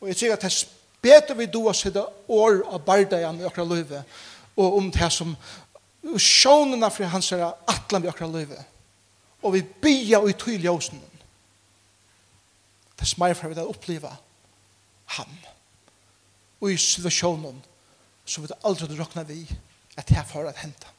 Og 0.01 0.07
jeg 0.07 0.15
sier 0.15 0.33
at 0.33 0.43
det 0.43 0.51
er 0.51 0.67
bedre 1.01 1.37
vi 1.37 1.47
du 1.51 1.61
å 1.67 1.73
sitte 1.75 2.03
år 2.27 2.61
av 2.67 2.83
bardagen 2.85 3.39
i 3.39 3.47
akkurat 3.47 3.67
løyve 3.67 4.03
og 4.59 4.77
om 4.77 4.91
det 4.91 5.11
som 5.11 5.35
sjånene 6.19 6.91
fra 6.91 7.11
hans 7.11 7.31
er 7.35 7.47
atlan 7.67 8.03
i 8.03 8.11
akkurat 8.11 8.35
løyve 8.35 8.63
og 9.41 9.53
vi 9.55 9.63
bia 9.63 10.19
og 10.19 10.29
i 10.29 10.35
tydelig 10.35 10.71
åsen. 10.71 10.99
Det 12.95 13.05
er 13.05 13.11
smager 13.13 13.39
for 13.39 13.51
vi 13.51 13.55
det 13.55 13.67
opplevd 13.67 14.07
det 14.07 14.28
ham. 15.17 15.31
Og 16.59 16.73
i 16.73 16.77
situasjonen 16.77 17.59
som 18.29 18.45
vi 18.45 18.57
aldri 18.67 18.93
råkna 18.97 19.25
vi 19.25 19.41
at 19.97 20.11
her 20.13 20.25
får 20.27 20.51
at 20.51 20.61
henta. 20.61 20.91